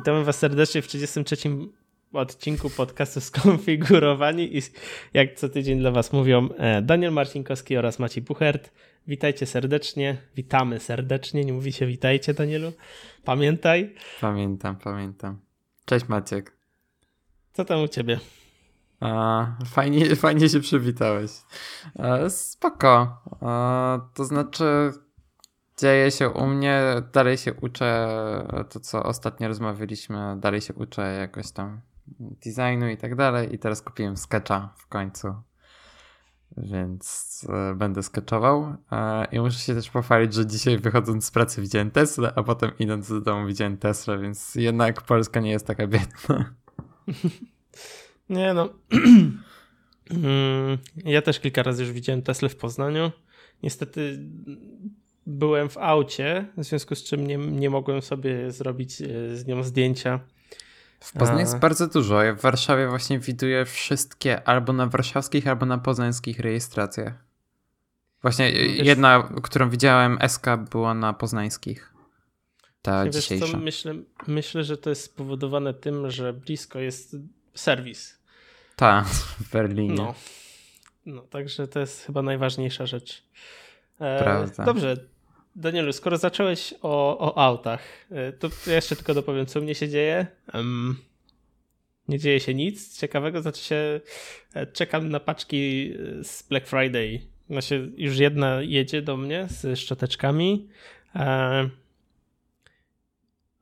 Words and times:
Witamy 0.00 0.24
Was 0.24 0.38
serdecznie 0.38 0.82
w 0.82 0.86
33 0.86 1.36
odcinku 2.12 2.70
podcastu 2.70 3.20
Skonfigurowani 3.30 4.56
i 4.58 4.62
jak 5.14 5.34
co 5.34 5.48
tydzień 5.48 5.78
dla 5.78 5.90
Was 5.90 6.12
mówią 6.12 6.48
e, 6.56 6.82
Daniel 6.82 7.12
Marcinkowski 7.12 7.76
oraz 7.76 7.98
Maciej 7.98 8.24
Puchert. 8.24 8.70
Witajcie 9.06 9.46
serdecznie, 9.46 10.16
witamy 10.36 10.80
serdecznie, 10.80 11.44
nie 11.44 11.52
mówi 11.52 11.72
się 11.72 11.86
witajcie 11.86 12.34
Danielu, 12.34 12.72
pamiętaj. 13.24 13.94
Pamiętam, 14.20 14.76
pamiętam. 14.76 15.40
Cześć 15.84 16.08
Maciek. 16.08 16.56
Co 17.52 17.64
tam 17.64 17.82
u 17.82 17.88
Ciebie? 17.88 18.20
A, 19.00 19.46
fajnie, 19.66 20.16
fajnie 20.16 20.48
się 20.48 20.60
przywitałeś. 20.60 21.30
E, 21.98 22.30
spoko. 22.30 23.22
E, 23.42 24.00
to 24.14 24.24
znaczy 24.24 24.92
dzieje 25.80 26.10
się 26.10 26.28
u 26.28 26.46
mnie, 26.46 26.82
dalej 27.12 27.38
się 27.38 27.54
uczę 27.54 28.08
to, 28.70 28.80
co 28.80 29.02
ostatnio 29.02 29.48
rozmawialiśmy, 29.48 30.36
dalej 30.40 30.60
się 30.60 30.74
uczę 30.74 31.02
jakoś 31.02 31.50
tam 31.50 31.80
designu 32.18 32.88
i 32.88 32.96
tak 32.96 33.14
dalej 33.14 33.54
i 33.54 33.58
teraz 33.58 33.82
kupiłem 33.82 34.16
sketcha 34.16 34.74
w 34.76 34.86
końcu, 34.86 35.34
więc 36.56 37.46
e, 37.48 37.74
będę 37.74 38.02
sketchował 38.02 38.76
e, 38.92 39.24
i 39.32 39.40
muszę 39.40 39.58
się 39.58 39.74
też 39.74 39.90
pochwalić, 39.90 40.34
że 40.34 40.46
dzisiaj 40.46 40.78
wychodząc 40.78 41.24
z 41.24 41.30
pracy 41.30 41.62
widziałem 41.62 41.90
Tesla, 41.90 42.32
a 42.36 42.42
potem 42.42 42.70
idąc 42.78 43.08
do 43.08 43.20
domu 43.20 43.46
widziałem 43.46 43.76
Tesla, 43.76 44.18
więc 44.18 44.54
jednak 44.54 45.02
Polska 45.02 45.40
nie 45.40 45.50
jest 45.50 45.66
taka 45.66 45.86
biedna. 45.86 46.54
Nie 48.30 48.54
no. 48.54 48.68
Mm, 50.10 50.78
ja 51.04 51.22
też 51.22 51.40
kilka 51.40 51.62
razy 51.62 51.82
już 51.82 51.92
widziałem 51.92 52.22
Tesla 52.22 52.48
w 52.48 52.56
Poznaniu. 52.56 53.10
Niestety 53.62 54.18
byłem 55.30 55.68
w 55.68 55.78
aucie, 55.78 56.46
w 56.56 56.64
związku 56.64 56.94
z 56.94 57.04
czym 57.04 57.26
nie, 57.26 57.36
nie 57.36 57.70
mogłem 57.70 58.02
sobie 58.02 58.50
zrobić 58.50 59.02
e, 59.02 59.36
z 59.36 59.46
nią 59.46 59.62
zdjęcia. 59.62 60.20
W 61.00 61.12
Poznaniu 61.12 61.40
jest 61.40 61.58
bardzo 61.58 61.86
dużo. 61.86 62.22
Ja 62.22 62.34
w 62.34 62.40
Warszawie 62.40 62.88
właśnie 62.88 63.18
widuję 63.18 63.64
wszystkie 63.64 64.48
albo 64.48 64.72
na 64.72 64.86
warszawskich, 64.86 65.48
albo 65.48 65.66
na 65.66 65.78
poznańskich 65.78 66.40
rejestracjach. 66.40 67.24
Właśnie 68.22 68.52
wiesz, 68.52 68.86
jedna, 68.86 69.28
którą 69.42 69.70
widziałem, 69.70 70.18
SK 70.28 70.46
była 70.70 70.94
na 70.94 71.12
poznańskich. 71.12 71.94
Ta 72.82 73.04
wiesz, 73.04 73.14
dzisiejsza. 73.14 73.46
Co, 73.46 73.56
myślę, 73.58 73.94
myślę, 74.26 74.64
że 74.64 74.76
to 74.76 74.90
jest 74.90 75.04
spowodowane 75.04 75.74
tym, 75.74 76.10
że 76.10 76.32
blisko 76.32 76.78
jest 76.78 77.16
serwis. 77.54 78.18
Tak, 78.76 79.06
w 79.06 79.50
Berlinie. 79.52 79.94
No. 79.94 80.14
no, 81.06 81.22
także 81.22 81.68
to 81.68 81.80
jest 81.80 82.06
chyba 82.06 82.22
najważniejsza 82.22 82.86
rzecz. 82.86 83.22
E, 84.00 84.18
Prawda. 84.22 84.64
Dobrze, 84.64 84.96
Danielu, 85.60 85.92
skoro 85.92 86.18
zacząłeś 86.18 86.74
o, 86.82 87.18
o 87.18 87.38
autach, 87.38 87.82
e, 88.10 88.32
to 88.32 88.50
jeszcze 88.66 88.96
tylko 88.96 89.14
dopowiem, 89.14 89.46
co 89.46 89.60
mnie 89.60 89.74
się 89.74 89.88
dzieje. 89.88 90.26
Um, 90.54 90.96
nie 92.08 92.18
dzieje 92.18 92.40
się 92.40 92.54
nic 92.54 92.98
ciekawego, 92.98 93.42
znaczy 93.42 93.64
się 93.64 94.00
e, 94.54 94.66
czekam 94.66 95.08
na 95.08 95.20
paczki 95.20 95.92
e, 96.20 96.24
z 96.24 96.42
Black 96.42 96.66
Friday. 96.66 97.20
Znaczy, 97.50 97.92
już 97.96 98.18
jedna 98.18 98.62
jedzie 98.62 99.02
do 99.02 99.16
mnie 99.16 99.46
z 99.50 99.78
szczoteczkami. 99.78 100.68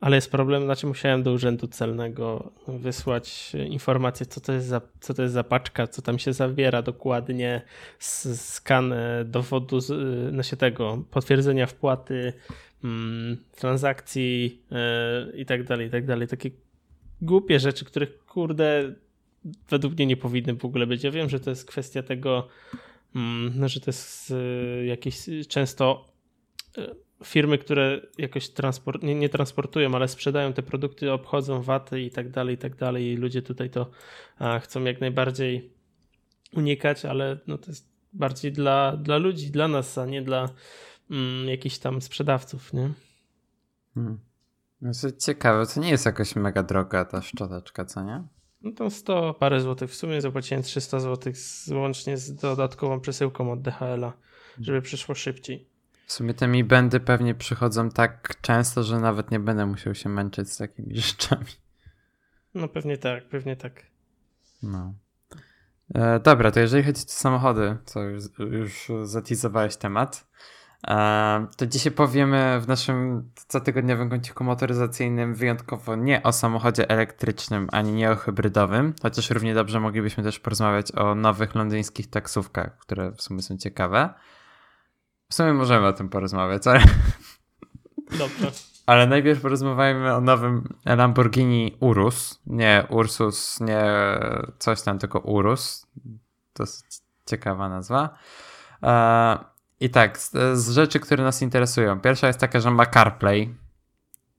Ale 0.00 0.16
jest 0.16 0.30
problem, 0.30 0.64
znaczy 0.64 0.86
musiałem 0.86 1.22
do 1.22 1.32
urzędu 1.32 1.66
celnego 1.66 2.52
wysłać 2.68 3.52
informację, 3.68 4.26
co 4.26 4.40
to 4.40 4.52
jest 4.52 4.66
za, 4.66 4.80
co 5.00 5.14
to 5.14 5.22
jest 5.22 5.34
za 5.34 5.44
paczka, 5.44 5.86
co 5.86 6.02
tam 6.02 6.18
się 6.18 6.32
zawiera 6.32 6.82
dokładnie, 6.82 7.62
skan 7.98 8.92
e, 8.92 9.24
dowodu, 9.24 9.80
znaczy 10.30 10.56
tego, 10.56 11.04
potwierdzenia 11.10 11.66
wpłaty, 11.66 12.32
mm, 12.84 13.36
transakcji 13.56 14.62
yy, 14.70 15.36
i 15.36 15.46
tak 15.46 15.64
dalej, 15.64 15.86
i 15.86 15.90
tak 15.90 16.06
dalej. 16.06 16.28
Takie 16.28 16.50
głupie 17.22 17.60
rzeczy, 17.60 17.84
których 17.84 18.24
kurde 18.24 18.94
według 19.70 19.94
mnie 19.94 20.06
nie 20.06 20.16
powinny 20.16 20.54
w 20.54 20.64
ogóle 20.64 20.86
być. 20.86 21.04
Ja 21.04 21.10
wiem, 21.10 21.28
że 21.28 21.40
to 21.40 21.50
jest 21.50 21.66
kwestia 21.66 22.02
tego, 22.02 22.48
mm, 23.16 23.68
że 23.68 23.80
to 23.80 23.88
jest 23.88 24.34
jakieś 24.86 25.26
często 25.48 26.04
firmy, 27.24 27.58
które 27.58 28.00
jakoś 28.18 28.48
transport, 28.48 29.02
nie, 29.02 29.14
nie, 29.14 29.28
transportują, 29.28 29.94
ale 29.94 30.08
sprzedają 30.08 30.52
te 30.52 30.62
produkty, 30.62 31.12
obchodzą 31.12 31.62
waty 31.62 32.00
i 32.00 32.10
tak 32.10 32.30
dalej, 32.30 32.54
i 32.54 32.58
tak 32.58 32.76
dalej. 32.76 33.04
I 33.12 33.16
ludzie 33.16 33.42
tutaj 33.42 33.70
to 33.70 33.90
a, 34.38 34.58
chcą 34.58 34.84
jak 34.84 35.00
najbardziej 35.00 35.72
unikać, 36.52 37.04
ale 37.04 37.38
no 37.46 37.58
to 37.58 37.70
jest 37.70 37.88
bardziej 38.12 38.52
dla, 38.52 38.96
dla 38.96 39.16
ludzi, 39.16 39.50
dla 39.50 39.68
nas, 39.68 39.98
a 39.98 40.06
nie 40.06 40.22
dla 40.22 40.48
mm, 41.10 41.48
jakichś 41.48 41.78
tam 41.78 42.02
sprzedawców, 42.02 42.72
nie? 42.72 42.90
Hmm. 43.94 44.18
No 44.80 44.90
ciekawe, 45.18 45.66
to 45.66 45.80
nie 45.80 45.90
jest 45.90 46.06
jakoś 46.06 46.36
mega 46.36 46.62
droga 46.62 47.04
ta 47.04 47.22
szczoteczka, 47.22 47.84
co 47.84 48.02
nie? 48.02 48.24
No 48.62 48.72
to 48.72 48.90
100 48.90 49.34
parę 49.34 49.60
złotych. 49.60 49.90
W 49.90 49.94
sumie 49.94 50.20
zapłaciłem 50.20 50.62
300 50.62 51.00
złotych 51.00 51.36
łącznie 51.72 52.16
z 52.16 52.34
dodatkową 52.34 53.00
przesyłką 53.00 53.52
od 53.52 53.62
DHL-a, 53.62 54.12
żeby 54.60 54.82
przyszło 54.82 55.14
szybciej. 55.14 55.67
W 56.08 56.12
sumie 56.12 56.34
te 56.34 56.48
mi 56.48 56.64
bendy 56.64 57.00
pewnie 57.00 57.34
przychodzą 57.34 57.90
tak 57.90 58.40
często, 58.40 58.82
że 58.82 59.00
nawet 59.00 59.30
nie 59.30 59.40
będę 59.40 59.66
musiał 59.66 59.94
się 59.94 60.08
męczyć 60.08 60.52
z 60.52 60.56
takimi 60.56 60.96
rzeczami. 61.00 61.46
No 62.54 62.68
pewnie 62.68 62.98
tak, 62.98 63.28
pewnie 63.28 63.56
tak. 63.56 63.82
No. 64.62 64.94
E, 65.94 66.20
dobra, 66.20 66.50
to 66.50 66.60
jeżeli 66.60 66.82
chodzi 66.82 67.02
o 67.02 67.08
samochody, 67.08 67.76
co 67.84 68.02
już, 68.02 68.24
już 68.38 68.88
zatizowałeś 69.02 69.76
temat, 69.76 70.26
e, 70.88 71.46
to 71.56 71.66
dzisiaj 71.66 71.92
powiemy 71.92 72.60
w 72.60 72.68
naszym 72.68 73.30
cotygodniowym 73.48 74.10
kąciku 74.10 74.44
motoryzacyjnym 74.44 75.34
wyjątkowo 75.34 75.96
nie 75.96 76.22
o 76.22 76.32
samochodzie 76.32 76.90
elektrycznym, 76.90 77.68
ani 77.72 77.92
nie 77.92 78.10
o 78.10 78.16
hybrydowym, 78.16 78.94
chociaż 79.02 79.30
równie 79.30 79.54
dobrze 79.54 79.80
moglibyśmy 79.80 80.24
też 80.24 80.40
porozmawiać 80.40 80.92
o 80.94 81.14
nowych 81.14 81.54
londyńskich 81.54 82.10
taksówkach, 82.10 82.78
które 82.78 83.12
w 83.12 83.22
sumie 83.22 83.42
są 83.42 83.56
ciekawe. 83.56 84.14
W 85.30 85.34
sumie 85.34 85.52
możemy 85.52 85.86
o 85.86 85.92
tym 85.92 86.08
porozmawiać, 86.08 86.66
ale... 86.66 86.80
Dobrze. 88.18 88.50
Ale 88.86 89.06
najpierw 89.06 89.40
porozmawiajmy 89.40 90.14
o 90.14 90.20
nowym 90.20 90.74
Lamborghini 90.84 91.76
Urus. 91.80 92.40
Nie 92.46 92.86
Ursus, 92.88 93.60
nie 93.60 93.84
coś 94.58 94.82
tam, 94.82 94.98
tylko 94.98 95.18
Urus. 95.18 95.86
To 96.52 96.62
jest 96.62 97.04
ciekawa 97.26 97.68
nazwa. 97.68 98.18
E, 98.82 99.38
I 99.80 99.90
tak, 99.90 100.18
z, 100.18 100.70
rzeczy, 100.70 101.00
które 101.00 101.24
nas 101.24 101.42
interesują. 101.42 102.00
Pierwsza 102.00 102.26
jest 102.26 102.38
taka, 102.38 102.60
że 102.60 102.70
ma 102.70 102.86
CarPlay, 102.86 103.54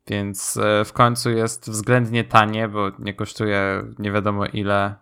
więc 0.07 0.57
e, 0.57 0.85
w 0.85 0.93
końcu 0.93 1.29
jest 1.29 1.69
względnie 1.69 2.23
tanie, 2.23 2.67
bo 2.67 2.91
nie 2.99 3.13
kosztuje 3.13 3.83
nie 3.99 4.11
wiadomo 4.11 4.45
ile 4.45 4.95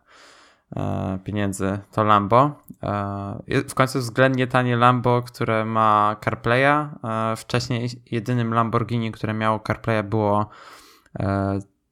pieniędzy 1.23 1.79
to 1.91 2.03
Lambo. 2.03 2.63
E, 2.83 3.63
w 3.69 3.73
końcu 3.73 3.99
względnie 3.99 4.47
tanie 4.47 4.75
Lambo, 4.75 5.21
które 5.21 5.65
ma 5.65 6.15
CarPlaya. 6.23 6.89
E, 7.03 7.35
wcześniej 7.35 7.89
jedynym 8.11 8.53
Lamborghini, 8.53 9.11
które 9.11 9.33
miało 9.33 9.59
CarPlaya 9.59 10.03
było 10.03 10.49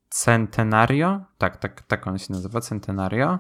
Centenario. 0.10 1.20
Tak, 1.38 1.58
tak, 1.58 1.82
tak 1.82 2.08
on 2.08 2.18
się 2.18 2.34
nazywa, 2.34 2.62
Centenario. 2.62 3.40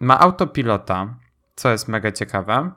Ma 0.00 0.20
autopilota, 0.20 1.14
co 1.56 1.70
jest 1.70 1.88
mega 1.88 2.12
ciekawe. 2.12 2.70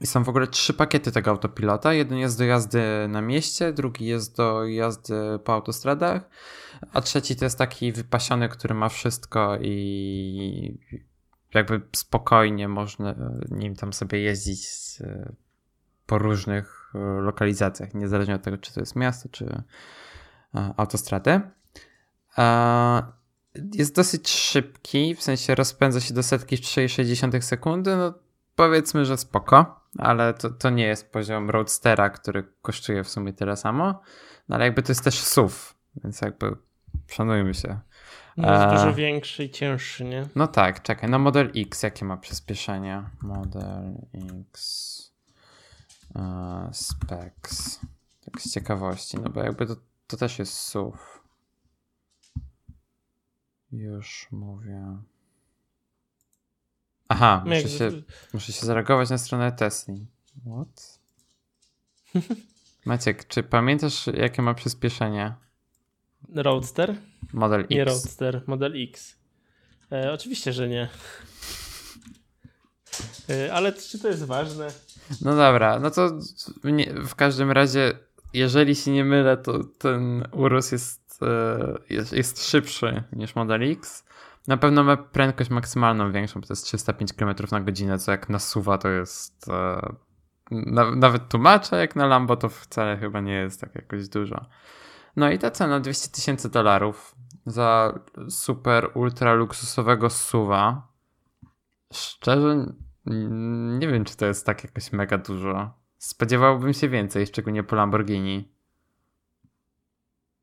I 0.00 0.06
są 0.06 0.24
w 0.24 0.28
ogóle 0.28 0.46
trzy 0.46 0.74
pakiety 0.74 1.12
tego 1.12 1.30
autopilota. 1.30 1.92
Jeden 1.92 2.18
jest 2.18 2.38
do 2.38 2.44
jazdy 2.44 2.82
na 3.08 3.20
mieście, 3.20 3.72
drugi 3.72 4.06
jest 4.06 4.36
do 4.36 4.64
jazdy 4.64 5.14
po 5.44 5.54
autostradach, 5.54 6.28
a 6.92 7.00
trzeci 7.00 7.36
to 7.36 7.44
jest 7.44 7.58
taki 7.58 7.92
wypasiony, 7.92 8.48
który 8.48 8.74
ma 8.74 8.88
wszystko 8.88 9.58
i 9.60 10.78
jakby 11.54 11.80
spokojnie 11.96 12.68
można 12.68 13.14
nim 13.50 13.76
tam 13.76 13.92
sobie 13.92 14.20
jeździć 14.20 14.68
po 16.10 16.18
różnych 16.18 16.92
e, 16.94 16.98
lokalizacjach, 16.98 17.94
niezależnie 17.94 18.34
od 18.34 18.42
tego, 18.42 18.58
czy 18.58 18.74
to 18.74 18.80
jest 18.80 18.96
miasto, 18.96 19.28
czy 19.28 19.62
e, 20.54 20.74
autostrady. 20.76 21.40
E, 22.38 23.02
jest 23.74 23.94
dosyć 23.94 24.28
szybki, 24.28 25.14
w 25.14 25.22
sensie 25.22 25.54
rozpędza 25.54 26.00
się 26.00 26.14
do 26.14 26.22
setki 26.22 26.56
w 26.56 26.60
3,6 26.60 27.40
sekundy. 27.40 27.96
No, 27.96 28.14
powiedzmy, 28.56 29.04
że 29.04 29.16
spoko 29.16 29.79
ale 29.98 30.34
to, 30.34 30.50
to 30.50 30.70
nie 30.70 30.84
jest 30.84 31.12
poziom 31.12 31.50
Roadstera, 31.50 32.10
który 32.10 32.52
kosztuje 32.62 33.04
w 33.04 33.08
sumie 33.08 33.32
tyle 33.32 33.56
samo. 33.56 34.00
No 34.48 34.56
ale 34.56 34.64
jakby 34.64 34.82
to 34.82 34.90
jest 34.92 35.04
też 35.04 35.20
SUV, 35.20 35.54
więc 36.04 36.20
jakby 36.20 36.56
szanujmy 37.08 37.54
się. 37.54 37.80
No 38.36 38.52
jest 38.52 38.64
e... 38.64 38.70
dużo 38.70 38.94
większy 38.94 39.44
i 39.44 39.50
cięższy, 39.50 40.04
nie? 40.04 40.26
No 40.34 40.46
tak, 40.46 40.82
czekaj. 40.82 41.10
No 41.10 41.18
Model 41.18 41.52
X, 41.56 41.82
jakie 41.82 42.04
ma 42.04 42.16
przyspieszenie? 42.16 43.02
Model 43.22 43.94
X 44.40 45.12
uh, 46.14 46.68
specs. 46.72 47.80
Tak 48.24 48.42
z 48.42 48.54
ciekawości, 48.54 49.18
no 49.18 49.30
bo 49.30 49.42
jakby 49.42 49.66
to, 49.66 49.76
to 50.06 50.16
też 50.16 50.38
jest 50.38 50.54
SUV. 50.54 50.98
Już 53.72 54.28
mówię. 54.30 54.96
Aha, 57.22 57.44
muszę 57.46 57.68
się, 57.68 57.90
muszę 58.32 58.52
się 58.52 58.66
zareagować 58.66 59.10
na 59.10 59.18
stronę 59.18 59.52
Tesla. 59.52 59.94
What? 60.46 61.00
Maciek, 62.84 63.28
czy 63.28 63.42
pamiętasz, 63.42 64.06
jakie 64.06 64.42
ma 64.42 64.54
przyspieszenie? 64.54 65.34
Roadster? 66.34 66.94
Model 67.32 67.60
X. 67.60 67.70
Nie 67.70 67.84
Roadster, 67.84 68.42
Model 68.46 68.72
X. 68.76 69.16
E, 69.92 70.12
oczywiście, 70.12 70.52
że 70.52 70.68
nie. 70.68 70.88
E, 73.30 73.54
ale 73.54 73.72
czy 73.72 73.98
to 73.98 74.08
jest 74.08 74.24
ważne? 74.24 74.68
No 75.20 75.36
dobra, 75.36 75.80
no 75.80 75.90
to 75.90 76.18
nie, 76.64 76.94
w 76.94 77.14
każdym 77.14 77.50
razie, 77.50 77.92
jeżeli 78.32 78.76
się 78.76 78.90
nie 78.90 79.04
mylę, 79.04 79.36
to 79.36 79.64
ten 79.64 80.24
Urus 80.32 80.72
jest, 80.72 81.22
e, 81.22 81.78
jest, 81.94 82.12
jest 82.12 82.48
szybszy 82.48 83.02
niż 83.12 83.34
Model 83.34 83.72
X. 83.72 84.04
Na 84.50 84.56
pewno 84.56 84.84
ma 84.84 84.96
prędkość 84.96 85.50
maksymalną 85.50 86.12
większą, 86.12 86.40
bo 86.40 86.46
to 86.46 86.52
jest 86.52 86.64
305 86.64 87.12
km 87.12 87.34
na 87.52 87.60
godzinę, 87.60 87.98
co 87.98 88.10
jak 88.10 88.28
nasuwa 88.28 88.78
to 88.78 88.88
jest 88.88 89.48
e, 89.48 89.92
na, 90.50 90.90
nawet 90.90 91.28
tłumaczę, 91.28 91.76
jak 91.76 91.96
na 91.96 92.06
Lambo 92.06 92.36
to 92.36 92.48
wcale 92.48 92.96
chyba 92.96 93.20
nie 93.20 93.32
jest 93.32 93.60
tak 93.60 93.74
jakoś 93.74 94.08
dużo. 94.08 94.46
No 95.16 95.30
i 95.30 95.38
ta 95.38 95.50
cena 95.50 95.80
200 95.80 96.08
tysięcy 96.08 96.50
dolarów 96.50 97.14
za 97.46 97.98
super 98.28 98.90
ultra 98.94 99.34
luksusowego 99.34 100.10
suwa. 100.10 100.88
Szczerze 101.92 102.66
nie 103.78 103.88
wiem, 103.88 104.04
czy 104.04 104.16
to 104.16 104.26
jest 104.26 104.46
tak 104.46 104.64
jakoś 104.64 104.92
mega 104.92 105.18
dużo. 105.18 105.70
Spodziewałbym 105.98 106.72
się 106.72 106.88
więcej, 106.88 107.26
szczególnie 107.26 107.62
po 107.62 107.76
Lamborghini. 107.76 108.52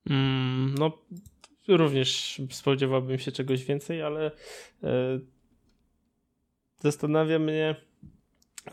Mm, 0.10 0.76
no, 0.78 0.92
również 1.68 2.42
spodziewałbym 2.52 3.20
się 3.20 3.32
czegoś 3.32 3.64
więcej, 3.64 4.02
ale 4.02 4.32
e, 4.84 5.20
zastanawia 6.80 7.40
mnie, 7.40 7.76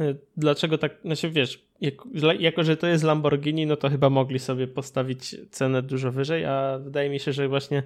e, 0.01 0.15
dlaczego 0.37 0.79
tak, 0.79 0.97
znaczy 1.05 1.31
wiesz, 1.31 1.67
jak, 1.81 1.95
jako 2.39 2.65
że 2.65 2.77
to 2.77 2.87
jest 2.87 3.05
Lamborghini, 3.05 3.67
no 3.67 3.77
to 3.77 3.91
chyba 3.91 4.11
mogli 4.11 4.39
sobie 4.39 4.67
postawić 4.67 5.37
cenę 5.51 5.83
dużo 5.83 6.13
wyżej, 6.13 6.45
a 6.45 6.79
wydaje 6.85 7.11
mi 7.11 7.21
się, 7.21 7.33
że 7.33 7.49
właśnie 7.49 7.83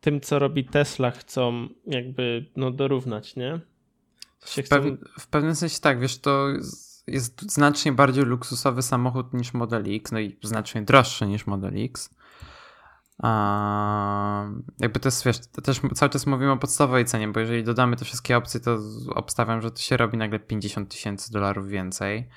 tym, 0.00 0.20
co 0.20 0.38
robi 0.38 0.64
Tesla, 0.64 1.10
chcą 1.10 1.68
jakby 1.86 2.44
no, 2.56 2.70
dorównać, 2.70 3.36
nie? 3.36 3.60
W, 4.40 4.68
pew 4.68 4.84
w, 5.18 5.26
pewnym 5.26 5.54
sensie 5.54 5.80
tak, 5.80 6.00
wiesz, 6.00 6.18
to 6.18 6.48
jest 7.06 7.52
znacznie 7.52 7.92
bardziej 7.92 8.24
luksusowy 8.24 8.82
samochód 8.82 9.34
niż 9.34 9.54
Model 9.54 9.84
X, 9.86 10.12
no 10.12 10.20
i 10.20 10.36
znacznie 10.42 10.82
droższy 10.82 11.26
niż 11.26 11.46
Model 11.46 11.72
X. 11.84 12.10
A, 13.22 14.46
jakby 14.78 15.00
to 15.00 15.08
jest, 15.08 15.24
wiesz, 15.24 15.38
to 15.38 15.62
też 15.62 15.80
cały 15.94 16.10
czas 16.10 16.26
mówimy 16.26 16.52
o 16.52 16.56
podstawowej 16.56 17.04
cenie, 17.04 17.28
bo 17.28 17.40
jeżeli 17.40 17.64
dodamy 17.64 17.96
te 17.96 18.04
wszystkie 18.04 18.36
opcje, 18.36 18.60
to 18.60 18.78
obstawiam, 19.14 19.62
że 19.62 19.70
to 19.70 19.78
się 19.78 19.96
robi 19.96 20.18
nagle 20.18 20.38
50 20.38 20.88
tysięcy 20.88 21.32
dolarów 21.32 21.68
więcej. 21.68 22.28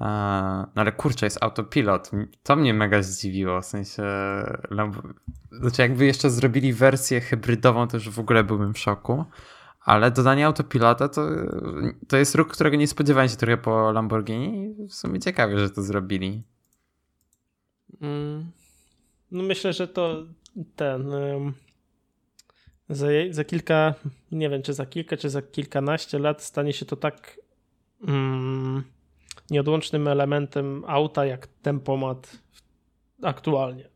No 0.00 0.82
ale 0.82 0.92
kurczę, 0.92 1.26
jest 1.26 1.42
autopilot. 1.42 2.10
To 2.42 2.56
mnie 2.56 2.74
mega 2.74 3.02
zdziwiło. 3.02 3.60
W 3.60 3.64
sensie. 3.66 4.02
Znaczy, 5.52 5.82
jakby 5.82 6.06
jeszcze 6.06 6.30
zrobili 6.30 6.72
wersję 6.72 7.20
hybrydową, 7.20 7.88
to 7.88 7.96
już 7.96 8.10
w 8.10 8.18
ogóle 8.18 8.44
byłbym 8.44 8.74
w 8.74 8.78
szoku. 8.78 9.24
Ale 9.80 10.10
dodanie 10.10 10.46
autopilota 10.46 11.08
to, 11.08 11.28
to 12.08 12.16
jest 12.16 12.34
ruch, 12.34 12.48
którego 12.48 12.76
nie 12.76 12.88
spodziewałem 12.88 13.28
się 13.28 13.36
trochę 13.36 13.56
po 13.56 13.92
Lamborghini 13.92 14.74
i 14.84 14.88
w 14.88 14.94
sumie 14.94 15.20
ciekawie, 15.20 15.58
że 15.58 15.70
to 15.70 15.82
zrobili. 15.82 16.42
Mm. 18.00 18.50
No 19.30 19.42
myślę, 19.42 19.72
że 19.72 19.88
to 19.88 20.24
ten. 20.76 21.10
za, 22.88 23.06
za 23.30 23.44
kilka, 23.44 23.94
nie 24.32 24.50
wiem 24.50 24.62
czy 24.62 24.74
za 24.74 24.86
kilka, 24.86 25.16
czy 25.16 25.30
za 25.30 25.42
kilkanaście 25.42 26.18
lat 26.18 26.42
stanie 26.42 26.72
się 26.72 26.86
to 26.86 26.96
tak. 26.96 27.40
Mm, 28.08 28.82
nieodłącznym 29.50 30.08
elementem 30.08 30.84
auta 30.86 31.26
jak 31.26 31.46
tempomat 31.46 32.38
aktualnie. 33.22 33.88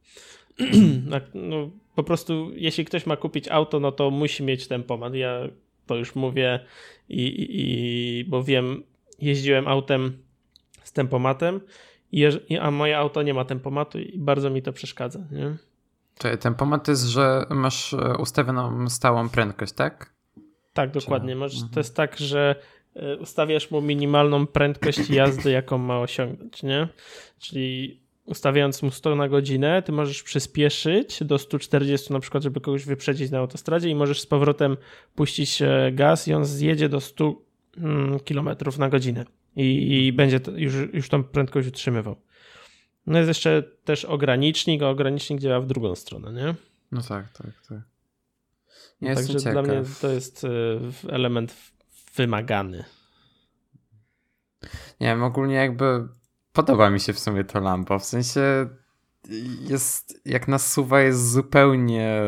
no, 1.35 1.71
po 1.95 2.03
prostu 2.03 2.51
jeśli 2.55 2.85
ktoś 2.85 3.07
ma 3.07 3.17
kupić 3.17 3.49
auto, 3.49 3.81
no 3.81 3.93
to 3.93 4.11
musi 4.11 4.43
mieć 4.43 4.69
tempomat. 4.69 5.15
Ja 5.15 5.41
to 5.87 5.97
już 5.97 6.15
mówię 6.15 6.61
i, 7.09 7.23
i, 7.23 7.47
i 8.21 8.25
bo 8.25 8.45
wiem, 8.45 8.83
jeździłem 9.21 9.69
autem 9.69 10.23
z 10.85 10.93
tempomatem, 10.93 11.61
a 12.61 12.71
moje 12.71 12.99
auto 12.99 13.23
nie 13.23 13.35
ma 13.35 13.45
tempomatu 13.45 13.99
i 13.99 14.19
bardzo 14.19 14.51
mi 14.51 14.63
to 14.63 14.73
przeszkadza. 14.73 15.19
Nie? 15.31 15.57
Czyli 16.19 16.39
tempomat 16.39 16.89
jest, 16.89 17.05
że 17.05 17.47
masz 17.51 17.95
e, 17.95 18.17
ustawioną 18.19 18.89
stałą 18.89 19.29
prędkość, 19.29 19.73
tak? 19.73 20.13
Tak, 20.73 20.91
dokładnie. 20.91 21.37
Masz, 21.37 21.53
to 21.73 21.81
jest 21.81 21.97
tak, 21.97 22.19
że 22.19 22.55
E, 22.97 23.17
ustawiasz 23.17 23.71
mu 23.71 23.83
minimalną 23.83 24.47
prędkość 24.47 25.11
jazdy, 25.11 25.51
jaką 25.51 25.79
ma 25.79 26.01
osiągnąć, 26.01 26.63
nie? 26.63 26.89
Czyli 27.39 28.01
ustawiając 28.25 28.83
mu 28.83 28.91
100 28.91 29.17
na 29.17 29.29
godzinę, 29.29 29.83
ty 29.83 29.93
możesz 29.93 30.23
przyspieszyć 30.23 31.25
do 31.25 31.39
140 31.39 32.13
na 32.13 32.21
przykład, 32.21 32.43
żeby 32.43 32.61
kogoś 32.61 32.85
wyprzedzić 32.85 33.31
na 33.31 33.39
autostradzie 33.39 33.89
i 33.89 33.95
możesz 33.95 34.21
z 34.21 34.27
powrotem 34.27 34.77
puścić 35.15 35.63
e, 35.63 35.91
gaz 35.93 36.29
i 36.29 36.35
on 36.35 36.45
zjedzie 36.45 36.89
do 36.89 37.01
100 37.01 37.35
mm, 37.77 38.21
km 38.21 38.49
na 38.79 38.89
godzinę 38.89 39.25
i, 39.57 39.99
i 40.07 40.13
będzie 40.13 40.41
już, 40.57 40.75
już 40.93 41.09
tą 41.09 41.25
prędkość 41.25 41.69
utrzymywał. 41.69 42.17
No 43.07 43.19
jest 43.19 43.29
jeszcze 43.29 43.63
też 43.85 44.05
ogranicznik, 44.05 44.83
a 44.83 44.89
ogranicznik 44.89 45.41
działa 45.41 45.61
w 45.61 45.67
drugą 45.67 45.95
stronę, 45.95 46.33
nie? 46.33 46.55
No 46.93 47.03
tak, 47.03 47.33
tak, 47.33 47.53
tak. 47.69 47.79
No, 49.01 49.15
także 49.15 49.39
ciekaw. 49.39 49.53
dla 49.53 49.63
mnie 49.63 49.83
to 50.01 50.09
jest 50.09 50.45
e, 50.45 50.49
element 51.13 51.57
wymagany. 52.17 52.85
Nie 55.01 55.07
wiem, 55.07 55.23
ogólnie 55.23 55.55
jakby 55.55 56.09
podoba 56.53 56.91
mi 56.91 57.01
się 57.01 57.13
w 57.13 57.19
sumie 57.19 57.45
to 57.45 57.61
Lambo, 57.61 57.99
w 57.99 58.05
sensie 58.05 58.69
jest, 59.69 60.21
jak 60.25 60.49
na 60.49 60.59
suwa 60.59 61.01
jest 61.01 61.31
zupełnie 61.31 62.23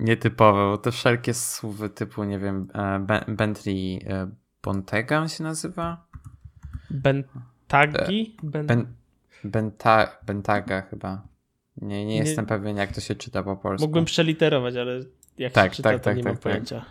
nietypowe, 0.00 0.58
bo 0.58 0.78
te 0.78 0.92
wszelkie 0.92 1.34
suwy 1.34 1.90
typu, 1.90 2.24
nie 2.24 2.38
wiem, 2.38 2.68
e, 2.74 3.24
Bentley 3.28 4.04
e, 4.06 4.30
Bontega 4.62 5.20
on 5.20 5.28
się 5.28 5.44
nazywa? 5.44 6.09
Bentagi? 6.90 8.36
E, 8.38 8.46
ben... 8.46 8.66
Ben... 8.66 8.86
Benta... 9.44 10.18
Bentaga 10.26 10.82
chyba. 10.82 11.22
Nie, 11.76 12.06
nie 12.06 12.16
jestem 12.16 12.44
nie... 12.44 12.48
pewien, 12.48 12.76
jak 12.76 12.92
to 12.92 13.00
się 13.00 13.14
czyta 13.14 13.42
po 13.42 13.56
polsku. 13.56 13.86
Mógłbym 13.86 14.04
przeliterować, 14.04 14.76
ale 14.76 15.00
jak 15.38 15.52
tak, 15.52 15.72
się 15.72 15.76
czyta, 15.76 15.90
tak, 15.90 15.98
to 15.98 16.04
tak, 16.04 16.16
nie 16.16 16.22
tak, 16.22 16.32
mam 16.32 16.36
tak. 16.36 16.42
pojęcia. 16.42 16.84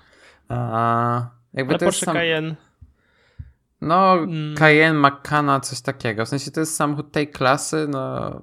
A, 0.50 1.30
jakby 1.54 1.72
Ale 1.72 1.80
to 1.80 1.86
Porsche 1.86 2.06
sam... 2.06 2.16
Cayenne. 2.16 2.56
No, 3.82 4.16
hmm. 4.16 4.56
Cayenne, 4.56 5.00
Macana, 5.00 5.60
coś 5.60 5.82
takiego. 5.82 6.26
W 6.26 6.30
sensie 6.30 6.52
to 6.52 6.60
jest 6.60 6.76
samochód 6.76 7.12
tej 7.12 7.28
klasy, 7.28 7.88
no 7.90 8.42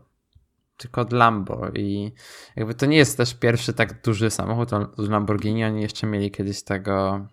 tylko 0.77 1.01
od 1.01 1.13
Lambo 1.13 1.69
i 1.75 2.13
jakby 2.57 2.75
to 2.75 2.87
nie 2.87 2.97
jest 2.97 3.17
też 3.17 3.35
pierwszy 3.35 3.73
tak 3.73 4.03
duży 4.03 4.31
samochód 4.31 4.73
od 4.73 5.09
Lamborghini. 5.09 5.65
Oni 5.65 5.83
jeszcze 5.83 6.07
mieli 6.07 6.31
kiedyś 6.31 6.63
tego, 6.63 7.27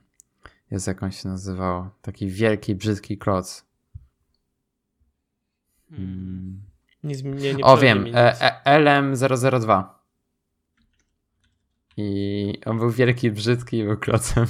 jest 0.72 0.88
jak 0.88 1.04
on 1.04 1.12
się 1.12 1.30
nazywał, 1.30 1.90
taki 2.02 2.28
wielki, 2.28 2.76
brzydki 2.76 3.18
kloc. 3.18 3.66
Hmm. 5.96 6.62
Nie, 7.04 7.16
nie, 7.24 7.54
nie 7.54 7.64
o, 7.64 7.78
wiem, 7.78 8.06
e, 8.14 8.42
e, 8.66 8.80
LM002. 8.80 9.84
I 11.98 12.60
on 12.66 12.80
był 12.80 12.92
wielki, 12.92 13.32
brzydki 13.32 13.78
i 13.78 13.84
był 13.84 13.98
klocem. 13.98 14.46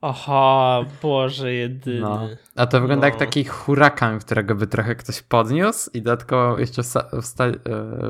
Aha, 0.00 0.84
Boże 1.02 1.54
jedyny. 1.54 2.00
No. 2.00 2.28
A 2.56 2.66
to 2.66 2.80
wygląda 2.80 3.06
no. 3.06 3.10
jak 3.10 3.18
taki 3.18 3.44
hurakan, 3.44 4.18
którego 4.18 4.54
by 4.54 4.66
trochę 4.66 4.94
ktoś 4.94 5.22
podniósł 5.22 5.90
i 5.94 6.02
dodatkowo 6.02 6.58
jeszcze 6.58 6.82
e, 6.82 7.52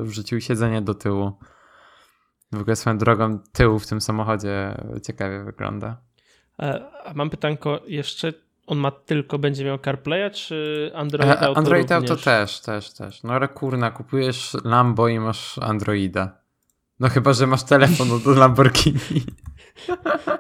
wrzucił 0.02 0.40
siedzenie 0.40 0.82
do 0.82 0.94
tyłu. 0.94 1.32
W 2.52 2.60
ogóle 2.60 2.76
swoją 2.76 2.98
drogą 2.98 3.38
tyłu 3.52 3.78
w 3.78 3.86
tym 3.86 4.00
samochodzie 4.00 4.74
ciekawie 5.02 5.44
wygląda. 5.44 5.96
E, 6.62 6.84
a 7.04 7.14
mam 7.14 7.30
pytanko 7.30 7.80
jeszcze, 7.86 8.32
on 8.66 8.78
ma 8.78 8.90
tylko, 8.90 9.38
będzie 9.38 9.64
miał 9.64 9.78
CarPlaya, 9.78 10.30
czy 10.30 10.90
Android 10.94 11.30
e, 11.30 11.40
Auto 11.40 11.58
Android 11.58 11.90
również? 11.90 12.10
Auto 12.10 12.22
też, 12.22 12.60
też, 12.60 12.92
też. 12.92 13.22
No 13.22 13.32
ale 13.32 13.48
kurna, 13.48 13.90
kupujesz 13.90 14.56
Lambo 14.64 15.08
i 15.08 15.18
masz 15.18 15.58
Androida. 15.58 16.38
No 17.00 17.08
chyba, 17.08 17.32
że 17.32 17.46
masz 17.46 17.62
telefon 17.62 18.08
do 18.24 18.30
Lamborghini. 18.40 19.22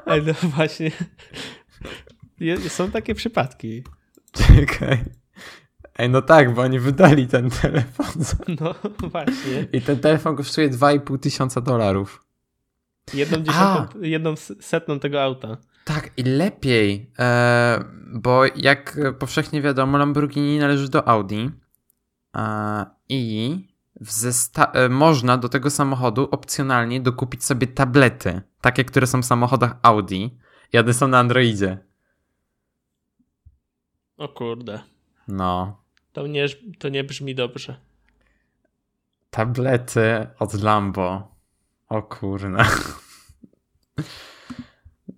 Ej, 0.06 0.22
no 0.26 0.32
właśnie. 0.42 0.90
Są 2.68 2.90
takie 2.90 3.14
przypadki. 3.14 3.84
Czekaj. 4.32 5.04
Ej, 5.98 6.10
no 6.10 6.22
tak, 6.22 6.54
bo 6.54 6.62
oni 6.62 6.80
wydali 6.80 7.26
ten 7.26 7.50
telefon. 7.50 8.06
No 8.60 8.74
właśnie. 9.10 9.66
I 9.72 9.80
ten 9.82 9.98
telefon 9.98 10.36
kosztuje 10.36 10.70
2,5 10.70 11.18
tysiąca 11.18 11.60
dolarów. 11.60 12.24
Jedną, 13.14 13.38
dziesiątą, 13.38 14.00
jedną 14.00 14.36
setną 14.60 14.98
tego 15.00 15.22
auta. 15.22 15.56
Tak, 15.86 16.10
i 16.16 16.22
lepiej, 16.22 17.10
e, 17.18 17.84
bo 18.12 18.42
jak 18.56 18.98
powszechnie 19.18 19.62
wiadomo, 19.62 19.98
Lamborghini 19.98 20.58
należy 20.58 20.88
do 20.88 21.08
Audi 21.08 21.50
e, 22.36 22.86
i 23.08 23.66
E, 24.72 24.88
można 24.88 25.38
do 25.38 25.48
tego 25.48 25.70
samochodu 25.70 26.28
opcjonalnie 26.30 27.00
dokupić 27.00 27.44
sobie 27.44 27.66
tablety, 27.66 28.42
takie, 28.60 28.84
które 28.84 29.06
są 29.06 29.22
w 29.22 29.26
samochodach 29.26 29.76
Audi 29.82 30.38
i 30.72 30.78
one 30.78 30.94
są 30.94 31.08
na 31.08 31.18
Androidzie. 31.18 31.78
O 34.16 34.28
kurde. 34.28 34.80
No. 35.28 35.82
To 36.12 36.26
nie, 36.26 36.46
to 36.78 36.88
nie 36.88 37.04
brzmi 37.04 37.34
dobrze. 37.34 37.80
Tablety 39.30 40.26
od 40.38 40.54
Lambo. 40.54 41.34
O 41.88 42.02
kurna. 42.02 42.66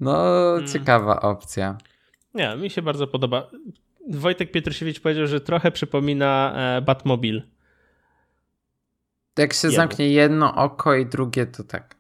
No, 0.01 0.13
hmm. 0.13 0.67
ciekawa 0.69 1.21
opcja. 1.21 1.79
Nie, 2.35 2.57
mi 2.57 2.71
się 2.71 2.83
bardzo 2.83 3.07
podoba. 3.07 3.51
Wojtek 4.11 4.53
Pietrusiewicz 4.53 5.01
powiedział, 5.01 5.27
że 5.27 5.41
trochę 5.41 5.71
przypomina 5.71 6.53
e, 6.57 6.83
Batmobil. 6.83 7.43
Jak 9.39 9.53
się 9.53 9.69
Jemu. 9.69 9.77
zamknie 9.77 10.09
jedno 10.09 10.55
oko 10.55 10.95
i 10.95 11.07
drugie, 11.07 11.47
to 11.47 11.65
tak. 11.65 11.95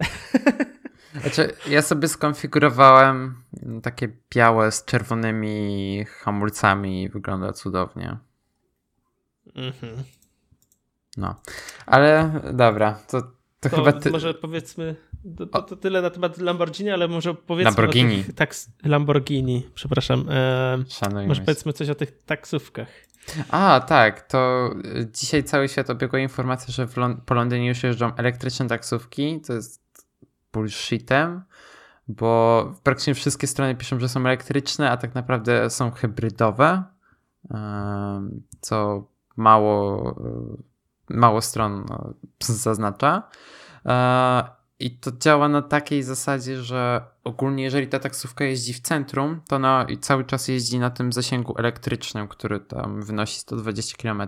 Znaczy, 1.20 1.52
ja 1.68 1.82
sobie 1.82 2.08
skonfigurowałem 2.08 3.42
takie 3.82 4.08
białe 4.34 4.72
z 4.72 4.84
czerwonymi 4.84 6.04
hamulcami 6.04 7.02
i 7.02 7.08
wygląda 7.08 7.52
cudownie. 7.52 8.16
Mhm. 9.54 10.04
No, 11.16 11.34
ale 11.86 12.30
dobra, 12.52 12.98
to, 13.08 13.22
to, 13.22 13.28
to 13.60 13.76
chyba 13.76 13.92
ty... 13.92 14.10
może 14.10 14.34
powiedzmy, 14.34 14.96
to, 15.36 15.46
to, 15.46 15.62
to, 15.62 15.76
tyle 15.76 16.02
na 16.02 16.10
temat 16.10 16.38
Lamborghini, 16.38 16.90
ale 16.90 17.08
może 17.08 17.34
powiedzmy 17.34 17.70
Lamborghini. 17.70 18.20
o 18.20 18.24
tych 18.24 18.34
taks... 18.34 18.68
Lamborghini, 18.84 19.66
przepraszam. 19.74 20.26
E, 20.30 21.26
może 21.26 21.42
powiedzmy 21.42 21.72
coś 21.72 21.88
o 21.88 21.94
tych 21.94 22.24
taksówkach. 22.24 22.88
A, 23.50 23.80
tak, 23.80 24.20
to 24.20 24.70
dzisiaj 25.12 25.44
cały 25.44 25.68
świat 25.68 25.90
obiegła 25.90 26.18
informacja, 26.18 26.72
że 26.72 27.00
Lond 27.00 27.20
po 27.26 27.34
Londynie 27.34 27.68
już 27.68 27.82
jeżdżą 27.82 28.14
elektryczne 28.16 28.66
taksówki, 28.66 29.40
to 29.40 29.52
jest 29.52 29.82
bullshitem, 30.52 31.42
bo 32.08 32.72
praktycznie 32.82 33.14
wszystkie 33.14 33.46
strony 33.46 33.74
piszą, 33.74 34.00
że 34.00 34.08
są 34.08 34.20
elektryczne, 34.20 34.90
a 34.90 34.96
tak 34.96 35.14
naprawdę 35.14 35.70
są 35.70 35.90
hybrydowe, 35.90 36.82
co 38.60 39.06
mało, 39.36 40.14
mało 41.08 41.40
stron 41.40 41.84
no, 41.88 42.14
zaznacza. 42.40 43.22
E, 44.80 44.84
I 44.84 44.98
to 44.98 45.10
działa 45.18 45.48
na 45.48 45.62
takiej 45.62 46.02
zasadzie, 46.02 46.62
że 46.62 47.02
ogólnie 47.24 47.64
jeżeli 47.64 47.88
ta 47.88 47.98
taksówka 47.98 48.44
jeździ 48.44 48.74
w 48.74 48.80
centrum, 48.80 49.40
to 49.48 49.56
ona 49.56 49.86
cały 50.00 50.24
czas 50.24 50.48
jeździ 50.48 50.78
na 50.78 50.90
tym 50.90 51.12
zasięgu 51.12 51.54
elektrycznym, 51.58 52.28
który 52.28 52.60
tam 52.60 53.02
wynosi 53.02 53.38
120 53.38 53.96
km. 54.02 54.22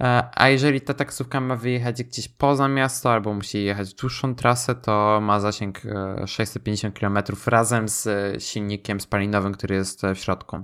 E, 0.00 0.28
a 0.34 0.48
jeżeli 0.48 0.80
ta 0.80 0.94
taksówka 0.94 1.40
ma 1.40 1.56
wyjechać 1.56 2.02
gdzieś 2.02 2.28
poza 2.28 2.68
miasto 2.68 3.12
albo 3.12 3.34
musi 3.34 3.64
jechać 3.64 3.94
dłuższą 3.94 4.34
trasę, 4.34 4.74
to 4.74 5.20
ma 5.22 5.40
zasięg 5.40 5.80
650 6.26 6.98
km 6.98 7.18
razem 7.46 7.88
z 7.88 8.08
silnikiem 8.42 9.00
spalinowym, 9.00 9.52
który 9.52 9.74
jest 9.74 10.02
w 10.14 10.18
środku. 10.18 10.56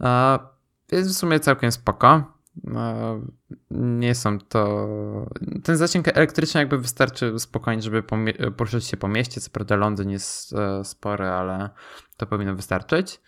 E, 0.00 0.38
jest 0.92 1.10
w 1.10 1.12
sumie 1.12 1.40
całkiem 1.40 1.72
spoko. 1.72 2.35
E, 2.74 3.20
nie 3.70 4.14
są 4.14 4.38
to. 4.38 4.88
Ten 5.64 5.76
zasięg 5.76 6.08
elektryczny 6.08 6.60
jakby 6.60 6.78
wystarczy 6.78 7.38
spokojnie, 7.38 7.82
żeby 7.82 8.02
poruszać 8.56 8.84
się 8.84 8.96
po 8.96 9.08
mieście. 9.08 9.40
Co 9.40 9.50
prawda 9.50 9.76
Londyn 9.76 10.10
jest 10.10 10.54
spory, 10.82 11.24
ale 11.24 11.70
to 12.16 12.26
powinno 12.26 12.54
wystarczyć. 12.54 13.20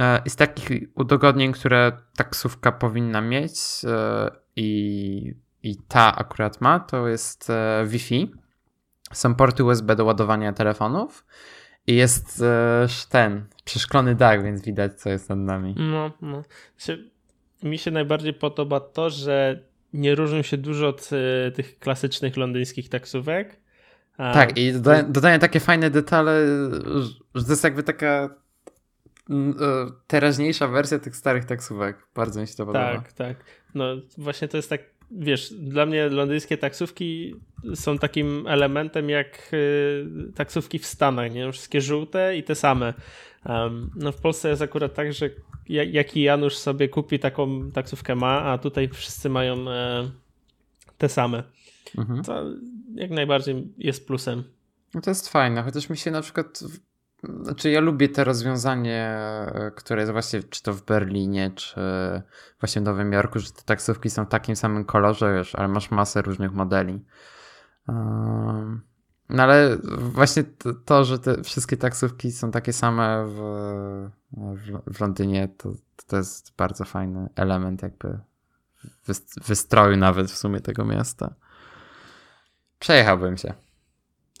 E, 0.00 0.22
z 0.26 0.36
takich 0.36 0.88
udogodnień, 0.94 1.52
które 1.52 1.92
taksówka 2.16 2.72
powinna 2.72 3.20
mieć 3.20 3.52
e, 3.84 4.30
i, 4.56 5.34
i 5.62 5.76
ta 5.76 6.16
akurat 6.16 6.60
ma, 6.60 6.80
to 6.80 7.08
jest 7.08 7.50
e, 7.50 7.84
Wi-Fi. 7.86 8.32
Są 9.12 9.34
porty 9.34 9.64
USB 9.64 9.96
do 9.96 10.04
ładowania 10.04 10.52
telefonów 10.52 11.26
i 11.86 11.94
jest 11.94 12.42
ten 13.08 13.46
przeszklony 13.64 14.14
dach, 14.14 14.42
więc 14.42 14.62
widać, 14.62 15.00
co 15.00 15.10
jest 15.10 15.28
nad 15.28 15.38
nami. 15.38 15.74
No, 15.78 16.10
no. 16.20 16.42
Mi 17.64 17.78
się 17.78 17.90
najbardziej 17.90 18.34
podoba 18.34 18.80
to, 18.80 19.10
że 19.10 19.60
nie 19.92 20.14
różnią 20.14 20.42
się 20.42 20.56
dużo 20.56 20.88
od 20.88 21.10
tych 21.54 21.78
klasycznych 21.78 22.36
londyńskich 22.36 22.88
taksówek. 22.88 23.56
Tak, 24.16 24.58
i 24.58 24.72
dodają, 24.72 25.12
dodają 25.12 25.38
takie 25.38 25.60
fajne 25.60 25.90
detale, 25.90 26.46
że 27.34 27.44
to 27.44 27.50
jest 27.50 27.64
jakby 27.64 27.82
taka 27.82 28.44
E, 29.30 29.90
teraźniejsza 30.06 30.68
wersja 30.68 30.98
tych 30.98 31.16
starych 31.16 31.44
taksówek. 31.44 31.96
Bardzo 32.14 32.40
mi 32.40 32.46
się 32.46 32.54
to 32.54 32.66
podoba. 32.66 32.94
Tak, 32.94 33.12
tak. 33.12 33.36
No 33.74 33.84
właśnie 34.18 34.48
to 34.48 34.56
jest 34.56 34.70
tak, 34.70 34.80
wiesz, 35.10 35.52
dla 35.52 35.86
mnie 35.86 36.08
londyńskie 36.08 36.58
taksówki 36.58 37.34
są 37.74 37.98
takim 37.98 38.46
elementem 38.48 39.10
jak 39.10 39.50
y, 39.52 40.06
taksówki 40.34 40.78
w 40.78 40.86
Stanach, 40.86 41.32
nie? 41.32 41.52
Wszystkie 41.52 41.80
żółte 41.80 42.36
i 42.36 42.42
te 42.42 42.54
same. 42.54 42.94
No 43.96 44.12
w 44.12 44.20
Polsce 44.20 44.48
jest 44.48 44.62
akurat 44.62 44.94
tak, 44.94 45.12
że 45.12 45.30
jaki 45.68 46.22
Janusz 46.22 46.56
sobie 46.56 46.88
kupi 46.88 47.18
taką 47.18 47.70
taksówkę 47.70 48.14
ma, 48.14 48.42
a 48.42 48.58
tutaj 48.58 48.88
wszyscy 48.88 49.28
mają 49.28 49.70
e, 49.70 50.10
te 50.98 51.08
same. 51.08 51.42
Mhm. 51.98 52.22
To 52.22 52.44
jak 52.94 53.10
najbardziej 53.10 53.72
jest 53.78 54.06
plusem. 54.06 54.44
No 54.94 55.00
to 55.00 55.10
jest 55.10 55.28
fajne, 55.28 55.62
chociaż 55.62 55.90
mi 55.90 55.96
się 55.96 56.10
na 56.10 56.22
przykład 56.22 56.64
znaczy, 57.42 57.70
ja 57.70 57.80
lubię 57.80 58.08
te 58.08 58.24
rozwiązanie, 58.24 59.18
które 59.76 60.00
jest 60.00 60.12
właśnie 60.12 60.42
czy 60.42 60.62
to 60.62 60.72
w 60.72 60.84
Berlinie, 60.84 61.50
czy 61.54 61.80
właśnie 62.60 62.82
w 62.82 62.84
Nowym 62.84 63.12
Jorku, 63.12 63.38
że 63.38 63.50
te 63.50 63.62
taksówki 63.62 64.10
są 64.10 64.24
w 64.24 64.28
takim 64.28 64.56
samym 64.56 64.84
kolorze, 64.84 65.34
wiesz, 65.34 65.54
ale 65.54 65.68
masz 65.68 65.90
masę 65.90 66.22
różnych 66.22 66.52
modeli. 66.52 67.04
No 69.28 69.42
ale 69.42 69.76
właśnie 69.98 70.44
to, 70.84 71.04
że 71.04 71.18
te 71.18 71.42
wszystkie 71.42 71.76
taksówki 71.76 72.32
są 72.32 72.50
takie 72.50 72.72
same 72.72 73.26
w, 73.26 73.38
w, 74.32 74.94
w 74.94 75.00
Londynie, 75.00 75.48
to, 75.56 75.72
to 76.06 76.16
jest 76.16 76.56
bardzo 76.56 76.84
fajny 76.84 77.28
element 77.36 77.82
jakby 77.82 78.18
wystroju 79.46 79.96
nawet 79.96 80.30
w 80.30 80.36
sumie 80.36 80.60
tego 80.60 80.84
miasta. 80.84 81.34
Przejechałbym 82.78 83.36
się. 83.36 83.54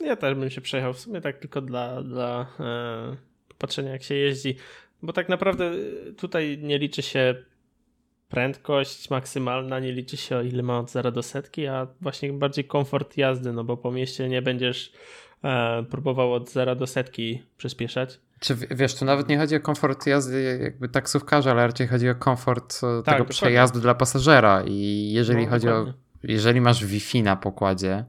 Ja 0.00 0.16
też 0.16 0.34
bym 0.34 0.50
się 0.50 0.60
przejechał 0.60 0.92
w 0.92 1.00
sumie 1.00 1.20
tak 1.20 1.38
tylko 1.38 1.60
dla, 1.60 2.02
dla 2.02 2.46
e, 2.60 3.16
popatrzenia 3.48 3.92
jak 3.92 4.02
się 4.02 4.14
jeździ, 4.14 4.56
bo 5.02 5.12
tak 5.12 5.28
naprawdę 5.28 5.70
tutaj 6.16 6.58
nie 6.62 6.78
liczy 6.78 7.02
się 7.02 7.44
prędkość 8.34 9.10
maksymalna, 9.10 9.80
nie 9.80 9.92
liczy 9.92 10.16
się 10.16 10.36
o 10.36 10.42
ile 10.42 10.62
ma 10.62 10.78
od 10.78 10.90
0 10.90 11.12
do 11.12 11.22
setki, 11.22 11.66
a 11.66 11.86
właśnie 12.00 12.32
bardziej 12.32 12.64
komfort 12.64 13.16
jazdy, 13.16 13.52
no 13.52 13.64
bo 13.64 13.76
po 13.76 13.92
mieście 13.92 14.28
nie 14.28 14.42
będziesz 14.42 14.92
e, 15.44 15.82
próbował 15.82 16.32
od 16.32 16.50
0 16.50 16.76
do 16.76 16.86
setki 16.86 17.42
przyspieszać. 17.56 18.20
Czy 18.40 18.54
wiesz, 18.54 18.94
tu 18.94 19.04
nawet 19.04 19.28
nie 19.28 19.38
chodzi 19.38 19.56
o 19.56 19.60
komfort 19.60 20.06
jazdy 20.06 20.58
jakby 20.62 20.88
taksówkarza, 20.88 21.50
ale 21.50 21.66
raczej 21.66 21.88
chodzi 21.88 22.08
o 22.08 22.14
komfort 22.14 22.80
e, 22.82 23.02
tak, 23.02 23.14
tego 23.14 23.28
przejazdu 23.28 23.80
dla 23.80 23.94
pasażera 23.94 24.62
i 24.66 25.10
jeżeli 25.12 25.44
no, 25.44 25.50
chodzi 25.50 25.66
dokładnie. 25.66 25.92
o 25.92 25.94
jeżeli 26.22 26.60
masz 26.60 26.84
Wi-Fi 26.84 27.22
na 27.22 27.36
pokładzie, 27.36 28.04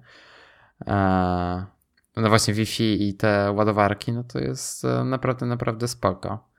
e, 0.88 1.66
no 2.16 2.30
właśnie 2.30 2.54
Wi-Fi 2.54 3.10
i 3.10 3.14
te 3.14 3.52
ładowarki, 3.52 4.12
no 4.12 4.24
to 4.24 4.40
jest 4.40 4.86
e, 4.86 5.04
naprawdę, 5.04 5.46
naprawdę 5.46 5.88
spoko. 5.88 6.55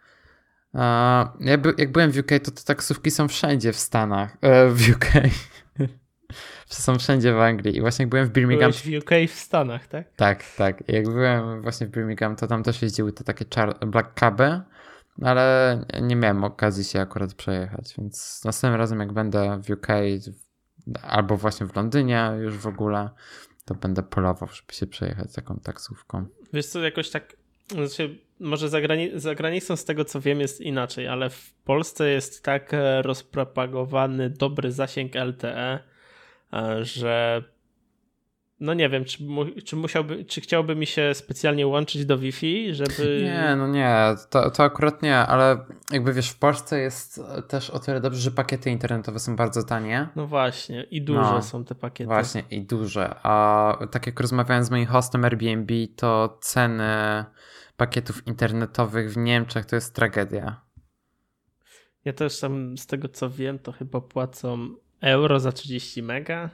Ja 1.40 1.59
by, 1.59 1.75
jak 1.78 1.92
byłem 1.92 2.11
w 2.11 2.18
UK, 2.18 2.30
to 2.45 2.50
te 2.50 2.62
taksówki 2.64 3.11
są 3.11 3.28
wszędzie 3.28 3.73
w 3.73 3.76
Stanach, 3.76 4.37
e, 4.40 4.68
w 4.68 4.90
UK. 4.90 5.06
są 6.68 6.99
wszędzie 6.99 7.33
w 7.33 7.38
Anglii 7.38 7.76
i 7.76 7.80
właśnie 7.80 8.02
jak 8.02 8.11
byłem 8.11 8.26
w 8.26 8.30
Birmingham... 8.30 8.71
Byłeś 8.71 8.83
w 8.83 9.04
UK 9.04 9.11
w 9.28 9.38
Stanach, 9.38 9.87
tak? 9.87 10.14
Tak, 10.16 10.45
tak. 10.56 10.88
Jak 10.88 11.04
byłem 11.04 11.62
właśnie 11.62 11.87
w 11.87 11.90
Birmingham, 11.90 12.37
to 12.37 12.47
tam 12.47 12.62
też 12.62 12.83
jeździły 12.83 13.12
te 13.12 13.25
takie 13.25 13.45
black 13.87 14.14
caby, 14.14 14.61
ale 15.23 15.78
nie 16.02 16.16
miałem 16.16 16.45
okazji 16.45 16.85
się 16.85 17.00
akurat 17.00 17.35
przejechać, 17.35 17.95
więc 17.99 18.45
następnym 18.45 18.80
razem 18.80 19.00
jak 19.00 19.12
będę 19.12 19.61
w 19.62 19.71
UK 19.71 19.87
albo 21.02 21.37
właśnie 21.37 21.66
w 21.66 21.76
Londynie 21.76 22.33
już 22.40 22.56
w 22.56 22.66
ogóle, 22.66 23.11
to 23.64 23.75
będę 23.75 24.02
polował, 24.02 24.49
żeby 24.52 24.73
się 24.73 24.87
przejechać 24.87 25.33
taką 25.33 25.56
taksówką. 25.56 26.26
Wiesz 26.52 26.66
co, 26.66 26.80
jakoś 26.80 27.11
tak, 27.11 27.37
znaczy, 27.68 28.25
może 28.40 28.69
za, 28.69 28.81
grani 28.81 29.11
za 29.14 29.35
granicą 29.35 29.76
z 29.76 29.85
tego 29.85 30.05
co 30.05 30.21
wiem 30.21 30.40
jest 30.40 30.61
inaczej, 30.61 31.09
ale 31.09 31.31
w 31.31 31.52
Polsce 31.64 32.11
jest 32.11 32.45
tak 32.45 32.75
e, 32.75 33.02
rozpropagowany 33.02 34.31
dobry 34.31 34.73
zasięg 34.73 35.14
LTE, 35.14 35.78
e, 36.52 36.85
że 36.85 37.43
no 38.61 38.75
nie 38.75 38.88
wiem, 38.88 39.05
czy, 39.05 39.25
mu, 39.25 39.45
czy 39.64 39.76
musiałby, 39.76 40.25
czy 40.25 40.40
chciałby 40.40 40.76
mi 40.76 40.87
się 40.87 41.14
specjalnie 41.14 41.66
łączyć 41.66 42.07
do 42.07 42.19
Wi-Fi, 42.19 42.75
żeby... 42.75 43.21
Nie, 43.25 43.57
no 43.57 43.69
nie, 43.69 43.97
to, 44.31 44.50
to 44.50 44.62
akurat 44.62 45.02
nie, 45.02 45.19
ale 45.19 45.59
jakby 45.90 46.12
wiesz, 46.12 46.31
w 46.31 46.38
Polsce 46.38 46.81
jest 46.81 47.21
też 47.49 47.71
o 47.71 47.78
tyle 47.78 48.00
dobrze, 48.00 48.21
że 48.21 48.31
pakiety 48.31 48.71
internetowe 48.71 49.19
są 49.19 49.37
bardzo 49.37 49.62
tanie. 49.62 50.09
No 50.16 50.26
właśnie, 50.26 50.83
i 50.83 51.02
duże 51.02 51.21
no, 51.21 51.43
są 51.43 51.64
te 51.64 51.75
pakiety. 51.75 52.07
Właśnie, 52.07 52.43
i 52.50 52.62
duże, 52.62 53.14
a 53.23 53.78
tak 53.90 54.07
jak 54.07 54.21
rozmawiałem 54.21 54.64
z 54.64 54.71
moim 54.71 54.87
hostem 54.87 55.25
Airbnb, 55.25 55.75
to 55.97 56.38
ceny 56.40 57.25
pakietów 57.76 58.26
internetowych 58.26 59.12
w 59.12 59.16
Niemczech 59.16 59.66
to 59.66 59.76
jest 59.76 59.95
tragedia. 59.95 60.61
Ja 62.04 62.12
też 62.12 62.40
tam 62.40 62.78
z 62.78 62.87
tego 62.87 63.09
co 63.09 63.30
wiem, 63.30 63.59
to 63.59 63.73
chyba 63.73 64.00
płacą 64.00 64.75
euro 65.00 65.40
za 65.40 65.52
30 65.52 66.02
mega 66.02 66.50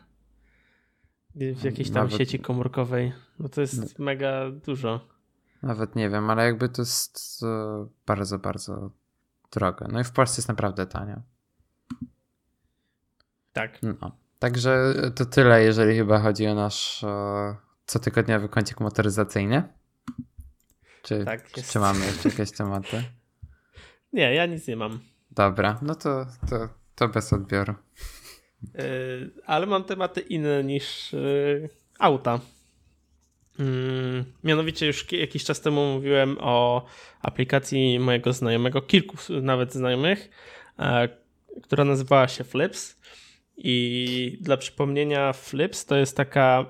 w 1.34 1.64
jakiejś 1.64 1.90
tam 1.90 2.04
Nawet... 2.04 2.18
sieci 2.18 2.38
komórkowej. 2.38 3.12
No 3.38 3.48
to 3.48 3.60
jest 3.60 3.98
no. 3.98 4.04
mega 4.04 4.50
dużo. 4.50 5.08
Nawet 5.62 5.96
nie 5.96 6.10
wiem, 6.10 6.30
ale 6.30 6.44
jakby 6.44 6.68
to 6.68 6.82
jest 6.82 7.40
e, 7.42 7.86
bardzo, 8.06 8.38
bardzo 8.38 8.90
drogie. 9.52 9.86
No 9.92 10.00
i 10.00 10.04
w 10.04 10.12
Polsce 10.12 10.38
jest 10.38 10.48
naprawdę 10.48 10.86
tanio. 10.86 11.22
Tak. 13.52 13.78
No. 13.82 14.16
Także 14.38 14.94
to 15.14 15.24
tyle, 15.24 15.62
jeżeli 15.62 15.96
chyba 15.96 16.18
chodzi 16.18 16.46
o 16.46 16.54
nasz 16.54 17.04
e, 17.04 17.56
cotygodniowy 17.86 18.48
kącik 18.48 18.80
motoryzacyjny? 18.80 19.68
Czy, 21.02 21.24
tak, 21.24 21.52
czy 21.52 21.78
mamy 21.78 22.06
jeszcze 22.06 22.28
jakieś 22.28 22.52
tematy? 22.58 23.04
Nie, 24.12 24.34
ja 24.34 24.46
nic 24.46 24.66
nie 24.66 24.76
mam. 24.76 25.00
Dobra, 25.30 25.78
no 25.82 25.94
to, 25.94 26.26
to, 26.50 26.68
to 26.94 27.08
bez 27.08 27.32
odbioru. 27.32 27.74
Yy, 28.74 29.30
ale 29.46 29.66
mam 29.66 29.84
tematy 29.84 30.20
inne 30.20 30.64
niż 30.64 31.12
yy, 31.12 31.68
auta. 31.98 32.40
Yy, 33.58 34.24
mianowicie 34.44 34.86
już 34.86 35.12
jakiś 35.12 35.44
czas 35.44 35.60
temu 35.60 35.94
mówiłem 35.94 36.36
o 36.40 36.84
aplikacji 37.22 37.98
mojego 37.98 38.32
znajomego, 38.32 38.82
kilku 38.82 39.16
nawet 39.42 39.72
znajomych, 39.72 40.30
e, 40.78 41.08
która 41.62 41.84
nazywała 41.84 42.28
się 42.28 42.44
Flips. 42.44 42.96
I 43.56 44.38
dla 44.40 44.56
przypomnienia, 44.56 45.32
Flips 45.32 45.84
to 45.86 45.96
jest 45.96 46.16
taka 46.16 46.66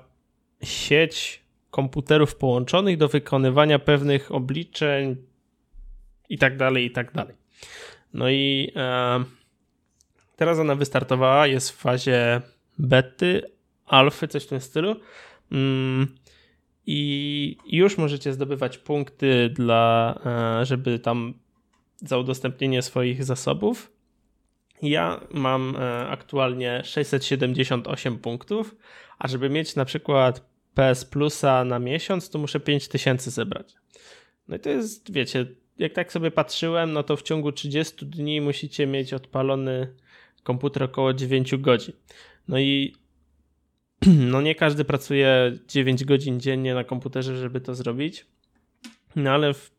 sieć 0.63 1.42
komputerów 1.73 2.35
połączonych 2.35 2.97
do 2.97 3.07
wykonywania 3.07 3.79
pewnych 3.79 4.31
obliczeń 4.31 5.15
i 6.29 6.37
tak 6.37 6.57
dalej, 6.57 6.85
i 6.85 6.91
tak 6.91 7.11
dalej. 7.11 7.35
No 8.13 8.29
i 8.29 8.71
e, 8.75 9.23
teraz 10.35 10.59
ona 10.59 10.75
wystartowała, 10.75 11.47
jest 11.47 11.71
w 11.71 11.75
fazie 11.75 12.41
bety, 12.79 13.41
alfy, 13.85 14.27
coś 14.27 14.43
w 14.43 14.47
tym 14.47 14.59
stylu. 14.59 14.95
Mm, 15.51 16.07
I 16.85 17.57
już 17.65 17.97
możecie 17.97 18.33
zdobywać 18.33 18.77
punkty 18.77 19.49
dla, 19.49 20.15
e, 20.61 20.65
żeby 20.65 20.99
tam 20.99 21.33
za 21.97 22.17
udostępnienie 22.17 22.81
swoich 22.81 23.23
zasobów. 23.23 23.91
Ja 24.81 25.21
mam 25.31 25.75
e, 25.75 26.07
aktualnie 26.07 26.81
678 26.85 28.17
punktów, 28.17 28.75
a 29.19 29.27
żeby 29.27 29.49
mieć 29.49 29.75
na 29.75 29.85
przykład 29.85 30.52
PS 30.73 31.05
Plusa 31.05 31.65
na 31.65 31.79
miesiąc, 31.79 32.29
to 32.29 32.39
muszę 32.39 32.59
5000 32.59 33.31
zebrać. 33.31 33.75
No 34.47 34.55
i 34.55 34.59
to 34.59 34.69
jest, 34.69 35.11
wiecie, 35.11 35.45
jak 35.77 35.93
tak 35.93 36.11
sobie 36.11 36.31
patrzyłem, 36.31 36.93
no 36.93 37.03
to 37.03 37.17
w 37.17 37.21
ciągu 37.21 37.51
30 37.51 38.05
dni 38.05 38.41
musicie 38.41 38.87
mieć 38.87 39.13
odpalony 39.13 39.95
komputer 40.43 40.83
około 40.83 41.13
9 41.13 41.55
godzin. 41.55 41.93
No 42.47 42.59
i 42.59 42.95
no 44.31 44.41
nie 44.41 44.55
każdy 44.55 44.85
pracuje 44.85 45.57
9 45.67 46.05
godzin 46.05 46.39
dziennie 46.39 46.73
na 46.73 46.83
komputerze, 46.83 47.37
żeby 47.37 47.61
to 47.61 47.75
zrobić. 47.75 48.25
No 49.15 49.31
ale 49.31 49.53
w, 49.53 49.71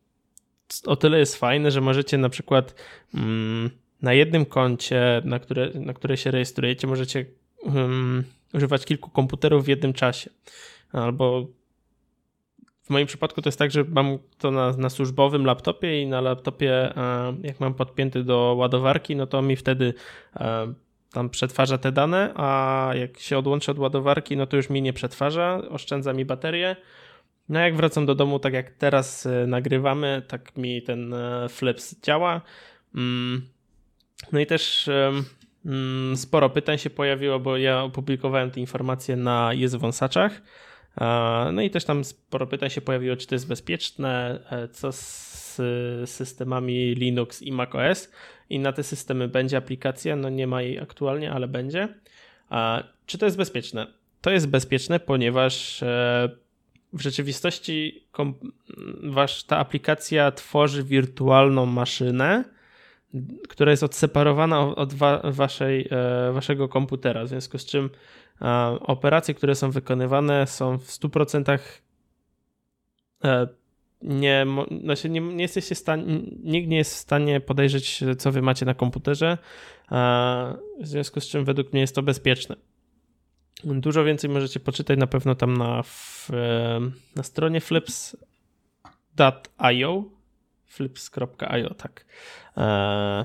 o 0.87 0.97
tyle 0.97 1.19
jest 1.19 1.37
fajne, 1.37 1.71
że 1.71 1.81
możecie 1.81 2.19
na 2.19 2.29
przykład 2.29 2.75
mm, 3.15 3.71
na 4.03 4.13
jednym 4.13 4.47
koncie, 4.47 5.23
na 5.25 5.39
które, 5.39 5.71
na 5.75 5.93
które 5.93 6.17
się 6.17 6.31
rejestrujecie, 6.31 6.87
możecie 6.87 7.27
um, 7.63 8.25
używać 8.53 8.85
kilku 8.85 9.11
komputerów 9.11 9.65
w 9.65 9.69
jednym 9.69 9.93
czasie. 9.93 10.31
Albo 10.95 11.47
w 12.85 12.91
moim 12.91 13.07
przypadku 13.07 13.43
to 13.43 13.49
jest 13.49 13.59
tak, 13.59 13.71
że 13.71 13.85
mam 13.89 14.19
to 14.39 14.51
na, 14.51 14.73
na 14.73 14.91
służbowym 14.91 15.45
laptopie 15.45 16.03
i 16.03 16.07
na 16.07 16.21
laptopie, 16.21 16.97
e, 16.97 17.35
jak 17.43 17.61
mam 17.61 17.75
podpięty 17.75 18.25
do 18.25 18.55
ładowarki, 18.59 19.17
no 19.17 19.27
to 19.27 19.43
mi 19.43 19.57
wtedy 19.57 19.95
e, 20.37 20.75
tam 21.13 21.31
przetwarza 21.31 21.79
te 21.79 21.93
dane, 21.93 22.33
a 22.37 22.91
jak 22.95 23.19
się 23.19 23.39
odłączę 23.39 23.73
od 23.73 23.79
ładowarki, 23.79 24.37
no 24.37 24.47
to 24.47 24.57
już 24.57 24.71
mi 24.71 24.83
nie 24.83 24.93
przetwarza, 24.93 25.63
oszczędza 25.71 26.13
mi 26.13 26.25
baterię. 26.25 26.77
No 27.49 27.61
jak 27.61 27.77
wracam 27.77 28.07
do 28.07 28.15
domu, 28.15 28.39
tak 28.39 28.53
jak 28.53 28.71
teraz 28.71 29.27
e, 29.27 29.47
nagrywamy, 29.47 30.23
tak 30.29 30.57
mi 30.57 30.83
ten 30.83 31.15
Flips 31.49 32.01
działa. 32.01 32.41
Mm. 32.95 33.43
No 34.33 34.41
i 34.41 34.47
też 34.47 34.91
mm, 35.67 36.17
sporo 36.17 36.51
pytań 36.51 36.79
się 36.79 36.91
pojawiło, 36.91 37.41
bo 37.41 37.57
ja 37.57 37.83
opublikowałem 37.83 38.51
te 38.51 38.61
informacje 38.61 39.17
na 39.17 39.51
Jest 39.53 39.77
Wąsaczach. 39.77 40.43
No 41.53 41.63
i 41.63 41.71
też 41.71 41.85
tam 41.85 42.05
sporo 42.05 42.47
pytań 42.47 42.71
się 42.71 42.81
pojawiło, 42.81 43.17
czy 43.17 43.27
to 43.27 43.35
jest 43.35 43.49
bezpieczne, 43.49 44.41
e, 44.51 44.69
co 44.69 44.93
z 44.93 45.61
systemami 46.11 46.95
Linux 46.95 47.43
i 47.43 47.53
macOS. 47.53 48.11
I 48.51 48.59
na 48.59 48.73
te 48.73 48.83
systemy 48.83 49.29
będzie 49.29 49.57
aplikacja, 49.57 50.17
no 50.17 50.29
nie 50.29 50.47
ma 50.47 50.63
jej 50.63 50.79
aktualnie, 50.79 51.33
ale 51.33 51.49
będzie. 51.49 51.89
Czy 53.07 53.19
to 53.19 53.27
jest 53.27 53.37
bezpieczne? 53.37 53.87
To 54.21 54.31
jest 54.31 54.49
bezpieczne, 54.49 55.01
ponieważ 55.01 55.83
e, 55.83 56.29
w 56.93 57.01
rzeczywistości 57.01 58.05
wasz, 59.03 59.45
ta 59.45 59.59
aplikacja 59.59 60.33
tworzy 60.33 60.85
wirtualną 60.85 61.67
maszynę, 61.67 62.45
która 63.49 63.71
jest 63.71 63.83
odseparowana 63.83 64.61
od 64.61 64.95
wa 64.95 65.21
waszej, 65.25 65.89
e, 65.91 66.33
waszego 66.33 66.69
komputera, 66.69 67.25
w 67.25 67.29
związku 67.29 67.59
z 67.59 67.67
czym 67.67 67.91
operacje, 68.81 69.35
które 69.35 69.55
są 69.55 69.71
wykonywane 69.71 70.47
są 70.47 70.79
w 70.79 70.87
100% 70.87 71.59
e, 73.25 73.49
nie, 74.03 74.47
znaczy 74.83 75.11
nie, 75.11 75.21
nie 75.21 75.43
jesteście 75.43 75.75
nikt 76.43 76.69
nie 76.69 76.77
jest 76.77 76.95
w 76.95 76.99
stanie 76.99 77.41
podejrzeć, 77.41 78.05
co 78.19 78.33
wy 78.33 78.43
macie 78.43 78.67
na 78.67 78.75
komputerze, 78.75 79.39
w 80.81 80.87
związku 80.87 81.21
z 81.21 81.29
czym 81.29 81.45
według 81.45 81.73
mnie 81.73 81.81
jest 81.81 81.95
to 81.95 82.03
bezpieczne. 82.03 82.57
Dużo 83.65 84.05
więcej 84.05 84.31
możecie 84.31 84.61
poczytać 84.61 84.99
na 84.99 85.07
pewno 85.07 85.35
tam 85.35 85.57
na, 85.57 85.83
e, 86.33 86.81
na 87.17 87.23
stronie 87.23 87.61
flips.io 87.61 88.25
flips.io, 90.67 91.75
tak. 91.75 92.07
E, 92.57 93.25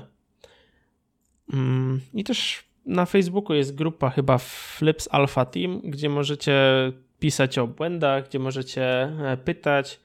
mm, 1.52 2.00
I 2.14 2.24
też 2.24 2.69
na 2.86 3.06
Facebooku 3.06 3.54
jest 3.54 3.74
grupa 3.74 4.10
chyba 4.10 4.38
Flips 4.38 5.08
Alpha 5.12 5.44
Team, 5.44 5.80
gdzie 5.84 6.08
możecie 6.08 6.54
pisać 7.18 7.58
o 7.58 7.66
błędach, 7.66 8.28
gdzie 8.28 8.38
możecie 8.38 8.82
e, 8.84 9.36
pytać 9.44 10.00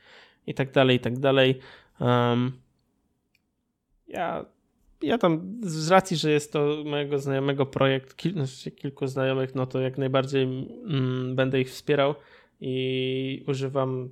i 0.48 0.54
tak 0.54 0.72
dalej, 0.72 0.98
i 0.98 1.00
tak 1.00 1.20
dalej. 1.20 1.60
Um, 2.00 2.52
ja, 4.08 4.46
ja 5.02 5.18
tam 5.18 5.60
z 5.62 5.92
racji, 5.92 6.18
że 6.18 6.32
jest 6.32 6.54
to 6.54 6.84
mojego 6.86 7.20
znajomego 7.20 7.66
projekt, 7.66 8.16
kil, 8.16 8.34
znaczy 8.34 8.72
kilku 8.72 9.08
znajomych, 9.08 9.56
no 9.56 9.66
to 9.66 9.80
jak 9.80 9.98
najbardziej 9.98 10.44
mm, 10.44 11.36
będę 11.36 11.62
ich 11.62 11.70
wspierał 11.70 12.16
i 12.62 13.44
używam 13.48 14.10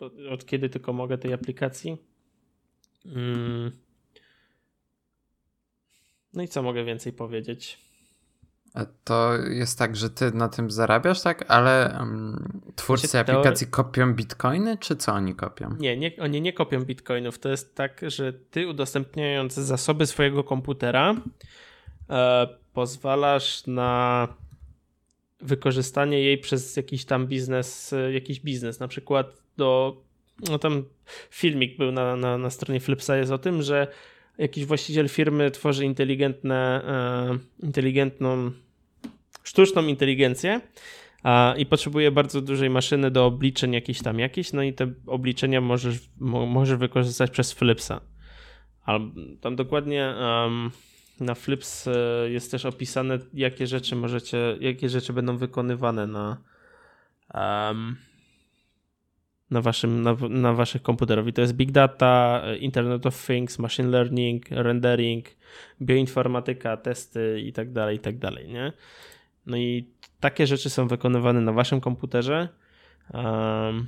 od, 0.00 0.12
od 0.30 0.46
kiedy 0.46 0.68
tylko 0.68 0.92
mogę 0.92 1.18
tej 1.18 1.32
aplikacji. 1.32 1.96
Mm. 3.06 3.70
No 6.34 6.42
i 6.42 6.48
co 6.48 6.62
mogę 6.62 6.84
więcej 6.84 7.12
powiedzieć? 7.12 7.78
To 9.04 9.36
jest 9.36 9.78
tak, 9.78 9.96
że 9.96 10.10
ty 10.10 10.30
na 10.32 10.48
tym 10.48 10.70
zarabiasz, 10.70 11.22
tak? 11.22 11.44
Ale 11.48 11.96
um, 11.98 12.62
twórcy 12.76 13.06
znaczy, 13.06 13.32
aplikacji 13.32 13.66
kopią 13.66 14.14
bitcoiny, 14.14 14.78
czy 14.78 14.96
co 14.96 15.12
oni 15.12 15.34
kopią? 15.34 15.76
Nie, 15.78 15.96
nie, 15.96 16.12
oni 16.20 16.40
nie 16.40 16.52
kopią 16.52 16.84
bitcoinów. 16.84 17.38
To 17.38 17.48
jest 17.48 17.74
tak, 17.74 18.00
że 18.06 18.32
ty 18.32 18.68
udostępniając 18.68 19.54
zasoby 19.54 20.06
swojego 20.06 20.44
komputera 20.44 21.14
e, 22.10 22.48
pozwalasz 22.72 23.66
na 23.66 24.28
wykorzystanie 25.40 26.20
jej 26.20 26.38
przez 26.38 26.76
jakiś 26.76 27.04
tam 27.04 27.26
biznes, 27.26 27.94
jakiś 28.12 28.40
biznes, 28.40 28.80
na 28.80 28.88
przykład 28.88 29.42
do, 29.56 29.96
no 30.50 30.58
tam 30.58 30.84
filmik 31.30 31.78
był 31.78 31.92
na, 31.92 32.16
na, 32.16 32.38
na 32.38 32.50
stronie 32.50 32.80
Flipsa 32.80 33.16
jest 33.16 33.32
o 33.32 33.38
tym, 33.38 33.62
że 33.62 33.86
jakiś 34.38 34.64
właściciel 34.64 35.08
firmy 35.08 35.50
tworzy 35.50 35.84
inteligentne, 35.84 36.82
e, 37.62 37.66
inteligentną 37.66 38.52
sztuczną 39.44 39.86
inteligencję 39.86 40.60
i 41.56 41.66
potrzebuje 41.66 42.10
bardzo 42.10 42.40
dużej 42.40 42.70
maszyny 42.70 43.10
do 43.10 43.26
obliczeń 43.26 43.72
jakichś 43.72 44.02
tam 44.02 44.18
jakichś, 44.18 44.52
no 44.52 44.62
i 44.62 44.72
te 44.72 44.92
obliczenia 45.06 45.60
możesz, 45.60 45.98
mo, 46.20 46.46
możesz 46.46 46.78
wykorzystać 46.78 47.30
przez 47.30 47.52
Flipsa. 47.52 48.00
tam 49.40 49.56
dokładnie 49.56 50.14
um, 50.20 50.70
na 51.20 51.34
Flips 51.34 51.86
e, 51.86 52.30
jest 52.30 52.50
też 52.50 52.64
opisane, 52.64 53.18
jakie 53.34 53.66
rzeczy 53.66 53.96
możecie, 53.96 54.56
jakie 54.60 54.88
rzeczy 54.88 55.12
będą 55.12 55.36
wykonywane 55.36 56.06
na 56.06 56.36
um, 57.34 57.96
na, 59.50 59.60
waszym, 59.60 60.02
na, 60.02 60.16
na 60.30 60.52
waszych 60.52 60.82
komputerach. 60.82 61.26
I 61.26 61.32
to 61.32 61.40
jest 61.40 61.52
Big 61.52 61.70
Data, 61.70 62.42
Internet 62.60 63.06
of 63.06 63.26
Things, 63.26 63.58
Machine 63.58 63.90
Learning, 63.90 64.50
Rendering, 64.50 65.26
bioinformatyka, 65.82 66.76
testy 66.76 67.40
i 67.40 67.52
tak 67.52 67.72
dalej, 67.72 67.96
i 67.96 68.00
tak 68.00 68.18
dalej, 68.18 68.48
nie? 68.48 68.72
No 69.46 69.56
i 69.56 69.90
takie 70.20 70.46
rzeczy 70.46 70.70
są 70.70 70.88
wykonywane 70.88 71.40
na 71.40 71.52
waszym 71.52 71.80
komputerze 71.80 72.48
um, 73.12 73.86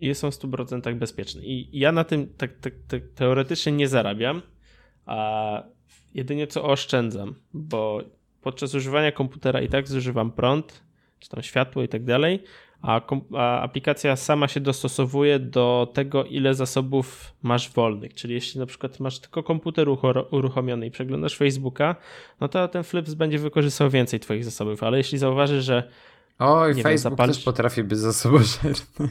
i 0.00 0.14
są 0.14 0.30
w 0.30 0.34
100% 0.34 0.94
bezpieczne. 0.94 1.42
I 1.42 1.78
ja 1.78 1.92
na 1.92 2.04
tym 2.04 2.34
tak, 2.36 2.58
tak, 2.58 2.72
tak 2.88 3.02
teoretycznie 3.14 3.72
nie 3.72 3.88
zarabiam, 3.88 4.42
a 5.06 5.62
jedynie 6.14 6.46
co 6.46 6.64
oszczędzam, 6.64 7.34
bo 7.54 8.02
podczas 8.42 8.74
używania 8.74 9.12
komputera 9.12 9.60
i 9.60 9.68
tak 9.68 9.88
zużywam 9.88 10.32
prąd, 10.32 10.82
czy 11.18 11.28
tam 11.28 11.42
światło 11.42 11.82
i 11.82 11.88
tak 11.88 12.04
dalej, 12.04 12.42
a, 12.84 13.00
a, 13.34 13.60
aplikacja 13.60 14.16
sama 14.16 14.48
się 14.48 14.60
dostosowuje 14.60 15.38
do 15.38 15.90
tego, 15.94 16.24
ile 16.24 16.54
zasobów 16.54 17.34
masz 17.42 17.70
wolnych. 17.70 18.14
Czyli 18.14 18.34
jeśli 18.34 18.60
na 18.60 18.66
przykład 18.66 19.00
masz 19.00 19.18
tylko 19.18 19.42
komputer 19.42 19.88
uruchomiony 20.30 20.86
i 20.86 20.90
przeglądasz 20.90 21.36
Facebooka, 21.36 21.96
no 22.40 22.48
to 22.48 22.68
ten 22.68 22.84
Flips 22.84 23.14
będzie 23.14 23.38
wykorzystał 23.38 23.90
więcej 23.90 24.20
Twoich 24.20 24.44
zasobów, 24.44 24.82
ale 24.82 24.98
jeśli 24.98 25.18
zauważysz, 25.18 25.64
że 25.64 25.88
Oj, 26.38 26.74
Facebook 26.82 26.98
zapalić... 26.98 27.36
też 27.36 27.44
potrafi 27.44 27.84
być 27.84 27.98
zasobożerny. 27.98 29.08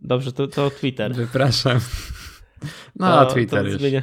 Dobrze, 0.00 0.32
to, 0.32 0.46
to 0.46 0.70
Twitter. 0.70 1.14
Wypraszam. 1.14 1.78
No, 2.96 3.26
to, 3.26 3.32
Twitter 3.32 3.62
to 3.62 3.68
już. 3.68 3.78
Zmienia. 3.78 4.02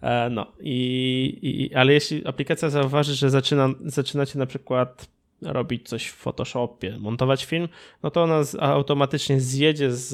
E, 0.00 0.30
no, 0.30 0.52
i, 0.60 1.38
i, 1.42 1.74
ale 1.74 1.92
jeśli 1.92 2.26
aplikacja 2.26 2.70
zauważy, 2.70 3.14
że 3.14 3.30
zaczyna, 3.30 3.68
zaczynacie 3.84 4.38
na 4.38 4.46
przykład 4.46 5.06
robić 5.42 5.88
coś 5.88 6.06
w 6.06 6.14
Photoshopie, 6.14 6.98
montować 6.98 7.44
film, 7.44 7.68
no 8.02 8.10
to 8.10 8.22
ona 8.22 8.42
automatycznie 8.60 9.40
zjedzie 9.40 9.92
z, 9.92 10.08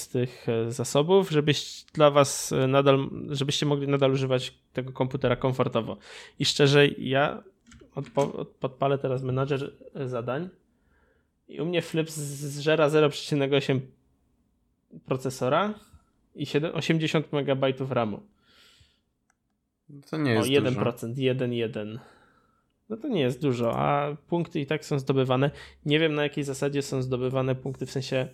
z 0.00 0.08
tych 0.08 0.46
zasobów, 0.68 1.30
żebyś 1.30 1.84
dla 1.94 2.10
was 2.10 2.54
nadal, 2.68 3.10
żebyście 3.30 3.66
mogli 3.66 3.88
nadal 3.88 4.12
używać 4.12 4.54
tego 4.72 4.92
komputera 4.92 5.36
komfortowo. 5.36 5.96
I 6.38 6.44
szczerze, 6.44 6.88
ja 6.88 7.42
odpo, 7.94 8.46
podpalę 8.60 8.98
teraz 8.98 9.22
menadżer 9.22 9.72
zadań 9.94 10.48
i 11.48 11.60
u 11.60 11.66
mnie 11.66 11.82
Flip 11.82 12.10
zżera 12.10 12.88
0,8 12.88 13.80
procesora 15.06 15.74
i 16.34 16.46
7, 16.46 16.74
80 16.74 17.32
MB 17.32 17.64
RAMu. 17.90 18.22
To 20.10 20.16
nie 20.16 20.32
jest 20.32 20.48
o 20.48 20.52
1%, 20.52 20.62
dużo. 20.62 20.80
1,1. 20.80 21.98
No 22.92 22.98
to 22.98 23.08
nie 23.08 23.20
jest 23.20 23.42
dużo, 23.42 23.78
a 23.78 24.16
punkty 24.28 24.60
i 24.60 24.66
tak 24.66 24.84
są 24.84 24.98
zdobywane. 24.98 25.50
Nie 25.86 25.98
wiem 25.98 26.14
na 26.14 26.22
jakiej 26.22 26.44
zasadzie 26.44 26.82
są 26.82 27.02
zdobywane 27.02 27.54
punkty, 27.54 27.86
w 27.86 27.90
sensie 27.90 28.28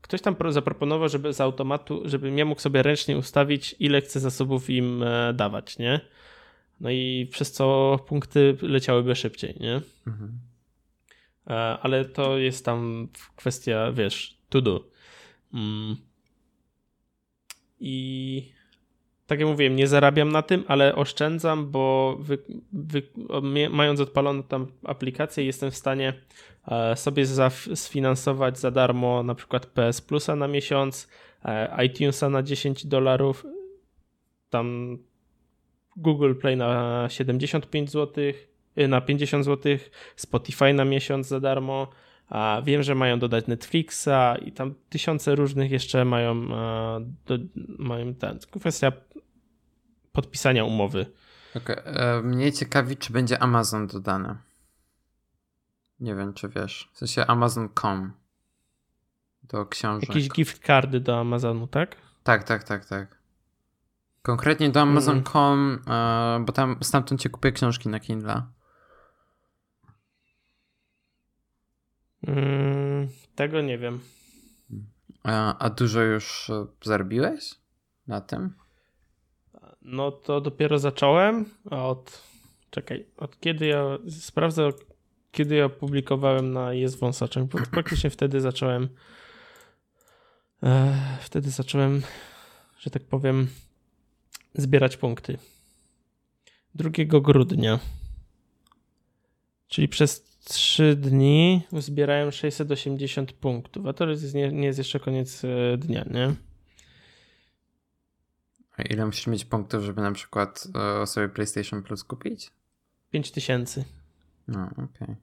ktoś 0.00 0.20
tam 0.20 0.36
zaproponował, 0.48 1.08
żeby 1.08 1.32
z 1.32 1.40
automatu, 1.40 2.02
żebym 2.04 2.38
ja 2.38 2.44
mógł 2.44 2.60
sobie 2.60 2.82
ręcznie 2.82 3.18
ustawić, 3.18 3.76
ile 3.78 4.00
chcę 4.00 4.20
zasobów 4.20 4.70
im 4.70 5.02
e, 5.02 5.32
dawać, 5.32 5.78
nie? 5.78 6.00
No 6.80 6.90
i 6.90 7.28
przez 7.30 7.52
co 7.52 7.98
punkty 8.06 8.56
leciałyby 8.62 9.16
szybciej, 9.16 9.56
nie? 9.60 9.80
Mhm. 10.06 10.38
E, 11.46 11.52
ale 11.54 12.04
to 12.04 12.38
jest 12.38 12.64
tam 12.64 13.08
kwestia, 13.36 13.92
wiesz, 13.92 14.38
to 14.48 14.60
do. 14.60 14.88
Mm. 15.54 15.96
I 17.80 18.52
tak 19.26 19.40
jak 19.40 19.48
mówiłem, 19.48 19.76
nie 19.76 19.86
zarabiam 19.86 20.32
na 20.32 20.42
tym, 20.42 20.64
ale 20.68 20.94
oszczędzam, 20.94 21.70
bo 21.70 22.16
wy, 22.20 22.38
wy, 22.72 23.02
mając 23.70 24.00
odpaloną 24.00 24.42
tam 24.42 24.66
aplikację, 24.84 25.44
jestem 25.44 25.70
w 25.70 25.76
stanie 25.76 26.12
e, 26.68 26.96
sobie 26.96 27.26
sfinansować 27.74 28.58
za 28.58 28.70
darmo 28.70 29.22
na 29.22 29.34
przykład 29.34 29.66
PS 29.66 30.00
Plusa 30.00 30.36
na 30.36 30.48
miesiąc, 30.48 31.08
e, 31.44 31.84
iTunesa 31.86 32.28
na 32.28 32.42
10 32.42 32.86
dolarów, 32.86 33.46
tam 34.50 34.98
Google 35.96 36.34
Play 36.34 36.56
na 36.56 37.06
75 37.08 37.90
zł, 37.90 38.24
y, 38.78 38.88
na 38.88 39.00
50 39.00 39.44
zł, 39.44 39.78
Spotify 40.16 40.72
na 40.72 40.84
miesiąc 40.84 41.26
za 41.26 41.40
darmo. 41.40 41.88
A 42.28 42.62
wiem, 42.64 42.82
że 42.82 42.94
mają 42.94 43.18
dodać 43.18 43.46
Netflixa 43.46 44.36
i 44.42 44.52
tam 44.52 44.74
tysiące 44.88 45.34
różnych 45.34 45.70
jeszcze 45.70 46.04
mają, 46.04 46.48
do, 47.26 47.38
mają 47.78 48.14
ten. 48.14 48.38
Kwestia 48.60 48.92
podpisania 50.12 50.64
umowy. 50.64 51.06
Okay. 51.56 51.76
E, 51.76 52.22
mnie 52.22 52.52
ciekawi, 52.52 52.96
czy 52.96 53.12
będzie 53.12 53.42
Amazon 53.42 53.86
dodane. 53.86 54.36
Nie 56.00 56.14
wiem, 56.14 56.34
czy 56.34 56.48
wiesz. 56.48 56.90
W 56.92 56.98
sensie 56.98 57.26
Amazon.com 57.26 58.12
do 59.42 59.66
książek. 59.66 60.08
Jakieś 60.08 60.28
gift 60.28 60.66
cardy 60.66 61.00
do 61.00 61.20
Amazonu, 61.20 61.66
tak? 61.66 61.96
Tak, 62.22 62.44
tak, 62.44 62.64
tak, 62.64 62.86
tak. 62.86 63.18
Konkretnie 64.22 64.70
do 64.70 64.80
Amazon.com, 64.80 65.78
mm. 65.86 66.44
bo 66.44 66.52
tam 66.52 66.76
stamtąd 66.82 67.20
cię 67.20 67.30
kupię 67.30 67.52
książki 67.52 67.88
na 67.88 68.00
Kindle. 68.00 68.42
Mm, 72.26 73.08
tego 73.34 73.60
nie 73.60 73.78
wiem. 73.78 74.00
A, 75.22 75.58
a 75.58 75.70
dużo 75.70 76.00
już 76.02 76.50
e, 76.50 76.66
zarobiłeś 76.82 77.54
na 78.06 78.20
tym? 78.20 78.54
No 79.82 80.12
to 80.12 80.40
dopiero 80.40 80.78
zacząłem. 80.78 81.44
Od. 81.70 82.22
Czekaj, 82.70 83.06
od 83.16 83.40
kiedy 83.40 83.66
ja. 83.66 83.84
Sprawdzę, 84.10 84.70
kiedy 85.32 85.54
ja 85.54 85.68
publikowałem 85.68 86.52
na 86.52 86.72
Jest 86.72 86.98
Wąsaczem. 86.98 87.48
Praktycznie 87.70 88.10
wtedy 88.10 88.40
zacząłem. 88.40 88.88
E, 90.62 90.94
wtedy 91.20 91.50
zacząłem, 91.50 92.02
że 92.78 92.90
tak 92.90 93.02
powiem, 93.02 93.48
zbierać 94.54 94.96
punkty. 94.96 95.38
2 96.74 96.90
grudnia. 97.20 97.78
Czyli 99.68 99.88
przez 99.88 100.33
3 100.44 100.96
dni 100.96 101.62
zbierałem 101.72 102.32
680 102.32 103.32
punktów, 103.32 103.86
a 103.86 103.92
to 103.92 104.08
jest, 104.10 104.34
nie, 104.34 104.52
nie 104.52 104.66
jest 104.66 104.78
jeszcze 104.78 105.00
koniec 105.00 105.44
e, 105.44 105.76
dnia, 105.76 106.04
nie? 106.10 106.34
A 108.76 108.82
ile 108.82 109.06
musisz 109.06 109.26
mieć 109.26 109.44
punktów, 109.44 109.84
żeby 109.84 110.02
na 110.02 110.12
przykład 110.12 110.68
e, 111.02 111.06
sobie 111.06 111.28
PlayStation 111.28 111.82
Plus 111.82 112.04
kupić? 112.04 112.50
5000. 113.10 113.84
No, 114.48 114.66
okej. 114.72 114.86
Okay. 114.94 115.16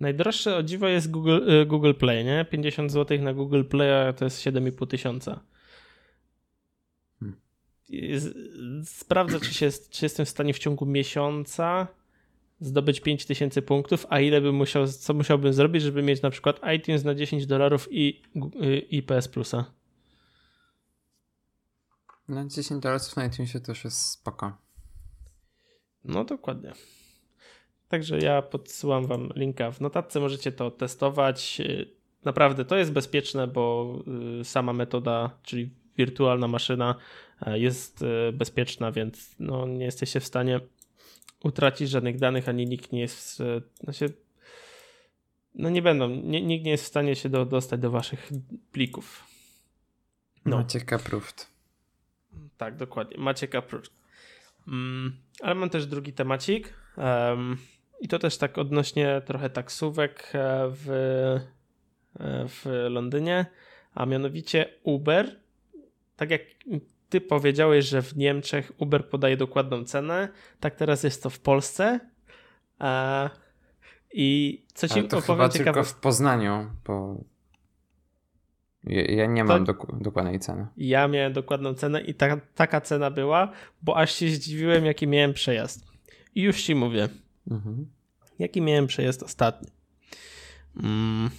Najdroższe 0.00 0.56
o 0.56 0.62
dziwo 0.62 0.88
jest 0.88 1.10
Google, 1.10 1.50
e, 1.50 1.66
Google 1.66 1.94
Play, 1.94 2.24
nie? 2.24 2.44
50 2.50 2.92
zł 2.92 3.22
na 3.22 3.34
Google 3.34 3.64
Play 3.64 4.14
to 4.14 4.24
jest 4.24 4.38
7,5 4.38 4.86
tysiąca. 4.86 5.40
Hmm. 7.20 7.36
Sprawdzę, 8.84 9.40
czy, 9.40 9.54
się, 9.54 9.70
czy 9.90 10.04
jestem 10.04 10.26
w 10.26 10.28
stanie 10.28 10.54
w 10.54 10.58
ciągu 10.58 10.86
miesiąca 10.86 11.88
zdobyć 12.60 13.00
5000 13.00 13.62
punktów, 13.62 14.06
a 14.08 14.20
ile 14.20 14.40
bym 14.40 14.54
musiał, 14.54 14.86
co 14.86 15.14
musiałbym 15.14 15.52
zrobić, 15.52 15.82
żeby 15.82 16.02
mieć 16.02 16.22
na 16.22 16.30
przykład 16.30 16.60
iTunes 16.76 17.04
na 17.04 17.14
10 17.14 17.46
dolarów 17.46 17.88
i, 17.90 18.22
i 18.90 19.02
PS 19.02 19.28
Plusa. 19.28 19.64
Na 22.28 22.46
10 22.46 22.82
dolarów 22.82 23.16
na 23.16 23.26
iTunesie 23.26 23.60
to 23.60 23.72
już 23.72 23.84
jest 23.84 24.10
spoko. 24.10 24.56
No 26.04 26.24
dokładnie. 26.24 26.72
Także 27.88 28.18
ja 28.18 28.42
podsyłam 28.42 29.06
wam 29.06 29.28
linka 29.36 29.70
w 29.70 29.80
notatce, 29.80 30.20
możecie 30.20 30.52
to 30.52 30.70
testować. 30.70 31.62
Naprawdę 32.24 32.64
to 32.64 32.76
jest 32.76 32.92
bezpieczne, 32.92 33.46
bo 33.46 33.94
y, 34.40 34.44
sama 34.44 34.72
metoda, 34.72 35.30
czyli 35.42 35.70
wirtualna 35.98 36.48
maszyna 36.48 36.94
e, 37.46 37.58
jest 37.58 38.02
e, 38.02 38.32
bezpieczna, 38.32 38.92
więc 38.92 39.36
no, 39.38 39.66
nie 39.66 39.84
jesteście 39.84 40.20
w 40.20 40.24
stanie 40.24 40.60
utracić 41.46 41.90
żadnych 41.90 42.18
danych, 42.18 42.48
ani 42.48 42.66
nikt 42.66 42.92
nie 42.92 43.00
jest, 43.00 43.42
znaczy, 43.80 44.12
no 45.54 45.70
nie 45.70 45.82
będą, 45.82 46.08
nie, 46.08 46.42
nikt 46.42 46.64
nie 46.64 46.70
jest 46.70 46.84
w 46.84 46.88
stanie 46.88 47.16
się 47.16 47.28
do, 47.28 47.44
dostać 47.44 47.80
do 47.80 47.90
waszych 47.90 48.30
plików. 48.72 49.24
No. 50.44 50.56
Maciek 50.56 50.92
approved. 50.92 51.50
Tak, 52.56 52.76
dokładnie. 52.76 53.18
Maciek 53.18 53.54
approved. 53.54 53.90
Mm, 54.68 55.16
ale 55.42 55.54
mam 55.54 55.70
też 55.70 55.86
drugi 55.86 56.12
temacik 56.12 56.74
um, 56.96 57.56
i 58.00 58.08
to 58.08 58.18
też 58.18 58.38
tak 58.38 58.58
odnośnie 58.58 59.22
trochę 59.26 59.50
taksówek 59.50 60.32
e, 60.34 60.68
w, 60.70 60.88
e, 62.20 62.48
w 62.48 62.64
Londynie, 62.90 63.46
a 63.94 64.06
mianowicie 64.06 64.68
Uber. 64.82 65.40
Tak 66.16 66.30
jak 66.30 66.42
ty 67.08 67.20
powiedziałeś, 67.20 67.84
że 67.84 68.02
w 68.02 68.16
Niemczech 68.16 68.72
Uber 68.78 69.08
podaje 69.08 69.36
dokładną 69.36 69.84
cenę, 69.84 70.28
tak 70.60 70.74
teraz 70.74 71.02
jest 71.02 71.22
to 71.22 71.30
w 71.30 71.38
Polsce. 71.38 72.00
A, 72.78 73.30
I 74.12 74.62
co 74.74 74.88
ci 74.88 74.98
Ale 74.98 75.08
to 75.08 75.20
chyba 75.20 75.48
ciekawe... 75.48 75.64
tylko 75.64 75.84
w 75.84 75.94
Poznaniu, 75.94 76.70
bo 76.86 77.24
ja, 78.84 79.02
ja 79.02 79.26
nie 79.26 79.44
mam 79.44 79.64
dok 79.64 80.02
dokładnej 80.02 80.40
ceny. 80.40 80.66
Ja 80.76 81.08
miałem 81.08 81.32
dokładną 81.32 81.74
cenę 81.74 82.00
i 82.00 82.14
ta, 82.14 82.36
taka 82.54 82.80
cena 82.80 83.10
była, 83.10 83.52
bo 83.82 83.96
aż 83.96 84.14
się 84.14 84.28
zdziwiłem, 84.28 84.84
jaki 84.84 85.06
miałem 85.06 85.32
przejazd. 85.32 85.86
I 86.34 86.42
już 86.42 86.62
ci 86.62 86.74
mówię. 86.74 87.08
Mhm. 87.50 87.86
Jaki 88.38 88.62
miałem 88.62 88.86
przejazd 88.86 89.22
ostatni. 89.22 89.68
Mm. 90.82 91.30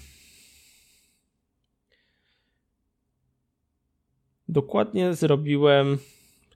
Dokładnie 4.49 5.13
zrobiłem. 5.13 5.97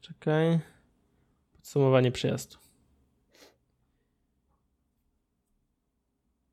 Czekaj. 0.01 0.59
Podsumowanie 1.53 2.11
przejazdu. 2.11 2.57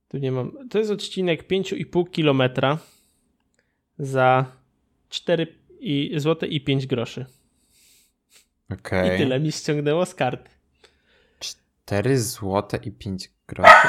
Tu 0.09 0.19
nie 0.19 0.33
mam. 0.33 0.69
To 0.69 0.79
jest 0.79 0.91
odcinek 0.91 1.49
5,5 1.49 2.11
km 2.11 2.43
za 3.99 4.45
4 5.09 5.47
i, 5.81 6.13
złote 6.17 6.47
i 6.47 6.61
5 6.61 6.87
groszy. 6.87 7.27
Okay. 8.73 9.15
I 9.15 9.19
tyle 9.19 9.41
mi 9.41 9.53
ściągnęło 9.53 10.07
z 10.07 10.15
karty. 10.15 10.51
4 11.85 12.19
złote 12.19 12.77
i 12.77 12.93
5 12.93 13.31
groszy? 13.47 13.89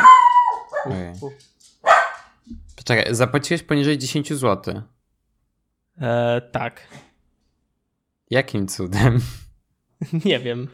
Okay. 0.86 1.14
Poczekaj, 2.76 3.16
zapłaciłeś 3.16 3.64
poniżej 3.64 3.98
10 3.98 4.34
zł. 4.34 4.82
E, 6.02 6.42
tak. 6.52 6.88
Jakim 8.30 8.68
cudem? 8.68 9.20
Nie 10.26 10.40
wiem. 10.40 10.68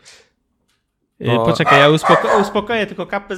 Bo... 1.20 1.46
Poczekaj, 1.46 1.80
ja 1.80 1.90
uspoko 1.90 2.38
uspokoję 2.42 2.86
tylko 2.86 3.06
kapę, 3.06 3.38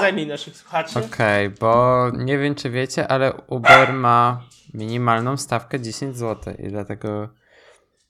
zajmij 0.00 0.26
naszych 0.26 0.56
słuchaczy. 0.56 0.98
Okej, 0.98 1.46
okay, 1.46 1.58
bo 1.60 2.10
nie 2.10 2.38
wiem 2.38 2.54
czy 2.54 2.70
wiecie, 2.70 3.08
ale 3.08 3.32
Uber 3.32 3.92
ma 3.92 4.42
minimalną 4.74 5.36
stawkę 5.36 5.80
10 5.80 6.16
zł 6.16 6.54
i 6.58 6.68
dlatego 6.68 7.28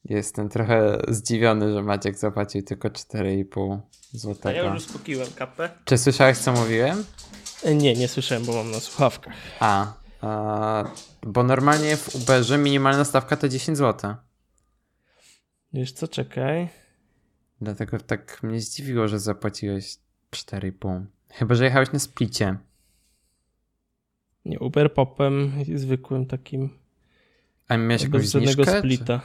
jestem 0.04 0.48
trochę 0.48 0.98
zdziwiony, 1.08 1.72
że 1.72 1.82
Maciek 1.82 2.18
zapłacił 2.18 2.62
tylko 2.62 2.88
4,5 2.88 3.78
zł. 4.12 4.36
A 4.44 4.52
ja 4.52 4.64
już 4.64 4.86
uspokoiłem 4.86 5.28
kapę. 5.36 5.70
Czy 5.84 5.98
słyszałeś 5.98 6.38
co 6.38 6.52
mówiłem? 6.52 7.04
Nie, 7.74 7.94
nie 7.94 8.08
słyszałem, 8.08 8.44
bo 8.44 8.52
mam 8.52 8.70
na 8.70 8.80
słuchawkach. 8.80 9.34
A, 9.60 9.86
a 10.20 10.84
bo 11.22 11.42
normalnie 11.42 11.96
w 11.96 12.16
Uberze 12.16 12.58
minimalna 12.58 13.04
stawka 13.04 13.36
to 13.36 13.48
10 13.48 13.78
zł. 13.78 14.14
Wiesz 15.74 15.92
co, 15.92 16.08
czekaj. 16.08 16.68
Dlatego 17.60 17.98
tak 17.98 18.42
mnie 18.42 18.60
zdziwiło, 18.60 19.08
że 19.08 19.18
zapłaciłeś 19.18 19.98
4,5. 20.30 21.04
Chyba, 21.28 21.54
że 21.54 21.64
jechałeś 21.64 21.92
na 21.92 21.98
splicie. 21.98 22.56
Nie, 24.44 24.58
Uber 24.58 24.94
Popem 24.94 25.52
zwykłym 25.74 26.26
takim. 26.26 26.70
A 27.68 27.76
miałeś 27.76 28.02
jakąś 28.02 28.28
zniżkę? 28.28 28.78
splita. 28.78 29.20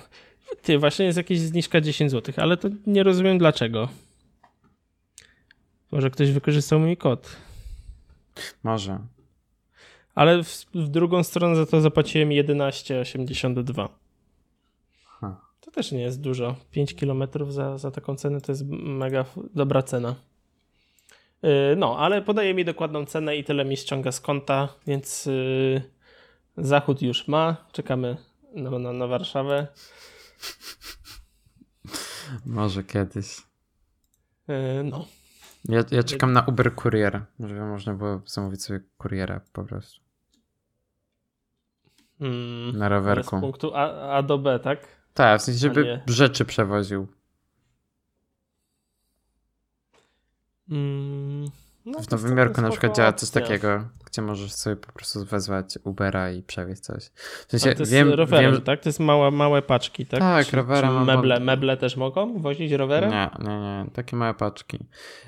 Czy? 0.50 0.56
Ty, 0.62 0.80
właśnie 0.80 1.06
jest 1.06 1.18
jakaś 1.18 1.40
zniżka 1.40 1.82
10 1.82 2.12
zł, 2.12 2.34
ale 2.38 2.58
to 2.58 2.70
nie 2.88 3.04
rozumiem 3.04 3.38
dlaczego. 3.38 3.90
Może 5.92 6.10
ktoś 6.12 6.32
wykorzystał 6.32 6.80
mój 6.80 6.98
kod. 6.98 7.38
Może. 8.64 9.00
Ale 10.16 10.44
w, 10.44 10.66
w 10.76 10.88
drugą 10.88 11.24
stronę 11.24 11.56
za 11.56 11.66
to 11.66 11.82
zapłaciłem 11.82 12.30
11,82. 12.30 13.90
To 15.68 15.72
też 15.72 15.92
nie 15.92 16.02
jest 16.02 16.22
dużo. 16.22 16.56
5 16.72 16.94
km 16.94 17.24
za, 17.50 17.78
za 17.78 17.92
taką 17.92 18.16
cenę 18.16 18.42
to 18.42 18.52
jest 18.52 18.66
mega 18.70 19.26
dobra 19.54 19.84
cena. 19.84 20.16
Yy, 21.44 21.76
no, 21.78 21.98
ale 21.98 22.22
podaje 22.22 22.54
mi 22.54 22.66
dokładną 22.66 23.06
cenę 23.06 23.38
i 23.38 23.44
tyle 23.44 23.66
mi 23.66 23.78
ściąga 23.78 24.12
z 24.12 24.22
konta, 24.22 24.70
więc 24.88 25.26
yy, 25.26 25.82
zachód 26.58 27.02
już 27.02 27.28
ma. 27.28 27.58
Czekamy 27.72 28.18
na, 28.56 28.80
na, 28.80 28.94
na 28.94 29.08
Warszawę. 29.08 29.68
Może 32.46 32.84
kiedyś. 32.84 33.38
Yy, 34.48 34.84
no. 34.84 35.06
Ja, 35.66 35.84
ja 35.92 36.04
czekam 36.04 36.34
na 36.34 36.42
Uber 36.42 36.76
Courier, 36.76 37.26
żeby 37.40 37.62
można 37.62 37.94
było 37.94 38.22
zamówić 38.26 38.64
sobie 38.64 38.80
kuriera 38.98 39.42
po 39.54 39.64
prostu. 39.64 40.02
Hmm, 42.20 42.78
na 42.78 42.90
rowerku. 42.90 43.38
Z 43.38 43.42
punktu 43.42 43.72
A, 43.76 44.10
A 44.18 44.24
do 44.24 44.38
B, 44.38 44.60
tak? 44.60 44.97
Tak, 45.18 45.42
w 45.42 45.44
sensie, 45.44 45.60
żeby 45.60 46.00
rzeczy 46.08 46.46
przewoził. 46.46 47.08
Mm, 50.72 51.46
no, 51.86 52.00
w 52.00 52.12
Nowym 52.12 52.38
Jorku 52.38 52.62
na 52.62 52.70
przykład 52.70 52.96
działa 52.96 53.14
coś 53.14 53.30
takiego, 53.30 53.84
gdzie 54.06 54.22
możesz 54.22 54.54
sobie 54.54 54.76
po 54.76 54.92
prostu 54.92 55.26
wezwać 55.26 55.78
Ubera 55.84 56.32
i 56.32 56.44
przewieźć 56.44 56.82
coś. 56.82 57.04
W 57.48 57.52
sensie, 57.52 57.76
to 57.76 57.82
jest 57.82 57.92
wiem, 57.92 58.14
rowerem, 58.14 58.54
wiem, 58.54 58.62
tak? 58.62 58.82
To 58.82 58.90
jest 58.90 59.00
małe, 59.00 59.32
małe 59.32 59.62
paczki, 59.62 60.06
tak? 60.06 60.20
Tak, 60.20 60.48
czy, 60.48 60.56
rowerem. 60.56 61.00
Czy 61.00 61.06
meble, 61.06 61.40
meble 61.40 61.78
też 61.78 61.98
mogą 61.98 62.42
wozić 62.42 62.72
rowerem? 62.72 63.10
Nie, 63.10 63.30
nie, 63.40 63.60
nie. 63.60 63.92
Takie 63.94 64.16
małe 64.16 64.34
paczki. 64.34 64.80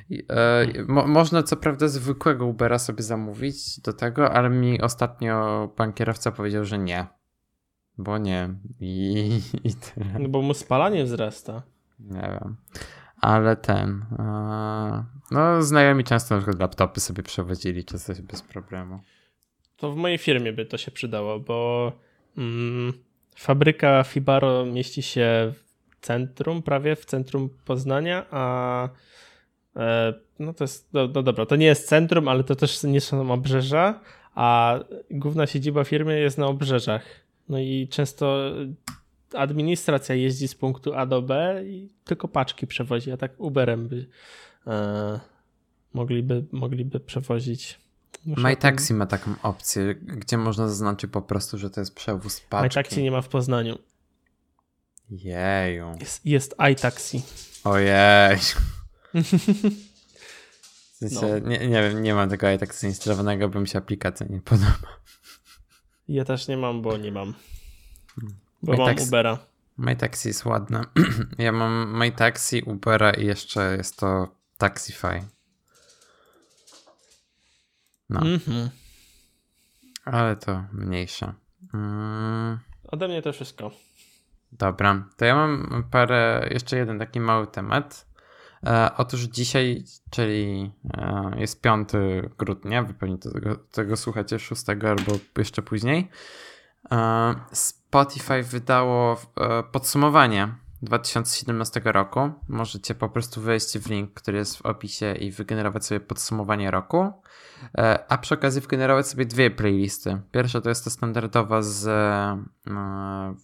I, 0.10 0.26
e, 0.30 0.68
mo, 0.88 1.08
można 1.08 1.44
co 1.44 1.58
prawda 1.58 1.88
zwykłego 1.88 2.46
Ubera 2.46 2.80
sobie 2.80 3.04
zamówić 3.04 3.80
do 3.80 3.94
tego, 3.94 4.32
ale 4.32 4.50
mi 4.50 4.82
ostatnio 4.82 5.68
pan 5.76 5.94
kierowca 5.94 6.32
powiedział, 6.32 6.66
że 6.66 6.78
nie. 6.78 7.19
Bo 8.00 8.18
nie. 8.18 8.50
I, 8.80 9.42
i 9.64 9.74
tyle. 9.74 10.20
No 10.20 10.30
bo 10.30 10.42
mu 10.42 10.54
spalanie 10.54 11.04
wzrasta. 11.04 11.62
Nie 12.00 12.22
wiem. 12.22 12.56
Ale 13.22 13.56
ten. 13.56 14.06
No, 15.32 15.62
znajomi 15.64 16.04
często 16.04 16.36
na 16.36 16.42
przykład 16.42 16.60
laptopy 16.60 17.00
sobie 17.00 17.24
przewozili, 17.24 17.86
czy 17.86 18.00
coś 18.00 18.22
bez 18.22 18.42
problemu. 18.42 19.00
To 19.78 19.92
w 19.92 19.96
mojej 19.96 20.18
firmie 20.18 20.54
by 20.54 20.66
to 20.66 20.78
się 20.78 20.92
przydało, 20.92 21.40
bo 21.40 21.92
mm, 22.38 22.94
fabryka 23.36 24.04
Fibaro 24.04 24.66
mieści 24.66 25.02
się 25.02 25.54
w 25.54 26.00
centrum, 26.02 26.64
prawie 26.64 26.96
w 26.96 27.06
centrum 27.06 27.50
Poznania, 27.66 28.26
a 28.32 28.90
e, 29.76 30.14
no 30.40 30.54
to 30.54 30.64
jest, 30.64 30.94
no, 30.94 31.08
no 31.16 31.24
dobra, 31.24 31.46
to 31.46 31.56
nie 31.56 31.66
jest 31.66 31.88
centrum, 31.88 32.28
ale 32.28 32.44
to 32.44 32.56
też 32.56 32.84
nie 32.84 33.02
są 33.02 33.32
obrzeża, 33.32 34.00
a 34.36 34.80
główna 35.12 35.48
siedziba 35.48 35.84
firmy 35.84 36.20
jest 36.20 36.38
na 36.38 36.48
obrzeżach. 36.48 37.29
No 37.50 37.60
i 37.60 37.88
często 37.92 38.52
administracja 39.34 40.16
jeździ 40.16 40.48
z 40.48 40.56
punktu 40.56 40.94
A 40.94 41.06
do 41.06 41.22
B 41.22 41.62
i 41.66 41.90
tylko 42.04 42.28
paczki 42.28 42.68
przewozi, 42.68 43.12
a 43.12 43.18
tak 43.18 43.40
Uberem 43.40 43.88
by 43.88 44.08
e, 44.68 45.20
mogliby, 45.94 46.46
mogliby 46.52 47.00
przewozić. 47.00 47.80
MyTaxi 48.26 48.94
ma 48.94 49.06
taką 49.06 49.36
opcję, 49.44 49.96
gdzie 49.96 50.38
można 50.38 50.68
zaznaczyć 50.68 51.12
po 51.12 51.22
prostu, 51.22 51.58
że 51.58 51.70
to 51.70 51.82
jest 51.82 51.96
przewóz 51.96 52.42
paczki. 52.42 52.80
MyTaxi 52.80 53.04
nie 53.04 53.12
ma 53.12 53.22
w 53.22 53.28
Poznaniu. 53.30 53.78
Jeju. 55.10 55.96
Jest, 56.00 56.26
jest 56.26 56.56
iTaxi. 56.72 57.22
Ojej. 57.64 58.38
W 60.94 61.10
sensie, 61.10 61.42
no. 61.44 61.50
nie, 61.50 61.68
nie 61.68 61.82
wiem, 61.82 62.04
nie 62.04 62.14
mam 62.14 62.30
tego 62.30 62.52
iTaxi 62.52 62.88
instalowanego, 62.88 63.50
bo 63.50 63.60
mi 63.60 63.68
się 63.68 63.78
aplikacja 63.78 64.26
nie 64.30 64.42
podoba. 64.42 65.00
Ja 66.10 66.26
też 66.26 66.48
nie 66.48 66.58
mam, 66.58 66.82
bo 66.82 66.98
nie 66.98 67.12
mam. 67.12 67.34
Bo 68.62 68.72
My 68.72 68.78
mam 68.78 68.88
taxi, 68.88 69.08
Ubera. 69.08 69.38
MyTaxi 69.78 70.28
jest 70.28 70.46
ładne. 70.46 70.82
ja 71.38 71.52
mam 71.52 72.00
MyTaxi, 72.00 72.62
Ubera 72.62 73.12
i 73.12 73.26
jeszcze 73.26 73.78
jest 73.78 74.00
to 74.00 74.36
Taxify. 74.58 75.24
No. 78.10 78.22
Mm 78.22 78.40
-hmm. 78.40 78.70
Ale 80.06 80.36
to 80.36 80.64
mniejsze. 80.74 81.34
Mm. 81.74 82.60
Ode 82.88 83.08
mnie 83.08 83.22
to 83.22 83.34
wszystko. 83.34 83.72
Dobra, 84.52 85.10
to 85.18 85.26
ja 85.26 85.36
mam 85.36 85.84
parę, 85.92 86.48
jeszcze 86.52 86.78
jeden 86.78 87.00
taki 87.00 87.20
mały 87.20 87.48
temat. 87.48 88.09
E, 88.66 88.92
otóż 88.98 89.22
dzisiaj, 89.22 89.84
czyli 90.10 90.72
e, 90.94 91.32
jest 91.38 91.62
5 91.62 91.90
grudnia, 92.38 92.84
wy 92.84 92.94
tego, 93.18 93.56
tego 93.56 93.98
słuchacie 93.98 94.40
6 94.40 94.70
albo 94.70 95.12
jeszcze 95.38 95.62
później. 95.62 96.10
E, 96.92 97.36
Spotify 97.52 98.44
wydało 98.44 99.18
podsumowanie 99.72 100.56
2017 100.82 101.82
roku. 101.86 102.32
Możecie 102.48 102.96
po 102.96 103.10
prostu 103.10 103.42
wejść 103.42 103.78
w 103.78 103.90
link, 103.90 104.14
który 104.14 104.38
jest 104.38 104.58
w 104.58 104.66
opisie 104.66 105.16
i 105.16 105.32
wygenerować 105.32 105.86
sobie 105.86 106.00
podsumowanie 106.00 106.72
roku. 106.72 107.12
A 108.10 108.18
przy 108.18 108.34
okazji 108.34 108.62
wygenerować 108.62 109.08
sobie 109.08 109.26
dwie 109.26 109.52
playlisty. 109.52 110.22
Pierwsza 110.32 110.62
to 110.62 110.70
jest 110.70 110.84
to 110.84 110.90
standardowa 110.90 111.62
z 111.62 111.90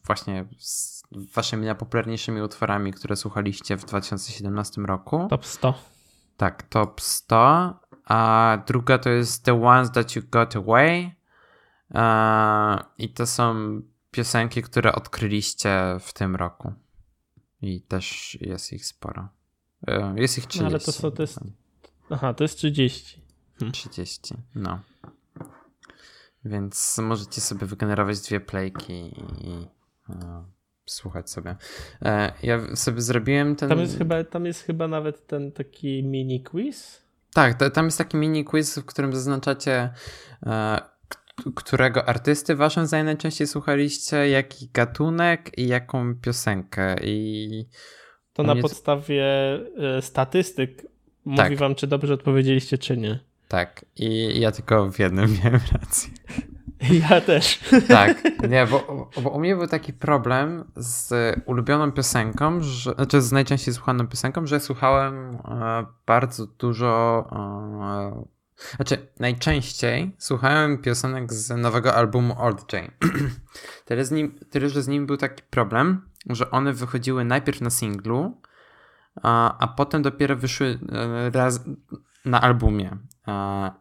właśnie 0.05 0.45
z 0.59 0.94
waszymi 1.11 1.65
najpopularniejszymi 1.65 2.41
utworami, 2.41 2.93
które 2.93 3.15
słuchaliście 3.15 3.77
w 3.77 3.85
2017 3.85 4.81
roku. 4.81 5.27
Top 5.29 5.45
100. 5.45 5.73
Tak, 6.37 6.63
top 6.63 7.01
100. 7.01 7.79
A 8.05 8.57
druga 8.67 8.97
to 8.97 9.09
jest 9.09 9.43
The 9.43 9.63
Ones 9.63 9.91
That 9.91 10.15
You 10.15 10.21
Got 10.31 10.55
Away. 10.55 11.11
I 12.97 13.09
to 13.09 13.27
są 13.27 13.81
piosenki, 14.11 14.61
które 14.61 14.95
odkryliście 14.95 15.97
w 15.99 16.13
tym 16.13 16.35
roku. 16.35 16.73
I 17.61 17.81
też 17.81 18.37
jest 18.41 18.73
ich 18.73 18.85
sporo. 18.85 19.27
E, 19.87 20.13
jest 20.17 20.37
ich 20.37 20.45
30. 20.45 20.63
No 20.63 20.67
ale 20.69 20.79
to 20.79 20.91
są, 20.91 21.11
to 21.11 21.23
jest... 21.23 21.39
Aha, 22.09 22.33
to 22.33 22.43
jest 22.43 22.57
30. 22.57 23.21
Hm. 23.59 23.71
30, 23.71 24.35
no. 24.55 24.79
Więc 26.45 26.97
możecie 26.97 27.41
sobie 27.41 27.67
wygenerować 27.67 28.21
dwie 28.21 28.39
playki 28.39 28.93
i, 28.93 29.47
i 29.47 29.67
e, 30.09 30.43
słuchać 30.85 31.29
sobie. 31.29 31.55
E, 32.01 32.33
ja 32.43 32.75
sobie 32.75 33.01
zrobiłem 33.01 33.55
ten... 33.55 33.69
Tam 33.69 33.79
jest, 33.79 33.97
chyba, 33.97 34.23
tam 34.23 34.45
jest 34.45 34.63
chyba 34.63 34.87
nawet 34.87 35.27
ten 35.27 35.51
taki 35.51 36.03
mini 36.03 36.43
quiz? 36.43 37.01
Tak, 37.33 37.59
to, 37.59 37.69
tam 37.69 37.85
jest 37.85 37.97
taki 37.97 38.17
mini 38.17 38.45
quiz, 38.45 38.79
w 38.79 38.85
którym 38.85 39.13
zaznaczacie 39.13 39.89
którego 41.55 42.09
artysty 42.09 42.55
waszym 42.55 42.87
zdaniem 42.87 43.05
najczęściej 43.05 43.47
słuchaliście, 43.47 44.29
jaki 44.29 44.69
gatunek 44.73 45.57
i 45.57 45.67
jaką 45.67 46.15
piosenkę 46.15 46.95
i... 47.03 47.65
To 48.33 48.43
na 48.43 48.55
podstawie 48.55 49.25
y, 49.97 50.01
statystyk 50.01 50.87
mówi 51.25 51.37
tak. 51.37 51.57
wam, 51.57 51.75
czy 51.75 51.87
dobrze 51.87 52.13
odpowiedzieliście, 52.13 52.77
czy 52.77 52.97
nie. 52.97 53.19
Tak, 53.47 53.85
i 53.95 54.39
ja 54.39 54.51
tylko 54.51 54.91
w 54.91 54.99
jednym 54.99 55.33
miałem 55.43 55.61
rację. 55.71 56.13
Ja 57.09 57.21
też. 57.21 57.59
Tak, 57.87 58.23
nie, 58.49 58.67
bo, 58.67 59.09
bo 59.23 59.29
u 59.29 59.39
mnie 59.39 59.55
był 59.55 59.67
taki 59.67 59.93
problem 59.93 60.63
z 60.75 61.13
ulubioną 61.45 61.91
piosenką, 61.91 62.61
że, 62.61 62.93
znaczy 62.93 63.21
z 63.21 63.31
najczęściej 63.31 63.73
słuchaną 63.73 64.07
piosenką, 64.07 64.47
że 64.47 64.59
słuchałem 64.59 65.35
e, 65.35 65.85
bardzo 66.05 66.47
dużo 66.47 67.27
e, 67.31 68.35
znaczy, 68.75 69.07
najczęściej 69.19 70.15
słuchałem 70.17 70.77
piosenek 70.77 71.33
z 71.33 71.49
nowego 71.49 71.95
albumu 71.95 72.35
Old 72.41 72.73
Jane. 72.73 72.91
tyle, 73.85 74.05
z 74.05 74.11
nim, 74.11 74.39
tyle, 74.49 74.69
że 74.69 74.83
z 74.83 74.87
nim 74.87 75.05
był 75.05 75.17
taki 75.17 75.43
problem, 75.49 76.09
że 76.29 76.51
one 76.51 76.73
wychodziły 76.73 77.25
najpierw 77.25 77.61
na 77.61 77.69
singlu, 77.69 78.41
a, 79.21 79.57
a 79.57 79.67
potem 79.67 80.01
dopiero 80.01 80.35
wyszły 80.35 80.79
e, 80.91 81.29
raz 81.29 81.59
na 82.25 82.41
albumie. 82.41 82.97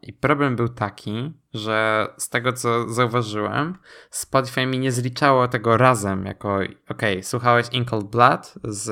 I 0.03 0.13
problem 0.13 0.57
był 0.57 0.69
taki, 0.69 1.33
że 1.55 2.09
z 2.17 2.29
tego 2.29 2.53
co 2.53 2.89
zauważyłem, 2.89 3.79
Spotify 4.11 4.67
mi 4.67 4.79
nie 4.79 4.93
zliczało 4.93 5.49
tego 5.49 5.77
razem, 5.77 6.27
jako 6.27 6.59
ok, 6.89 7.03
słuchałeś 7.23 7.67
In 7.73 7.85
Cold 7.85 8.07
Blood 8.07 8.55
z, 8.65 8.85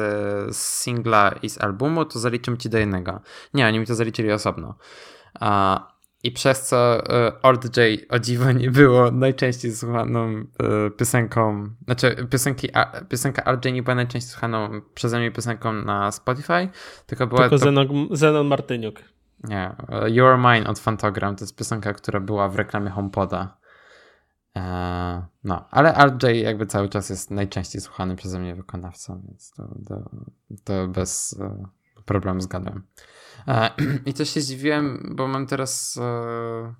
z 0.56 0.82
singla 0.82 1.34
i 1.42 1.48
z 1.48 1.60
albumu, 1.60 2.04
to 2.04 2.18
zaliczymy 2.18 2.58
ci 2.58 2.70
do 2.70 2.78
jednego. 2.78 3.20
Nie, 3.54 3.66
oni 3.66 3.78
mi 3.78 3.86
to 3.86 3.94
zaliczyli 3.94 4.32
osobno. 4.32 4.74
I 6.24 6.32
przez 6.32 6.62
co 6.62 7.06
y, 7.28 7.42
Old 7.42 7.76
J 7.76 8.00
o 8.08 8.18
dziwo 8.18 8.52
nie 8.52 8.70
było 8.70 9.10
najczęściej 9.10 9.72
słuchaną 9.72 10.44
piosenką, 10.96 11.68
znaczy 11.84 12.26
piosenki, 12.30 12.68
piosenka 13.08 13.52
RJ 13.52 13.72
nie 13.72 13.82
była 13.82 13.94
najczęściej 13.94 14.30
słuchaną 14.30 14.80
przeze 14.94 15.18
mnie 15.18 15.30
piosenką 15.30 15.72
na 15.72 16.12
Spotify, 16.12 16.68
tylko 17.06 17.26
była 17.26 17.40
tylko 17.40 17.58
to... 17.58 17.64
Zenon, 17.64 18.08
Zenon 18.10 18.46
Martyniuk. 18.46 19.12
Nie, 19.44 19.76
You're 19.88 20.38
Mine 20.38 20.70
od 20.70 20.78
Fantogram 20.78 21.36
to 21.36 21.44
jest 21.44 21.56
piosenka, 21.56 21.92
która 21.92 22.20
była 22.20 22.48
w 22.48 22.56
reklamie 22.56 22.90
HomePoda. 22.90 23.56
Eee, 24.54 25.22
no, 25.44 25.68
ale 25.70 25.92
RJ 25.92 26.40
jakby 26.42 26.66
cały 26.66 26.88
czas 26.88 27.10
jest 27.10 27.30
najczęściej 27.30 27.80
słuchany 27.80 28.16
przeze 28.16 28.38
mnie 28.38 28.54
wykonawcą, 28.54 29.22
więc 29.28 29.50
to, 29.50 29.74
to, 29.88 30.10
to 30.64 30.88
bez 30.88 31.40
e, 31.40 31.68
problemu 32.04 32.40
zgadłem. 32.40 32.82
E, 33.48 33.70
I 34.06 34.14
też 34.14 34.30
się 34.30 34.40
zdziwiłem, 34.40 35.12
bo 35.16 35.28
mam 35.28 35.46
teraz 35.46 35.98
e, 36.02 36.74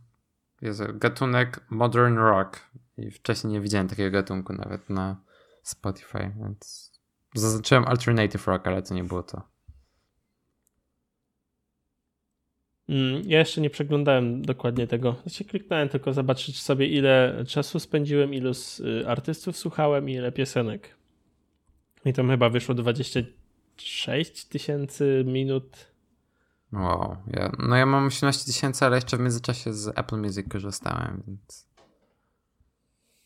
Jezu, 0.62 0.84
gatunek 0.94 1.60
Modern 1.70 2.16
Rock 2.16 2.60
i 2.96 3.10
wcześniej 3.10 3.52
nie 3.52 3.60
widziałem 3.60 3.88
takiego 3.88 4.10
gatunku 4.10 4.52
nawet 4.52 4.90
na 4.90 5.16
Spotify, 5.62 6.32
więc 6.40 6.92
zaznaczyłem 7.34 7.84
Alternative 7.84 8.46
Rock, 8.46 8.66
ale 8.66 8.82
to 8.82 8.94
nie 8.94 9.04
było 9.04 9.22
to. 9.22 9.42
Mm, 12.81 12.81
ja 13.24 13.38
jeszcze 13.38 13.60
nie 13.60 13.70
przeglądałem 13.70 14.42
dokładnie 14.42 14.86
tego. 14.86 15.16
Znaczy 15.22 15.44
kliknąłem 15.44 15.88
tylko 15.88 16.12
zobaczyć 16.12 16.62
sobie 16.62 16.86
ile 16.86 17.44
czasu 17.48 17.80
spędziłem, 17.80 18.34
ilu 18.34 18.52
y, 18.80 19.08
artystów 19.08 19.56
słuchałem 19.56 20.08
i 20.08 20.12
ile 20.12 20.32
piosenek. 20.32 20.96
I 22.04 22.12
tam 22.12 22.30
chyba 22.30 22.48
wyszło 22.48 22.74
26 22.74 24.44
tysięcy 24.44 25.24
minut. 25.26 25.92
Wow. 26.72 27.16
Ja, 27.26 27.52
no 27.58 27.76
ja 27.76 27.86
mam 27.86 28.06
18 28.06 28.44
tysięcy, 28.44 28.84
ale 28.84 28.96
jeszcze 28.96 29.16
w 29.16 29.20
międzyczasie 29.20 29.72
z 29.72 29.98
Apple 29.98 30.16
Music 30.16 30.48
korzystałem, 30.48 31.22
więc... 31.26 31.66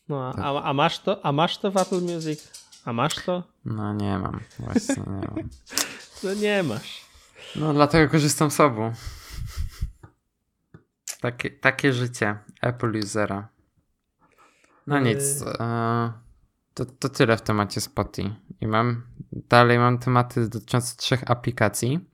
No, 0.09 0.33
tak. 0.33 0.45
a, 0.45 0.63
a, 0.63 0.73
masz 0.73 0.99
to? 0.99 1.25
A 1.25 1.31
masz 1.31 1.57
to 1.57 1.71
w 1.71 1.77
Apple 1.77 2.01
Music? 2.01 2.51
A 2.85 2.93
masz 2.93 3.15
to? 3.15 3.43
No 3.65 3.93
nie 3.93 4.19
mam, 4.19 4.39
właśnie 4.59 5.03
nie 5.07 5.27
mam. 5.27 5.49
No 6.23 6.33
nie 6.33 6.63
masz. 6.63 7.01
No 7.55 7.73
dlatego 7.73 8.11
korzystam 8.11 8.51
z 8.51 8.59
obu. 8.59 8.91
Takie, 11.21 11.51
takie 11.51 11.93
życie 11.93 12.37
Apple 12.61 12.99
usera. 12.99 13.47
No 14.87 14.97
yy. 14.97 15.03
nic. 15.03 15.43
E, 15.59 16.11
to, 16.73 16.85
to 16.85 17.09
tyle 17.09 17.37
w 17.37 17.41
temacie 17.41 17.81
Spotify. 17.81 18.35
I 18.61 18.67
mam 18.67 19.03
dalej 19.31 19.79
mam 19.79 19.97
tematy 19.97 20.49
dotyczące 20.49 20.97
trzech 20.97 21.31
aplikacji. 21.31 22.09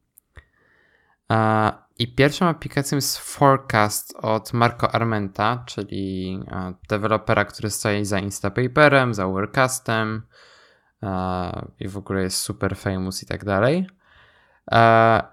E, 1.31 1.71
I 1.99 2.15
pierwszą 2.15 2.45
aplikacją 2.45 2.95
jest 2.95 3.17
Forecast 3.17 4.15
od 4.15 4.53
Marco 4.53 4.95
Armenta, 4.95 5.63
czyli 5.65 6.39
e, 6.51 6.73
dewelopera, 6.89 7.45
który 7.45 7.69
stoi 7.69 8.05
za 8.05 8.19
Instapaperem, 8.19 9.13
za 9.13 9.25
Overcastem 9.25 10.21
i 11.79 11.87
w 11.87 11.97
ogóle 11.97 12.21
jest 12.23 12.37
super 12.37 12.77
famous 12.77 13.23
i 13.23 13.25
tak 13.25 13.45
dalej. 13.45 13.87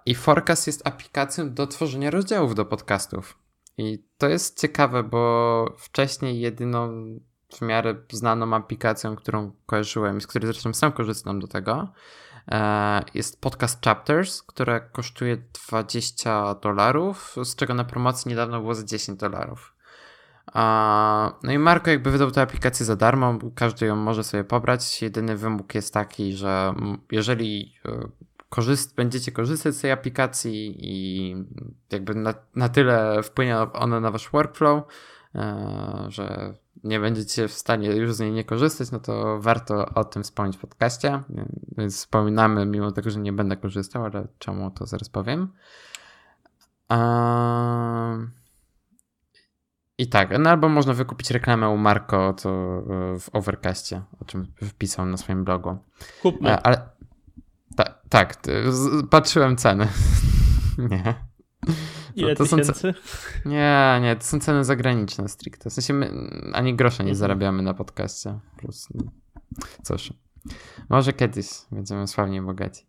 I 0.07 0.15
Forecast 0.15 0.67
jest 0.67 0.87
aplikacją 0.87 1.55
do 1.55 1.67
tworzenia 1.67 2.11
rozdziałów 2.11 2.55
do 2.55 2.65
podcastów. 2.65 3.40
I 3.81 4.05
to 4.19 4.29
jest 4.29 4.61
ciekawe, 4.61 5.03
bo 5.03 5.75
wcześniej 5.79 6.41
jedyną 6.41 7.05
w 7.53 7.63
miarę 7.63 7.95
znaną 8.13 8.55
aplikacją, 8.55 9.17
którą 9.17 9.53
kojarzyłem, 9.67 10.21
z 10.21 10.27
której 10.27 10.53
zresztą 10.53 10.75
sam 10.75 10.93
korzystam 10.93 11.41
do 11.41 11.47
tego, 11.47 11.93
e, 12.49 13.03
jest 13.15 13.41
podcast 13.41 13.85
Chapters, 13.85 14.43
które 14.43 14.81
kosztuje 14.81 15.37
20 15.69 16.55
dolarów, 16.55 17.37
z 17.45 17.57
czego 17.57 17.75
na 17.75 17.85
promocji 17.85 18.29
niedawno 18.29 18.61
było 18.61 18.75
za 18.75 18.85
10 18.85 19.19
dolarów. 19.19 19.75
No 21.43 21.53
i 21.53 21.59
Marko 21.59 21.91
jakby 21.91 22.11
wydał 22.11 22.31
tę 22.31 22.43
aplikację 22.43 22.87
za 22.87 22.97
darmo, 22.97 23.39
każdy 23.55 23.87
ją 23.87 23.97
może 23.97 24.25
sobie 24.25 24.45
pobrać. 24.45 25.03
Jedyny 25.03 25.37
wymóg 25.37 25.75
jest 25.75 25.95
taki, 25.95 26.33
że 26.33 26.75
jeżeli 27.11 27.75
e, 27.85 28.09
korzyst 28.51 28.95
będziecie 28.95 29.33
korzystać 29.33 29.75
z 29.75 29.81
tej 29.81 29.93
aplikacji 29.93 30.77
i 30.79 31.35
jakby 31.93 32.15
na, 32.15 32.35
na 32.55 32.69
tyle 32.69 33.23
wpłynie 33.23 33.59
ona 33.59 34.01
na 34.01 34.11
wasz 34.11 34.31
workflow, 34.31 34.85
e, 35.35 36.07
że 36.09 36.55
nie 36.85 37.01
będziecie 37.01 37.49
w 37.49 37.53
stanie 37.53 37.89
już 37.89 38.13
z 38.13 38.21
niej 38.21 38.33
nie 38.33 38.45
korzystać, 38.45 38.91
no 38.91 39.01
to 39.01 39.41
warto 39.41 39.87
o 39.95 40.05
tym 40.05 40.23
wspomnieć 40.23 40.57
w 40.57 40.61
podcaście. 40.61 41.23
Więc 41.79 41.97
wspominamy, 41.97 42.67
mimo 42.67 42.93
tego, 42.93 43.11
że 43.11 43.21
nie 43.21 43.33
będę 43.33 43.57
korzystał, 43.57 44.05
ale 44.05 44.29
czemu 44.39 44.71
to 44.71 44.87
zaraz 44.87 45.09
powiem. 45.09 45.53
I 49.99 50.09
tak, 50.09 50.39
no 50.39 50.51
albo 50.51 50.69
można 50.69 50.95
wykupić 50.95 51.31
reklamę 51.31 51.69
u 51.69 51.77
Marco 51.77 52.33
to 52.33 52.51
e, 52.51 53.19
w 53.19 53.29
Overcastie, 53.33 54.03
o 54.21 54.25
czym 54.25 54.53
wpisał 54.63 55.07
na 55.07 55.17
swoim 55.17 55.45
blogu. 55.45 55.79
Kupmy. 56.23 56.51
E, 56.51 56.67
ale, 56.67 56.89
ta, 57.77 57.95
tak, 58.09 58.35
patrzyłem 59.11 59.57
ceny. 59.57 59.89
nie. 60.91 61.15
Ile 62.15 62.37
to, 62.37 62.45
tysięcy? 62.45 62.95
Nie, 63.45 63.99
nie, 64.03 64.17
to 64.17 64.25
są 64.25 64.41
ceny 64.41 64.65
zagraniczne 64.65 65.29
stricte. 65.29 65.71
W 65.71 65.73
sensie 65.73 65.95
my 65.95 66.11
ani 66.53 66.77
grosza 66.77 67.03
nie 67.03 67.11
mhm. 67.11 67.17
zarabiamy 67.17 67.63
na 67.63 67.75
podcaście. 67.75 68.39
Plus, 68.57 68.89
cóż. 69.83 70.13
Może 70.89 71.13
kiedyś 71.13 71.47
będziemy 71.73 72.09
sławnie 72.09 72.43
bogaci. 72.43 72.87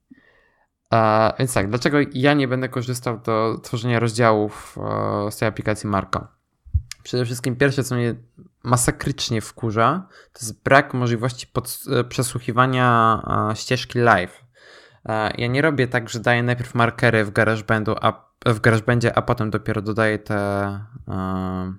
A, 0.89 1.33
więc 1.39 1.53
tak, 1.53 1.69
dlaczego 1.69 1.97
ja 2.13 2.33
nie 2.33 2.47
będę 2.47 2.69
korzystał 2.69 3.19
do 3.19 3.59
tworzenia 3.63 3.99
rozdziałów 3.99 4.77
z 5.29 5.37
tej 5.37 5.47
aplikacji 5.47 5.89
Marko? 5.89 6.27
Przede 7.03 7.25
wszystkim 7.25 7.55
pierwsze, 7.55 7.83
co 7.83 7.95
mnie 7.95 8.15
masakrycznie 8.63 9.41
wkurza, 9.41 10.07
to 10.33 10.39
jest 10.41 10.63
brak 10.63 10.93
możliwości 10.93 11.47
pod, 11.47 11.79
e, 11.91 12.03
przesłuchiwania 12.03 13.21
ścieżki 13.55 13.99
live. 13.99 14.40
E, 15.05 15.31
ja 15.37 15.47
nie 15.47 15.61
robię 15.61 15.87
tak, 15.87 16.09
że 16.09 16.19
daję 16.19 16.43
najpierw 16.43 16.75
markery 16.75 17.25
w 17.25 17.31
GarageBandu, 17.31 17.95
a 18.01 18.31
w 18.45 18.59
GarageBandzie, 18.59 19.17
a 19.17 19.21
potem 19.21 19.49
dopiero 19.49 19.81
dodaję 19.81 20.19
te 20.19 20.35
e, 21.07 21.73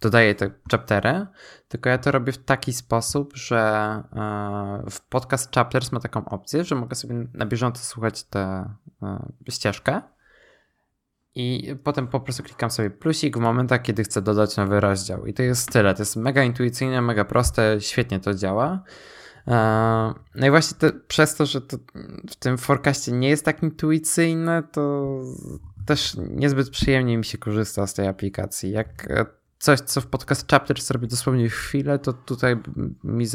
dodaję 0.00 0.34
te 0.34 0.50
chaptery, 0.70 1.26
tylko 1.68 1.88
ja 1.88 1.98
to 1.98 2.10
robię 2.10 2.32
w 2.32 2.38
taki 2.38 2.72
sposób, 2.72 3.36
że 3.36 3.58
e, 4.12 4.90
w 4.90 5.00
podcast 5.00 5.54
chapters 5.54 5.92
ma 5.92 6.00
taką 6.00 6.24
opcję, 6.24 6.64
że 6.64 6.74
mogę 6.74 6.96
sobie 6.96 7.14
na 7.34 7.46
bieżąco 7.46 7.84
słuchać 7.84 8.24
tę 8.24 8.70
ścieżkę 9.50 10.02
i 11.34 11.76
potem 11.84 12.08
po 12.08 12.20
prostu 12.20 12.42
klikam 12.42 12.70
sobie 12.70 12.90
plusik 12.90 13.36
w 13.36 13.40
momentach, 13.40 13.82
kiedy 13.82 14.04
chcę 14.04 14.22
dodać 14.22 14.56
nowy 14.56 14.80
rozdział. 14.80 15.26
I 15.26 15.34
to 15.34 15.42
jest 15.42 15.72
tyle. 15.72 15.94
To 15.94 16.02
jest 16.02 16.16
mega 16.16 16.42
intuicyjne, 16.44 17.02
mega 17.02 17.24
proste, 17.24 17.80
świetnie 17.80 18.20
to 18.20 18.34
działa. 18.34 18.82
E, 19.48 20.14
no 20.34 20.46
i 20.46 20.50
właśnie 20.50 20.78
te, 20.78 20.92
przez 20.92 21.34
to, 21.34 21.46
że 21.46 21.60
to 21.60 21.76
w 22.30 22.36
tym 22.36 22.58
forecastie 22.58 23.12
nie 23.12 23.28
jest 23.28 23.44
tak 23.44 23.62
intuicyjne, 23.62 24.62
to 24.72 25.20
też 25.86 26.16
niezbyt 26.30 26.70
przyjemnie 26.70 27.18
mi 27.18 27.24
się 27.24 27.38
korzysta 27.38 27.86
z 27.86 27.94
tej 27.94 28.08
aplikacji. 28.08 28.70
Jak 28.70 29.10
e, 29.10 29.26
coś, 29.58 29.80
co 29.80 30.00
w 30.00 30.06
podcast 30.06 30.50
chapter 30.50 30.82
zrobię 30.82 31.06
dosłownie 31.06 31.48
chwilę, 31.48 31.98
to 31.98 32.12
tutaj 32.12 32.56
mi 33.04 33.26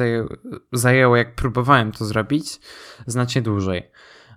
zajęło, 0.73 1.15
jak 1.15 1.35
próbowałem 1.35 1.91
to 1.91 2.05
zrobić, 2.05 2.59
znacznie 3.07 3.41
dłużej. 3.41 3.91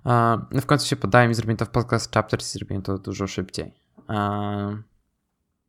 E, 0.05 0.39
no 0.51 0.61
w 0.61 0.65
końcu 0.65 0.87
się 0.87 0.95
podałem 0.95 1.31
i 1.31 1.33
zrobiłem 1.33 1.57
to 1.57 1.65
w 1.65 1.69
podcast 1.69 2.13
chapter 2.13 2.39
i 2.39 2.43
zrobiłem 2.43 2.81
to 2.81 2.97
dużo 2.97 3.27
szybciej. 3.27 3.73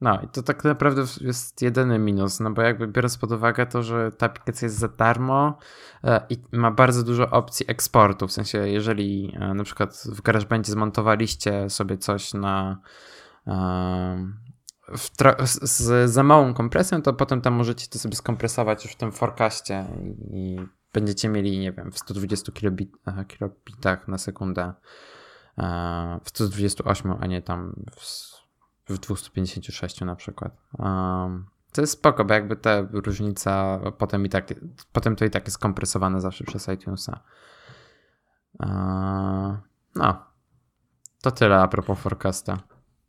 No 0.04 0.20
i 0.20 0.28
to 0.28 0.42
tak 0.42 0.64
naprawdę 0.64 1.04
jest 1.20 1.62
jedyny 1.62 1.98
minus, 1.98 2.40
no 2.40 2.50
bo 2.50 2.62
jakby 2.62 2.88
biorąc 2.88 3.18
pod 3.18 3.32
uwagę 3.32 3.66
to, 3.66 3.82
że 3.82 4.12
ta 4.12 4.26
aplikacja 4.26 4.66
jest 4.66 4.78
za 4.78 4.88
darmo 4.88 5.58
e, 6.04 6.26
i 6.30 6.38
ma 6.52 6.70
bardzo 6.70 7.02
dużo 7.02 7.30
opcji 7.30 7.66
eksportu, 7.68 8.28
w 8.28 8.32
sensie 8.32 8.68
jeżeli 8.68 9.36
e, 9.40 9.54
na 9.54 9.64
przykład 9.64 10.02
w 10.06 10.22
GarageBandzie 10.22 10.72
zmontowaliście 10.72 11.70
sobie 11.70 11.98
coś 11.98 12.34
na 12.34 12.80
e, 13.46 14.28
z 15.62 16.10
za 16.10 16.22
małą 16.22 16.54
kompresją, 16.54 17.02
to 17.02 17.12
potem 17.12 17.40
tam 17.40 17.54
możecie 17.54 17.86
to 17.86 17.98
sobie 17.98 18.16
skompresować 18.16 18.84
już 18.84 18.92
w 18.92 18.96
tym 18.96 19.12
forecastie 19.12 19.84
i 20.30 20.56
będziecie 20.92 21.28
mieli, 21.28 21.58
nie 21.58 21.72
wiem, 21.72 21.92
w 21.92 21.98
120 21.98 22.52
kilobit, 22.52 22.92
kilobitach 23.28 24.08
na 24.08 24.18
sekundę, 24.18 24.72
w 26.24 26.28
128, 26.28 27.14
a 27.20 27.26
nie 27.26 27.42
tam 27.42 27.84
w 27.96 28.33
w 28.88 28.98
256 28.98 30.00
na 30.00 30.16
przykład. 30.16 30.56
Um, 30.78 31.46
to 31.72 31.80
jest 31.80 31.92
spoko, 31.92 32.24
bo 32.24 32.34
jakby 32.34 32.56
ta 32.56 32.86
różnica 32.92 33.80
potem 33.98 34.26
i 34.26 34.28
tak, 34.28 34.54
potem 34.92 35.16
to 35.16 35.24
i 35.24 35.30
tak 35.30 35.46
jest 35.46 35.58
kompresowane 35.58 36.20
zawsze 36.20 36.44
przez 36.44 36.68
iTunesa. 36.68 37.20
Uh, 38.60 39.54
No. 39.94 40.24
To 41.22 41.30
tyle 41.30 41.56
a 41.56 41.68
propos 41.68 41.98
forecasta. 41.98 42.58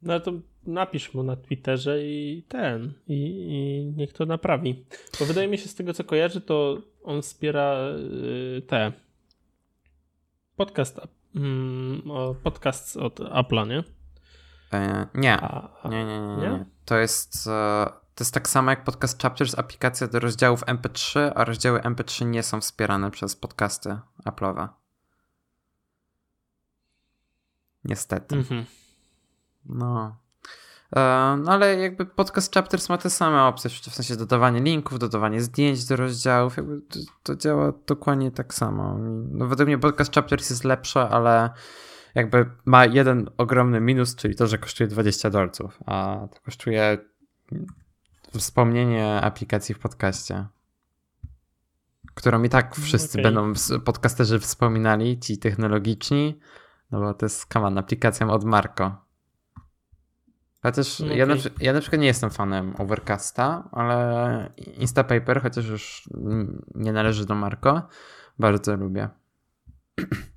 No 0.01 0.19
to 0.19 0.31
napisz 0.67 1.13
mu 1.13 1.23
na 1.23 1.35
Twitterze 1.35 2.05
i 2.05 2.43
ten, 2.47 2.93
i, 3.07 3.15
i 3.49 3.85
niech 3.97 4.13
to 4.13 4.25
naprawi. 4.25 4.85
Bo 5.19 5.25
wydaje 5.25 5.47
mi 5.47 5.57
się 5.57 5.67
z 5.67 5.75
tego, 5.75 5.93
co 5.93 6.03
kojarzy, 6.03 6.41
to 6.41 6.81
on 7.03 7.21
wspiera 7.21 7.75
y, 8.57 8.61
te 8.67 8.91
podcast, 10.55 11.01
mm, 11.35 12.01
podcast 12.43 12.97
od 12.97 13.19
Apple'a, 13.19 13.67
nie? 13.67 13.83
E, 14.73 15.07
nie. 15.13 15.39
Nie, 15.85 16.05
nie, 16.05 16.19
nie, 16.21 16.35
nie. 16.37 16.65
To 16.85 16.97
jest 16.97 17.47
e, 17.47 17.85
to 18.15 18.23
jest 18.23 18.33
tak 18.33 18.49
samo 18.49 18.69
jak 18.69 18.83
Podcast 18.83 19.21
Chapters, 19.21 19.59
aplikacja 19.59 20.07
do 20.07 20.19
rozdziałów 20.19 20.65
MP3, 20.65 21.31
a 21.35 21.43
rozdziały 21.43 21.79
MP3 21.79 22.25
nie 22.25 22.43
są 22.43 22.61
wspierane 22.61 23.11
przez 23.11 23.35
podcasty 23.35 23.97
Apple'owe. 24.25 24.67
Niestety. 27.85 28.35
Mhm. 28.35 28.65
No. 29.65 30.15
E, 30.95 31.37
no 31.43 31.51
ale 31.51 31.75
jakby 31.75 32.05
podcast 32.05 32.53
Chapters 32.53 32.89
ma 32.89 32.97
te 32.97 33.09
same 33.09 33.43
opcje, 33.43 33.69
w 33.69 33.95
sensie 33.95 34.15
dodawanie 34.15 34.59
linków, 34.59 34.99
dodawanie 34.99 35.41
zdjęć 35.41 35.85
do 35.85 35.95
rozdziałów, 35.95 36.57
jakby 36.57 36.81
to, 36.81 36.99
to 37.23 37.35
działa 37.35 37.73
dokładnie 37.87 38.31
tak 38.31 38.53
samo. 38.53 38.97
No 39.31 39.47
według 39.47 39.67
mnie 39.67 39.77
podcast 39.77 40.15
Chapters 40.15 40.49
jest 40.49 40.63
lepsze, 40.63 41.09
ale 41.09 41.49
jakby 42.15 42.45
ma 42.65 42.85
jeden 42.85 43.29
ogromny 43.37 43.81
minus, 43.81 44.15
czyli 44.15 44.35
to, 44.35 44.47
że 44.47 44.57
kosztuje 44.57 44.87
20 44.87 45.29
dolców, 45.29 45.79
a 45.85 46.27
to 46.31 46.39
kosztuje 46.41 46.97
wspomnienie 48.37 49.21
aplikacji 49.21 49.75
w 49.75 49.79
podcaście. 49.79 50.45
Którą 52.13 52.43
i 52.43 52.49
tak 52.49 52.75
wszyscy 52.75 53.19
okay. 53.19 53.31
będą 53.31 53.53
podcasterzy 53.85 54.39
wspominali, 54.39 55.19
ci 55.19 55.37
technologiczni, 55.37 56.39
no 56.91 56.99
bo 56.99 57.13
to 57.13 57.25
jest 57.25 57.45
kaman, 57.45 57.77
aplikacja 57.77 58.27
od 58.27 58.43
Marco. 58.43 59.05
Chociaż 60.63 61.01
okay. 61.01 61.17
ja, 61.17 61.25
na, 61.25 61.35
ja 61.59 61.73
na 61.73 61.81
przykład 61.81 62.01
nie 62.01 62.07
jestem 62.07 62.29
fanem 62.29 62.73
Overcasta, 62.77 63.69
ale 63.71 64.53
Instapaper, 64.57 65.41
chociaż 65.41 65.67
już 65.67 66.09
nie 66.75 66.93
należy 66.93 67.25
do 67.25 67.35
Marco, 67.35 67.81
bardzo 68.39 68.75
lubię. 68.75 69.09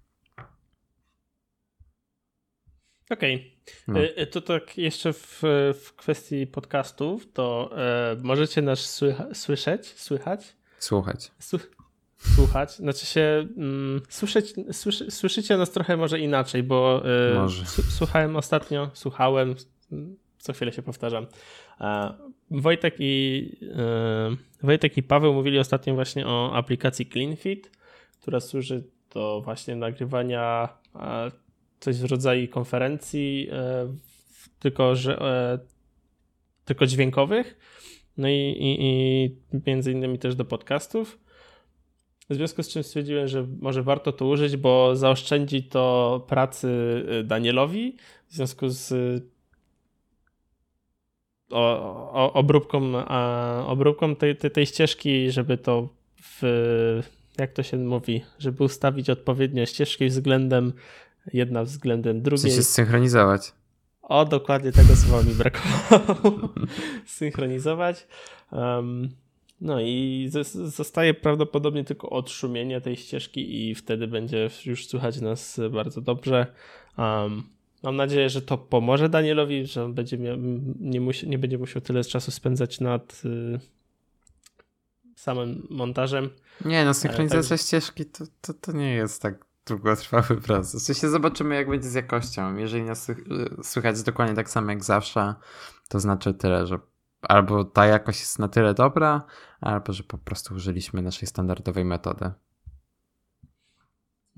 Okej. 3.10 3.34
Okay. 3.34 3.74
No. 3.88 4.00
E, 4.00 4.16
e, 4.16 4.26
to 4.26 4.40
tak 4.40 4.78
jeszcze 4.78 5.12
w, 5.12 5.42
w 5.84 5.92
kwestii 5.96 6.46
podcastów, 6.46 7.32
to 7.32 7.70
e, 7.76 8.16
możecie 8.22 8.62
nas 8.62 8.78
słycha, 8.78 9.34
słyszeć, 9.34 9.86
słychać? 9.86 10.56
Słuchać. 10.78 11.30
słuchać, 12.36 12.72
znaczy 12.72 13.06
się 13.06 13.46
mm, 13.56 14.02
słyszeć, 14.08 14.54
słyszy, 14.72 15.10
słyszycie 15.10 15.56
nas 15.56 15.70
trochę 15.70 15.96
może 15.96 16.20
inaczej, 16.20 16.62
bo 16.62 17.02
e, 17.30 17.34
może. 17.34 17.66
słuchałem 17.66 18.36
ostatnio, 18.36 18.90
słuchałem, 18.94 19.54
co 20.38 20.52
chwilę 20.52 20.72
się 20.72 20.82
powtarzam. 20.82 21.26
E, 21.80 22.14
Wojtek 22.50 22.94
i 22.98 23.52
e, 23.76 24.36
Wojtek 24.62 24.96
i 24.96 25.02
Paweł 25.02 25.34
mówili 25.34 25.58
ostatnio 25.58 25.94
właśnie 25.94 26.26
o 26.26 26.54
aplikacji 26.54 27.06
CleanFit, 27.06 27.70
która 28.20 28.40
służy 28.40 28.84
do 29.14 29.40
właśnie 29.44 29.76
nagrywania 29.76 30.68
coś 31.80 31.96
w 31.98 32.04
rodzaju 32.04 32.48
konferencji, 32.48 33.48
e, 33.52 33.94
tylko, 34.58 34.96
że, 34.96 35.18
e, 35.20 35.58
tylko 36.64 36.86
dźwiękowych, 36.86 37.58
no 38.16 38.28
i, 38.28 38.32
i, 38.32 38.84
i 38.84 39.60
między 39.66 39.92
innymi 39.92 40.18
też 40.18 40.34
do 40.34 40.44
podcastów. 40.44 41.18
W 42.30 42.34
związku 42.34 42.62
z 42.62 42.68
czym 42.68 42.82
stwierdziłem, 42.82 43.28
że 43.28 43.46
może 43.60 43.82
warto 43.82 44.12
to 44.12 44.26
użyć, 44.26 44.56
bo 44.56 44.96
zaoszczędzi 44.96 45.62
to 45.62 46.24
pracy 46.28 46.68
e, 47.08 47.22
Danielowi 47.22 47.96
w 48.28 48.34
związku 48.34 48.68
z 48.68 48.92
o, 51.50 52.12
o, 52.12 52.32
obróbką, 52.32 52.92
a, 52.96 53.64
obróbką 53.66 54.16
tej, 54.16 54.36
tej, 54.36 54.50
tej 54.50 54.66
ścieżki, 54.66 55.30
żeby 55.30 55.58
to 55.58 55.88
w, 56.22 56.42
jak 57.38 57.52
to 57.52 57.62
się 57.62 57.76
mówi, 57.76 58.24
żeby 58.38 58.64
ustawić 58.64 59.10
odpowiednio 59.10 59.66
ścieżki 59.66 60.06
względem 60.06 60.72
jedna 61.32 61.64
względem 61.64 62.22
drugiej. 62.22 62.50
Chce 62.50 62.56
się 62.56 62.62
zsynchronizować. 62.62 63.52
O, 64.02 64.24
dokładnie 64.24 64.72
tego 64.72 64.96
słowa 64.96 65.22
mi 65.22 65.34
brakowało. 65.34 66.48
Synchronizować. 67.06 68.06
Um, 68.52 69.08
no 69.60 69.80
i 69.80 70.28
zostaje 70.64 71.14
prawdopodobnie 71.14 71.84
tylko 71.84 72.10
odszumienie 72.10 72.80
tej 72.80 72.96
ścieżki 72.96 73.68
i 73.68 73.74
wtedy 73.74 74.06
będzie 74.06 74.50
już 74.66 74.86
słychać 74.86 75.20
nas 75.20 75.60
bardzo 75.70 76.00
dobrze. 76.00 76.46
Um, 76.98 77.42
mam 77.82 77.96
nadzieję, 77.96 78.30
że 78.30 78.42
to 78.42 78.58
pomoże 78.58 79.08
Danielowi, 79.08 79.66
że 79.66 79.84
on 79.84 79.94
będzie 79.94 80.18
miał, 80.18 80.36
nie, 80.80 81.00
musi, 81.00 81.28
nie 81.28 81.38
będzie 81.38 81.58
musiał 81.58 81.82
tyle 81.82 82.04
czasu 82.04 82.30
spędzać 82.30 82.80
nad 82.80 83.22
y, 83.24 83.60
samym 85.16 85.66
montażem. 85.70 86.30
Nie, 86.64 86.84
no 86.84 86.94
synchronizacja 86.94 87.56
tak, 87.56 87.66
ścieżki 87.66 88.04
to, 88.04 88.24
to, 88.40 88.54
to 88.54 88.72
nie 88.72 88.94
jest 88.94 89.22
tak 89.22 89.47
długotrwały 89.68 90.40
proces. 90.40 90.82
W 90.82 90.86
sensie 90.86 91.08
zobaczymy, 91.08 91.54
jak 91.54 91.68
będzie 91.68 91.88
z 91.88 91.94
jakością. 91.94 92.56
Jeżeli 92.56 92.84
nas 92.84 93.10
słychać 93.62 94.02
dokładnie 94.02 94.34
tak 94.34 94.50
samo 94.50 94.70
jak 94.70 94.84
zawsze, 94.84 95.34
to 95.88 96.00
znaczy 96.00 96.34
tyle, 96.34 96.66
że 96.66 96.78
albo 97.22 97.64
ta 97.64 97.86
jakość 97.86 98.20
jest 98.20 98.38
na 98.38 98.48
tyle 98.48 98.74
dobra, 98.74 99.22
albo 99.60 99.92
że 99.92 100.02
po 100.02 100.18
prostu 100.18 100.54
użyliśmy 100.54 101.02
naszej 101.02 101.28
standardowej 101.28 101.84
metody. 101.84 102.30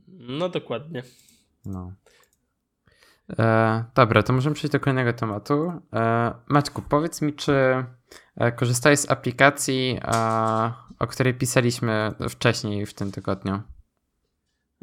No 0.08 0.48
dokładnie. 0.48 1.02
No. 1.64 1.92
E, 3.38 3.84
dobra, 3.94 4.22
to 4.22 4.32
możemy 4.32 4.54
przejść 4.54 4.72
do 4.72 4.80
kolejnego 4.80 5.12
tematu. 5.12 5.72
E, 5.92 6.34
Maćku, 6.48 6.82
powiedz 6.82 7.22
mi, 7.22 7.34
czy 7.34 7.84
e, 8.36 8.52
korzystałeś 8.52 8.98
z 8.98 9.10
aplikacji, 9.10 10.00
e, 10.02 10.72
o 10.98 11.06
której 11.06 11.34
pisaliśmy 11.34 12.12
wcześniej 12.28 12.86
w 12.86 12.94
tym 12.94 13.12
tygodniu? 13.12 13.60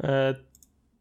E, 0.02 0.34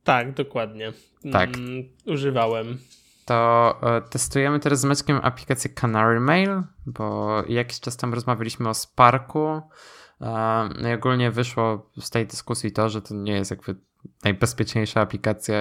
tak, 0.03 0.33
dokładnie. 0.33 0.93
Tak. 1.31 1.57
Mm, 1.57 1.83
używałem. 2.05 2.77
To 3.25 3.79
e, 3.81 4.01
testujemy 4.01 4.59
teraz 4.59 4.79
z 4.79 4.85
Maćkiem 4.85 5.19
aplikację 5.23 5.69
Canary 5.69 6.19
Mail, 6.19 6.61
bo 6.85 7.43
jakiś 7.49 7.79
czas 7.79 7.97
tam 7.97 8.13
rozmawialiśmy 8.13 8.69
o 8.69 8.73
Sparku. 8.73 9.47
E, 9.47 10.69
no 10.81 10.89
i 10.89 10.93
ogólnie 10.93 11.31
wyszło 11.31 11.91
z 12.01 12.09
tej 12.09 12.27
dyskusji 12.27 12.71
to, 12.71 12.89
że 12.89 13.01
to 13.01 13.15
nie 13.15 13.33
jest 13.33 13.51
jakby 13.51 13.75
najbezpieczniejsza 14.23 15.01
aplikacja, 15.01 15.55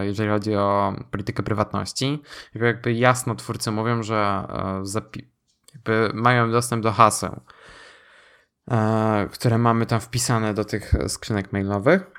jeżeli 0.00 0.30
chodzi 0.30 0.56
o 0.56 0.96
politykę 1.10 1.42
prywatności. 1.42 2.22
Jakby 2.54 2.92
jasno 2.92 3.34
twórcy 3.34 3.70
mówią, 3.70 4.02
że 4.02 4.48
jakby 5.74 6.10
mają 6.14 6.50
dostęp 6.50 6.82
do 6.82 6.92
haseł, 6.92 7.40
które 9.32 9.58
mamy 9.58 9.86
tam 9.86 10.00
wpisane 10.00 10.54
do 10.54 10.64
tych 10.64 10.92
skrzynek 11.08 11.52
mailowych. 11.52 12.13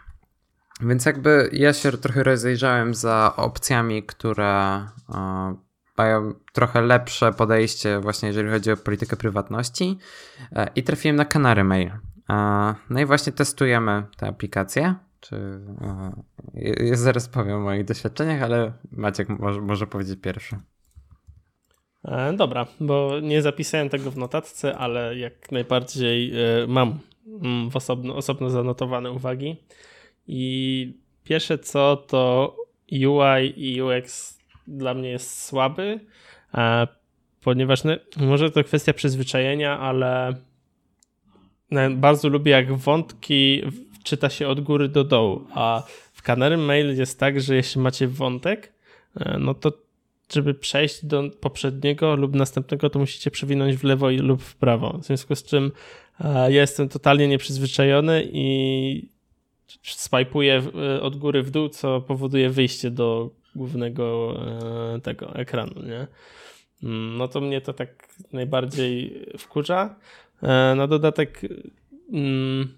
Więc 0.81 1.05
jakby 1.05 1.49
ja 1.53 1.73
się 1.73 1.91
trochę 1.91 2.23
rozejrzałem 2.23 2.93
za 2.93 3.33
opcjami, 3.37 4.03
które 4.03 4.85
e, 5.15 5.55
mają 5.97 6.33
trochę 6.53 6.81
lepsze 6.81 7.33
podejście 7.33 7.99
właśnie 7.99 8.27
jeżeli 8.27 8.49
chodzi 8.49 8.71
o 8.71 8.77
politykę 8.77 9.15
prywatności 9.15 9.97
e, 10.51 10.67
i 10.75 10.83
trafiłem 10.83 11.15
na 11.15 11.25
Canary 11.25 11.63
Mail. 11.63 11.91
E, 12.29 12.75
no 12.89 12.99
i 12.99 13.05
właśnie 13.05 13.33
testujemy 13.33 14.03
tę 14.17 14.27
aplikację. 14.27 14.95
Czy, 15.19 15.59
ja 16.79 16.95
zaraz 16.95 17.29
powiem 17.29 17.55
o 17.55 17.59
moich 17.59 17.85
doświadczeniach, 17.85 18.41
ale 18.41 18.73
Maciek 18.91 19.29
może, 19.29 19.61
może 19.61 19.87
powiedzieć 19.87 20.19
pierwszy. 20.21 20.55
Dobra, 22.37 22.65
bo 22.79 23.19
nie 23.21 23.41
zapisałem 23.41 23.89
tego 23.89 24.11
w 24.11 24.17
notatce, 24.17 24.77
ale 24.77 25.17
jak 25.17 25.51
najbardziej 25.51 26.33
mam 26.67 26.99
mm, 27.41 27.71
w 27.71 27.75
osobno, 27.75 28.15
osobno 28.15 28.49
zanotowane 28.49 29.11
uwagi. 29.11 29.57
I 30.27 30.93
pierwsze 31.23 31.57
co 31.57 31.97
to 31.97 32.55
UI 32.91 33.53
i 33.55 33.81
UX 33.81 34.37
dla 34.67 34.93
mnie 34.93 35.09
jest 35.09 35.43
słaby, 35.43 35.99
ponieważ 37.41 37.83
no, 37.83 37.95
może 38.17 38.51
to 38.51 38.63
kwestia 38.63 38.93
przyzwyczajenia, 38.93 39.79
ale 39.79 40.33
bardzo 41.91 42.29
lubię 42.29 42.51
jak 42.51 42.73
wątki 42.73 43.61
czyta 44.03 44.29
się 44.29 44.47
od 44.47 44.61
góry 44.61 44.89
do 44.89 45.03
dołu, 45.03 45.47
a 45.53 45.83
w 46.13 46.21
Canary 46.21 46.57
Mail 46.57 46.97
jest 46.97 47.19
tak, 47.19 47.41
że 47.41 47.55
jeśli 47.55 47.81
macie 47.81 48.07
wątek, 48.07 48.73
e, 49.19 49.37
no 49.39 49.53
to 49.53 49.71
żeby 50.33 50.53
przejść 50.53 51.05
do 51.05 51.23
poprzedniego 51.41 52.15
lub 52.15 52.35
następnego, 52.35 52.89
to 52.89 52.99
musicie 52.99 53.31
przewinąć 53.31 53.75
w 53.75 53.83
lewo 53.83 54.09
lub 54.09 54.41
w 54.41 54.55
prawo. 54.55 54.97
W 54.97 55.05
związku 55.05 55.35
z 55.35 55.43
czym 55.43 55.71
e, 56.19 56.51
ja 56.51 56.61
jestem 56.61 56.89
totalnie 56.89 57.27
nieprzyzwyczajony 57.27 58.29
i 58.31 59.09
swajpuje 59.83 60.61
e, 60.75 61.01
od 61.01 61.15
góry 61.15 61.43
w 61.43 61.51
dół, 61.51 61.69
co 61.69 62.01
powoduje 62.01 62.49
wyjście 62.49 62.91
do 62.91 63.29
głównego 63.55 64.37
e, 64.95 64.99
tego 65.01 65.35
ekranu, 65.35 65.81
nie? 65.83 66.07
Mm, 66.83 67.17
no 67.17 67.27
to 67.27 67.41
mnie 67.41 67.61
to 67.61 67.73
tak 67.73 68.07
najbardziej 68.33 69.25
wkurza. 69.37 69.95
E, 70.43 70.75
na 70.75 70.87
dodatek 70.87 71.41
mm, 72.13 72.77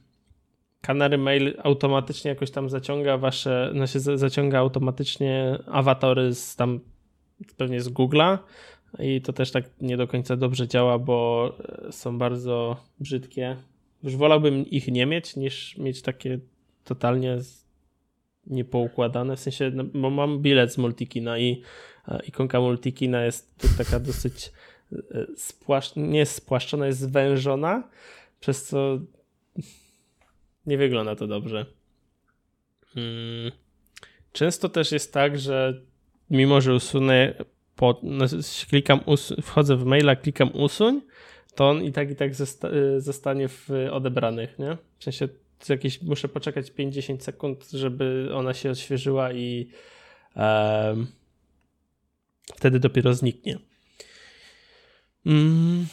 Canary 0.81 1.17
Mail 1.17 1.53
automatycznie 1.63 2.29
jakoś 2.29 2.51
tam 2.51 2.69
zaciąga 2.69 3.17
wasze, 3.17 3.69
znaczy 3.73 3.99
zaciąga 3.99 4.59
automatycznie 4.59 5.59
awatary 5.67 6.35
z 6.35 6.55
tam 6.55 6.79
pewnie 7.57 7.81
z 7.81 7.89
Google'a 7.89 8.38
i 8.99 9.21
to 9.21 9.33
też 9.33 9.51
tak 9.51 9.63
nie 9.81 9.97
do 9.97 10.07
końca 10.07 10.35
dobrze 10.35 10.67
działa, 10.67 10.99
bo 10.99 11.51
są 11.91 12.17
bardzo 12.17 12.77
brzydkie. 12.99 13.57
Już 14.03 14.15
wolałbym 14.15 14.65
ich 14.65 14.88
nie 14.88 15.05
mieć, 15.05 15.35
niż 15.35 15.77
mieć 15.77 16.01
takie 16.01 16.39
totalnie 16.88 17.38
niepoukładane. 18.47 19.35
W 19.35 19.39
sensie, 19.39 19.71
no, 19.73 19.83
bo 19.83 20.09
mam 20.09 20.41
bilet 20.41 20.73
z 20.73 20.77
Multikina 20.77 21.39
i 21.39 21.61
e, 22.07 22.19
ikonka 22.27 22.61
Multikina 22.61 23.25
jest 23.25 23.77
taka 23.77 23.99
dosyć 23.99 24.51
e, 24.93 24.97
spłaszcz... 25.35 25.95
nie 25.95 26.25
spłaszczona, 26.25 26.88
jest 26.88 26.99
zwężona, 26.99 27.89
przez 28.39 28.65
co 28.65 28.99
nie 30.65 30.77
wygląda 30.77 31.15
to 31.15 31.27
dobrze. 31.27 31.65
Hmm. 32.93 33.51
Często 34.31 34.69
też 34.69 34.91
jest 34.91 35.13
tak, 35.13 35.39
że 35.39 35.81
mimo, 36.29 36.61
że 36.61 36.75
usunę 36.75 37.33
po, 37.75 37.99
no, 38.03 38.25
klikam 38.69 38.99
wchodzę 39.41 39.75
w 39.75 39.85
maila, 39.85 40.15
klikam 40.15 40.49
usuń, 40.53 41.01
to 41.55 41.69
on 41.69 41.83
i 41.83 41.91
tak 41.91 42.11
i 42.11 42.15
tak 42.15 42.35
zosta 42.35 42.69
y, 42.69 43.01
zostanie 43.01 43.47
w 43.47 43.69
odebranych, 43.91 44.59
nie? 44.59 44.77
W 44.99 45.03
sensie 45.03 45.27
jakieś, 45.69 46.01
muszę 46.01 46.27
poczekać 46.27 46.71
50 46.71 47.23
sekund, 47.23 47.69
żeby 47.71 48.29
ona 48.33 48.53
się 48.53 48.71
odświeżyła 48.71 49.33
i 49.33 49.67
um, 50.35 51.07
wtedy 52.55 52.79
dopiero 52.79 53.13
zniknie. 53.13 53.59
Mm. 55.25 55.85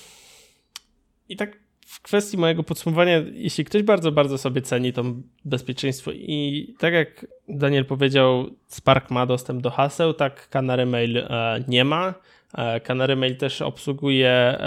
I 1.28 1.36
tak 1.36 1.58
w 1.86 2.02
kwestii 2.02 2.36
mojego 2.36 2.62
podsumowania, 2.62 3.22
jeśli 3.32 3.64
ktoś 3.64 3.82
bardzo, 3.82 4.12
bardzo 4.12 4.38
sobie 4.38 4.62
ceni 4.62 4.92
to 4.92 5.04
bezpieczeństwo 5.44 6.12
i 6.12 6.74
tak 6.78 6.94
jak 6.94 7.26
Daniel 7.48 7.84
powiedział, 7.84 8.50
Spark 8.66 9.10
ma 9.10 9.26
dostęp 9.26 9.62
do 9.62 9.70
haseł, 9.70 10.14
tak 10.14 10.48
Canary 10.48 10.86
Mail 10.86 11.18
e, 11.18 11.64
nie 11.68 11.84
ma. 11.84 12.14
E, 12.54 12.80
Canary 12.80 13.16
Mail 13.16 13.36
też 13.36 13.62
obsługuje 13.62 14.58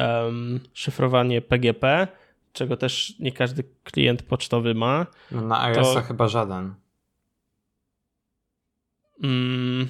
szyfrowanie 0.74 1.42
PGP, 1.42 2.08
czego 2.58 2.78
też 2.78 3.20
nie 3.20 3.32
każdy 3.32 3.64
klient 3.84 4.24
pocztowy 4.24 4.74
ma. 4.74 5.06
No 5.32 5.42
na 5.42 5.64
iOS 5.64 5.94
to... 5.94 6.02
chyba 6.02 6.28
żaden. 6.28 6.74
Mm... 9.24 9.88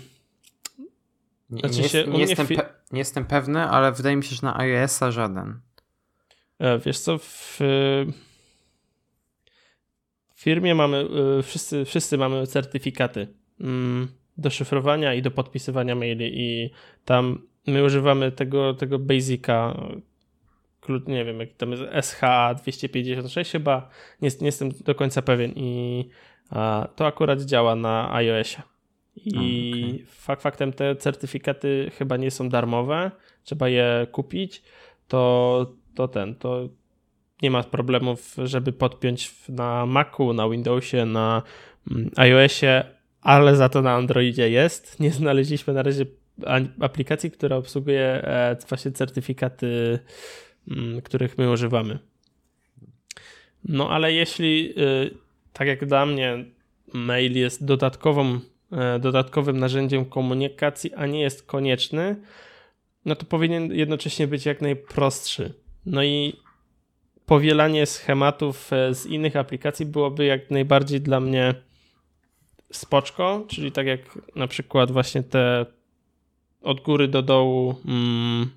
Znaczy 1.50 1.82
nie, 1.82 1.90
się, 1.90 2.08
nie, 2.08 2.20
jestem 2.20 2.48
fi... 2.48 2.58
nie 2.92 3.00
jestem 3.00 3.26
pewny, 3.26 3.64
ale 3.64 3.92
wydaje 3.92 4.16
mi 4.16 4.24
się, 4.24 4.36
że 4.36 4.42
na 4.44 4.60
iOS-a 4.60 5.12
żaden. 5.12 5.60
E, 6.60 6.80
wiesz 6.80 7.00
co, 7.00 7.18
w 7.18 7.60
firmie 10.36 10.76
mamy, 10.76 11.08
e, 11.40 11.44
wszyscy, 11.44 11.86
wszyscy 11.86 12.18
mamy 12.18 12.48
certyfikaty 12.48 13.28
mm, 13.60 14.08
do 14.38 14.50
szyfrowania 14.50 15.14
i 15.14 15.22
do 15.22 15.32
podpisywania 15.32 15.96
maili 15.96 16.32
i 16.34 16.70
tam 17.06 17.48
my 17.68 17.84
używamy 17.84 18.32
tego, 18.32 18.74
tego 18.74 19.00
basica, 19.00 19.78
nie 21.08 21.26
wiem, 21.26 21.40
jak 21.40 21.54
tam 21.54 21.72
jest 21.72 21.84
SH 22.02 22.22
256 22.58 23.52
chyba, 23.52 23.90
nie, 24.22 24.30
nie 24.42 24.46
jestem 24.46 24.72
do 24.72 24.96
końca 24.96 25.22
pewien 25.22 25.52
i 25.56 26.06
a, 26.50 26.88
to 26.96 27.06
akurat 27.06 27.42
działa 27.42 27.76
na 27.76 28.14
iOSie. 28.14 28.62
I 29.16 29.32
okay. 29.94 30.06
fakt 30.06 30.42
faktem 30.42 30.74
te 30.74 30.96
certyfikaty 30.96 31.92
chyba 31.98 32.18
nie 32.18 32.32
są 32.32 32.50
darmowe, 32.50 33.12
trzeba 33.44 33.70
je 33.70 34.08
kupić. 34.12 34.64
To 35.08 35.66
to 35.96 36.08
ten, 36.08 36.36
to 36.36 36.70
nie 37.42 37.52
ma 37.52 37.64
problemów, 37.64 38.36
żeby 38.44 38.74
podpiąć 38.74 39.34
na 39.50 39.86
Macu, 39.86 40.34
na 40.34 40.50
Windowsie, 40.50 41.06
na 41.06 41.44
mm, 41.92 42.12
iOSie, 42.16 42.84
ale 43.22 43.56
za 43.56 43.70
to 43.70 43.82
na 43.82 43.94
Androidzie 43.94 44.50
jest. 44.50 45.00
Nie 45.00 45.12
znaleźliśmy 45.12 45.74
na 45.74 45.84
razie 45.84 46.06
aplikacji, 46.80 47.32
która 47.32 47.56
obsługuje 47.56 48.04
e, 48.04 48.56
właśnie 48.70 48.92
certyfikaty, 48.92 50.00
których 51.04 51.38
my 51.38 51.52
używamy. 51.52 52.00
No 53.64 53.90
ale 53.90 54.14
jeśli, 54.14 54.74
y, 54.78 55.18
tak 55.54 55.68
jak 55.68 55.86
dla 55.86 56.06
mnie, 56.06 56.46
mail 56.94 57.38
jest 57.38 57.66
dodatkową, 57.66 58.40
e, 58.72 59.00
dodatkowym 59.00 59.60
narzędziem 59.60 60.06
komunikacji, 60.06 60.94
a 60.94 61.06
nie 61.06 61.22
jest 61.22 61.44
konieczny, 61.44 62.16
no 63.06 63.16
to 63.16 63.26
powinien 63.26 63.74
jednocześnie 63.74 64.28
być 64.28 64.46
jak 64.46 64.62
najprostszy 64.62 65.54
no 65.88 66.04
i 66.04 66.34
powielanie 67.26 67.86
schematów 67.86 68.74
e, 68.74 68.94
z 68.94 69.06
innych 69.06 69.36
aplikacji 69.36 69.86
byłoby 69.86 70.26
jak 70.26 70.52
najbardziej 70.52 71.02
dla 71.02 71.20
mnie 71.20 71.56
spoczko, 72.72 73.46
czyli 73.48 73.72
tak 73.72 73.88
jak 73.88 74.00
na 74.36 74.48
przykład 74.48 74.92
właśnie 74.92 75.24
te 75.24 75.66
od 76.62 76.82
góry 76.82 77.08
do 77.08 77.22
dołu 77.22 77.76
mm, 77.86 78.50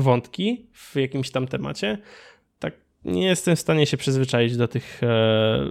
wątki 0.00 0.66
w 0.72 0.96
jakimś 0.96 1.30
tam 1.30 1.46
temacie. 1.46 1.98
Tak 2.58 2.74
nie 3.04 3.26
jestem 3.26 3.56
w 3.56 3.60
stanie 3.60 3.86
się 3.86 3.96
przyzwyczaić 3.96 4.56
do 4.56 4.68
tych 4.68 5.02
e, 5.02 5.66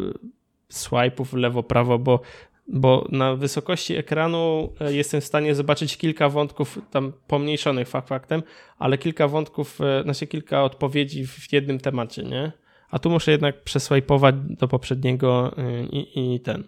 swipe'ów 0.71 1.38
lewo-prawo, 1.38 1.99
bo 1.99 2.21
bo 2.69 3.07
na 3.11 3.36
wysokości 3.36 3.95
ekranu 3.95 4.73
e, 4.82 4.93
jestem 4.93 5.21
w 5.21 5.25
stanie 5.25 5.55
zobaczyć 5.55 5.97
kilka 5.97 6.30
wątków 6.30 6.80
tam 6.91 7.13
pomniejszonych 7.27 7.88
faktem, 7.88 8.43
ale 8.77 8.97
kilka 8.97 9.27
wątków, 9.27 9.82
e, 9.82 10.03
znaczy 10.03 10.27
kilka 10.27 10.63
odpowiedzi 10.63 11.27
w 11.27 11.53
jednym 11.53 11.80
temacie, 11.80 12.23
nie? 12.23 12.51
A 12.89 12.99
tu 12.99 13.09
muszę 13.09 13.32
jednak 13.32 13.61
przeswajpować 13.61 14.36
do 14.49 14.67
poprzedniego 14.67 15.57
e, 15.57 15.84
i, 15.84 16.36
i 16.36 16.39
ten. 16.39 16.63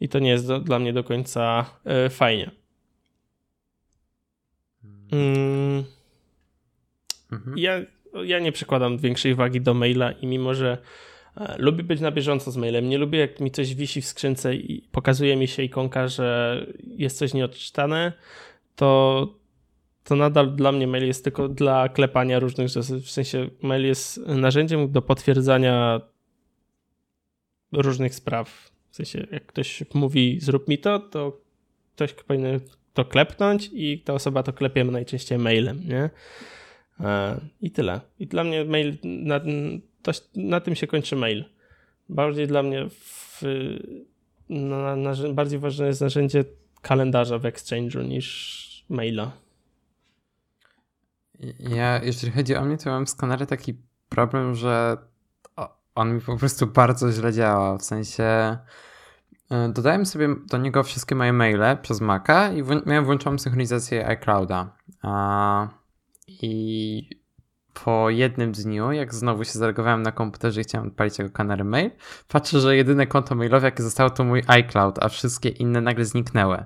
I 0.00 0.08
to 0.08 0.18
nie 0.18 0.30
jest 0.30 0.46
do, 0.46 0.60
dla 0.60 0.78
mnie 0.78 0.92
do 0.92 1.04
końca 1.04 1.64
fajnie. 2.10 2.50
Mm. 5.12 5.84
Mhm. 7.32 7.58
Ja, 7.58 7.80
ja 8.24 8.38
nie 8.38 8.52
przykładam 8.52 8.98
większej 8.98 9.34
wagi 9.34 9.60
do 9.60 9.74
maila 9.74 10.12
i 10.12 10.26
mimo, 10.26 10.54
że 10.54 10.78
E, 11.40 11.56
lubię 11.58 11.84
być 11.84 12.00
na 12.00 12.10
bieżąco 12.10 12.50
z 12.50 12.56
mailem. 12.56 12.88
Nie 12.88 12.98
lubię, 12.98 13.18
jak 13.18 13.40
mi 13.40 13.50
coś 13.50 13.74
wisi 13.74 14.02
w 14.02 14.06
skrzynce 14.06 14.54
i 14.54 14.82
pokazuje 14.92 15.36
mi 15.36 15.48
się 15.48 15.62
ikonka, 15.62 16.08
że 16.08 16.66
jest 16.84 17.18
coś 17.18 17.34
nieodczytane, 17.34 18.12
to, 18.76 19.34
to 20.04 20.16
nadal 20.16 20.54
dla 20.54 20.72
mnie 20.72 20.86
mail 20.86 21.06
jest 21.06 21.24
tylko 21.24 21.48
dla 21.48 21.88
klepania 21.88 22.38
różnych 22.38 22.68
rzeczy. 22.68 23.00
W 23.00 23.10
sensie 23.10 23.50
mail 23.62 23.86
jest 23.86 24.18
narzędziem 24.18 24.92
do 24.92 25.02
potwierdzania 25.02 26.00
różnych 27.72 28.14
spraw. 28.14 28.70
W 28.90 28.96
sensie, 28.96 29.26
jak 29.30 29.46
ktoś 29.46 29.82
mówi 29.94 30.38
zrób 30.40 30.68
mi 30.68 30.78
to, 30.78 30.98
to 30.98 31.40
ktoś 31.94 32.12
powinien 32.12 32.60
to 32.94 33.04
klepnąć 33.04 33.70
i 33.72 33.98
ta 34.00 34.14
osoba 34.14 34.42
to 34.42 34.52
klepie 34.52 34.84
najczęściej 34.84 35.38
mailem, 35.38 35.80
nie? 35.88 36.10
E, 37.00 37.40
I 37.60 37.70
tyle. 37.70 38.00
I 38.18 38.26
dla 38.26 38.44
mnie 38.44 38.64
mail 38.64 38.96
na, 39.04 39.40
na 40.36 40.60
tym 40.60 40.74
się 40.74 40.86
kończy 40.86 41.16
mail. 41.16 41.44
Bardziej 42.08 42.46
dla 42.46 42.62
mnie 42.62 42.88
w, 42.90 43.42
na, 44.48 44.96
na, 44.96 45.14
bardziej 45.32 45.58
ważne 45.58 45.86
jest 45.86 46.00
narzędzie 46.00 46.44
kalendarza 46.82 47.38
w 47.38 47.42
Exchange'u 47.42 48.08
niż 48.08 48.84
maila. 48.88 49.32
Ja, 51.58 52.00
jeżeli 52.02 52.32
chodzi 52.32 52.56
o 52.56 52.64
mnie, 52.64 52.78
to 52.78 52.90
mam 52.90 53.06
skanery 53.06 53.46
taki 53.46 53.74
problem, 54.08 54.54
że 54.54 54.96
on 55.94 56.14
mi 56.14 56.20
po 56.20 56.36
prostu 56.36 56.66
bardzo 56.66 57.12
źle 57.12 57.32
działa. 57.32 57.78
W 57.78 57.82
sensie 57.82 58.24
e, 59.50 59.68
dodałem 59.68 60.06
sobie 60.06 60.28
do 60.50 60.58
niego 60.58 60.82
wszystkie 60.82 61.14
moje 61.14 61.32
maile 61.32 61.76
przez 61.82 62.00
Maca 62.00 62.52
i 62.52 62.62
miałem 62.86 63.04
włączoną 63.04 63.38
synchronizację 63.38 64.06
iClouda. 64.06 64.76
I 66.28 67.10
po 67.84 68.10
jednym 68.10 68.52
dniu, 68.52 68.92
jak 68.92 69.14
znowu 69.14 69.44
się 69.44 69.52
zalegowałem 69.52 70.02
na 70.02 70.12
komputerze 70.12 70.60
i 70.60 70.64
chciałem 70.64 70.88
odpalić 70.88 71.18
jego 71.18 71.30
Canary 71.30 71.64
Mail, 71.64 71.90
patrzę, 72.28 72.60
że 72.60 72.76
jedyne 72.76 73.06
konto 73.06 73.34
mailowe, 73.34 73.66
jakie 73.66 73.82
zostało, 73.82 74.10
to 74.10 74.24
mój 74.24 74.42
iCloud, 74.46 74.98
a 75.02 75.08
wszystkie 75.08 75.48
inne 75.48 75.80
nagle 75.80 76.04
zniknęły. 76.04 76.64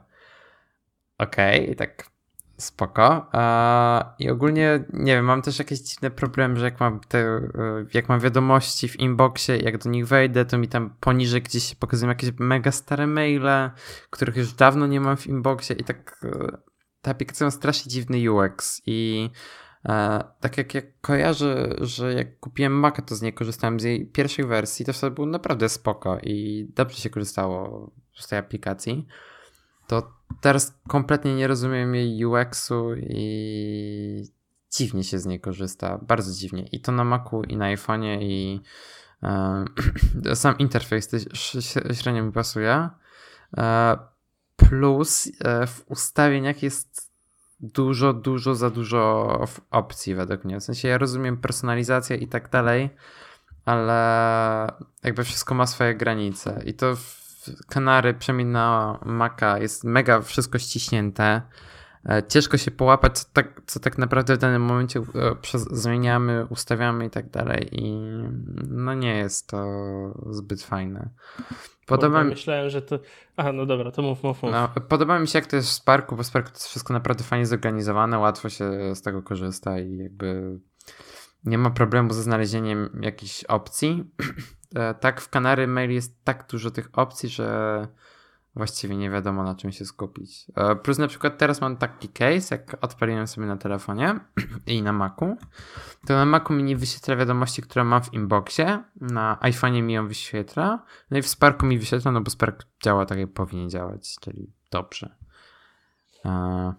Okej, 1.19 1.63
okay, 1.63 1.75
tak 1.75 2.13
spoko. 2.57 3.31
I 4.19 4.31
ogólnie, 4.31 4.85
nie 4.93 5.15
wiem, 5.15 5.25
mam 5.25 5.43
też 5.43 5.59
jakieś 5.59 5.79
dziwne 5.79 6.11
problemy, 6.11 6.57
że 6.57 6.65
jak 6.65 6.81
mam 6.81 7.01
te, 7.01 7.19
e, 7.19 7.51
jak 7.95 8.09
mam 8.09 8.21
wiadomości 8.21 8.89
w 8.89 9.01
inboxie, 9.01 9.57
jak 9.57 9.79
do 9.79 9.91
nich 9.91 10.07
wejdę, 10.07 10.45
to 10.45 10.59
mi 10.59 10.69
tam 10.69 10.95
poniżej 11.01 11.43
gdzieś 11.43 11.65
się 11.65 11.77
pokazują 11.77 12.09
jakieś 12.09 12.31
mega 12.39 12.73
stare 12.73 13.07
maile, 13.07 13.71
których 14.11 14.37
już 14.37 14.53
dawno 14.53 14.87
nie 14.87 15.01
mam 15.01 15.17
w 15.17 15.27
inboxie 15.27 15.77
i 15.77 15.85
tak 15.85 16.25
te 17.03 17.11
aplikacje 17.11 17.45
mają 17.45 17.51
strasznie 17.51 17.91
dziwny 17.91 18.33
UX 18.33 18.83
i 18.87 19.31
E, 19.89 20.25
tak 20.41 20.59
jak, 20.59 20.75
jak 20.75 21.01
kojarzę, 21.01 21.75
że 21.81 22.15
jak 22.15 22.41
kupiłem 22.41 22.73
Maca, 22.73 23.03
to 23.03 23.15
z 23.15 23.23
niej 23.23 23.33
korzystałem 23.33 23.81
z 23.81 23.85
jej 23.85 24.07
pierwszej 24.07 24.47
wersji, 24.47 24.85
to 24.85 24.93
wtedy 24.93 25.15
było 25.15 25.27
naprawdę 25.27 25.69
spoko 25.69 26.19
i 26.23 26.67
dobrze 26.75 26.97
się 26.97 27.11
korzystało 27.11 27.91
z 28.15 28.29
tej 28.29 28.39
aplikacji. 28.39 29.07
To 29.87 30.13
teraz 30.41 30.79
kompletnie 30.89 31.35
nie 31.35 31.47
rozumiem 31.47 31.95
jej 31.95 32.25
UX-u 32.25 32.95
i 32.95 34.25
dziwnie 34.71 35.05
się 35.05 35.19
z 35.19 35.27
niej 35.27 35.41
korzysta, 35.41 35.99
bardzo 35.99 36.35
dziwnie. 36.35 36.63
I 36.63 36.81
to 36.81 36.93
na 36.93 37.05
Macu, 37.05 37.43
i 37.43 37.57
na 37.57 37.77
iPhone'ie, 37.77 38.19
i 38.21 38.61
E, 39.23 40.35
sam 40.35 40.59
interfejs 40.59 41.09
średnio 41.93 42.23
mi 42.23 42.33
pasuje. 42.33 42.89
E, 43.59 43.99
plus 44.73 45.33
w 45.67 45.83
ustawieniach 45.87 46.63
jest 46.63 47.13
dużo, 47.61 48.13
dużo 48.13 48.55
za 48.55 48.71
dużo 48.71 49.41
opcji 49.71 50.15
według 50.15 50.45
mnie. 50.45 50.61
W 50.61 50.65
sensie 50.65 50.89
ja 50.89 50.99
rozumiem 50.99 51.37
personalizację 51.37 52.17
i 52.17 52.29
tak 52.29 52.51
dalej, 52.51 52.91
ale 53.65 54.73
jakby 55.03 55.25
wszystko 55.25 55.55
ma 55.55 55.67
swoje 55.67 55.95
granice 55.95 56.63
i 56.67 56.75
to 56.75 56.97
w 56.97 57.23
Kanary 57.69 58.15
przemian 58.15 58.53
na 58.53 58.99
Maca 59.05 59.59
jest 59.59 59.85
mega 59.85 60.21
wszystko 60.21 60.59
ściśnięte. 60.59 61.43
E, 62.09 62.23
ciężko 62.29 62.59
się 62.59 62.71
połapać, 62.71 63.19
co 63.19 63.25
tak, 63.33 63.63
co 63.67 63.81
tak 63.81 63.99
naprawdę 63.99 64.37
w 64.37 64.39
danym 64.39 64.63
momencie 64.63 65.01
e, 65.01 65.05
zmieniamy, 65.55 66.47
ustawiamy 66.47 67.07
i 67.07 67.11
tak 67.11 67.31
dalej. 67.31 67.69
I 67.73 67.93
no 68.69 68.95
nie 68.95 69.17
jest 69.17 69.49
to 69.49 69.65
zbyt 70.31 70.63
fajne. 70.63 71.11
Podoba 71.97 72.25
mi... 72.25 72.31
Myślałem, 72.31 72.71
że 72.71 72.83
to... 72.83 72.99
Aha, 73.37 73.53
no 73.53 73.67
dobra, 73.67 73.91
to 73.91 74.03
mów, 74.03 74.23
mów, 74.23 74.43
mów. 74.43 74.53
No, 74.53 74.69
podoba 74.89 75.19
mi 75.19 75.29
się, 75.29 75.39
jak 75.39 75.47
to 75.47 75.57
jest 75.57 75.69
w 75.69 75.73
Sparku, 75.73 76.17
bo 76.17 76.23
w 76.23 76.27
Sparku 76.27 76.49
to 76.49 76.55
jest 76.55 76.69
wszystko 76.69 76.93
naprawdę 76.93 77.25
fajnie 77.25 77.47
zorganizowane, 77.47 78.19
łatwo 78.19 78.49
się 78.49 78.95
z 78.95 79.03
tego 79.03 79.23
korzysta 79.23 79.79
i 79.79 79.97
jakby 79.97 80.59
nie 81.45 81.59
ma 81.59 81.71
problemu 81.71 82.13
ze 82.13 82.23
znalezieniem 82.23 83.01
jakichś 83.03 83.45
opcji. 83.45 84.05
E, 84.75 84.95
tak, 84.95 85.21
w 85.21 85.29
Kanary 85.29 85.67
Mail 85.67 85.91
jest 85.91 86.25
tak 86.25 86.47
dużo 86.51 86.71
tych 86.71 86.89
opcji, 86.93 87.29
że 87.29 87.89
właściwie 88.55 88.97
nie 88.97 89.11
wiadomo 89.11 89.43
na 89.43 89.55
czym 89.55 89.73
się 89.73 89.85
skupić. 89.85 90.47
E, 90.57 90.77
plus 90.77 90.99
na 90.99 91.09
przykład 91.09 91.39
teraz 91.39 91.61
mam 91.61 91.77
taki 91.77 92.09
case, 92.09 92.55
jak 92.55 92.77
odpaliłem 92.81 93.27
sobie 93.27 93.47
na 93.47 93.57
telefonie 93.57 94.21
i 94.67 94.83
na 94.83 94.93
Macu, 94.93 95.37
to 96.07 96.15
na 96.15 96.25
Macu 96.25 96.53
mi 96.53 96.63
nie 96.63 96.77
wyświetla 96.77 97.17
wiadomości, 97.17 97.63
które 97.63 97.85
mam 97.85 98.03
w 98.03 98.15
inboxie, 98.15 98.85
na 99.01 99.39
iPhone'ie 99.43 99.83
mi 99.83 99.93
ją 99.93 100.09
wyświetla, 100.09 100.85
no 101.11 101.19
i 101.19 101.23
w 101.23 101.29
Sparku 101.29 101.67
mi 101.67 101.79
wyświetla, 101.79 102.13
no 102.13 102.21
bo 102.21 102.31
Spark 102.31 102.67
działa 102.85 103.07
tak 103.07 103.19
jak 103.19 103.33
powinien 103.33 103.71
działać, 103.71 104.17
czyli 104.21 104.53
dobrze. 104.71 105.17
E, 106.25 106.73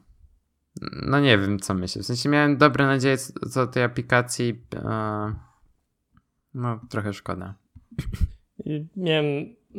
no 1.06 1.20
nie 1.20 1.38
wiem 1.38 1.60
co 1.60 1.74
myślę, 1.74 2.02
w 2.02 2.06
sensie 2.06 2.30
miałem 2.30 2.58
dobre 2.58 2.86
nadzieje 2.86 3.18
co 3.18 3.66
do 3.66 3.68
tej 3.68 3.84
aplikacji, 3.84 4.66
no 6.54 6.80
trochę 6.90 7.14
szkoda. 7.14 7.56
Miałem, 8.96 9.26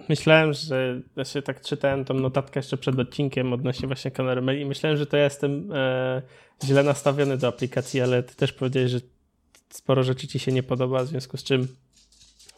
myślałem, 0.09 0.53
że 0.53 1.01
właśnie 1.15 1.43
tak 1.43 1.61
czytałem 1.61 2.05
tą 2.05 2.15
notatkę 2.15 2.61
jeszcze 2.61 2.77
przed 2.77 2.99
odcinkiem 2.99 3.53
odnośnie 3.53 3.87
właśnie 3.87 4.11
Canary 4.11 4.61
i 4.61 4.65
myślałem, 4.65 4.99
że 4.99 5.07
to 5.07 5.17
ja 5.17 5.25
jestem 5.25 5.73
e, 5.73 6.23
źle 6.65 6.83
nastawiony 6.83 7.37
do 7.37 7.49
aplikacji, 7.49 8.01
ale 8.01 8.23
ty 8.23 8.37
też 8.37 8.53
powiedziałeś, 8.53 8.91
że 8.91 9.01
sporo 9.69 10.03
rzeczy 10.03 10.29
ci 10.29 10.39
się 10.39 10.53
nie 10.53 10.63
podoba, 10.63 11.05
w 11.05 11.07
związku 11.07 11.37
z 11.37 11.45
czym 11.45 11.69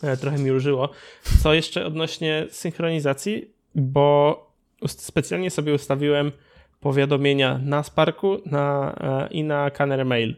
e, 0.03 0.17
trochę 0.17 0.39
mi 0.39 0.53
użyło. 0.53 0.91
Co 1.43 1.55
jeszcze 1.55 1.87
odnośnie 1.87 2.47
synchronizacji, 2.51 3.51
bo 3.75 4.47
specjalnie 4.87 5.51
sobie 5.51 5.75
ustawiłem 5.75 6.33
powiadomienia 6.81 7.61
na 7.65 7.83
Sparku 7.83 8.39
na, 8.47 8.97
e, 9.01 9.33
i 9.33 9.45
na 9.45 9.71
Canary 9.71 10.05
Mail, 10.05 10.37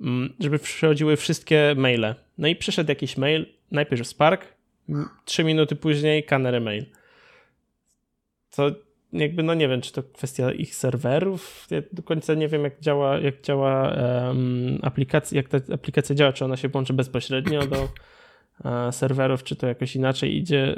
mm, 0.00 0.34
żeby 0.40 0.58
przychodziły 0.58 1.16
wszystkie 1.16 1.74
maile. 1.76 2.14
No 2.38 2.48
i 2.48 2.56
przyszedł 2.56 2.90
jakiś 2.90 3.16
mail, 3.16 3.46
najpierw 3.70 4.06
Spark, 4.06 4.59
trzy 5.24 5.44
minuty 5.44 5.76
później 5.76 6.24
Canary 6.24 6.60
Mail. 6.60 6.86
Co 8.50 8.70
jakby, 9.12 9.42
no 9.42 9.54
nie 9.54 9.68
wiem, 9.68 9.80
czy 9.80 9.92
to 9.92 10.02
kwestia 10.02 10.52
ich 10.52 10.74
serwerów. 10.74 11.66
Ja 11.70 11.82
do 11.92 12.02
końca 12.02 12.34
nie 12.34 12.48
wiem, 12.48 12.64
jak 12.64 12.80
działa, 12.80 13.18
jak 13.18 13.40
działa 13.40 13.92
um, 13.92 14.78
aplikacja, 14.82 15.36
jak 15.36 15.48
ta 15.48 15.74
aplikacja 15.74 16.14
działa, 16.14 16.32
czy 16.32 16.44
ona 16.44 16.56
się 16.56 16.70
łączy 16.74 16.92
bezpośrednio 16.92 17.66
do 17.66 17.82
uh, 17.82 18.70
serwerów, 18.90 19.44
czy 19.44 19.56
to 19.56 19.66
jakoś 19.66 19.96
inaczej 19.96 20.36
idzie. 20.36 20.76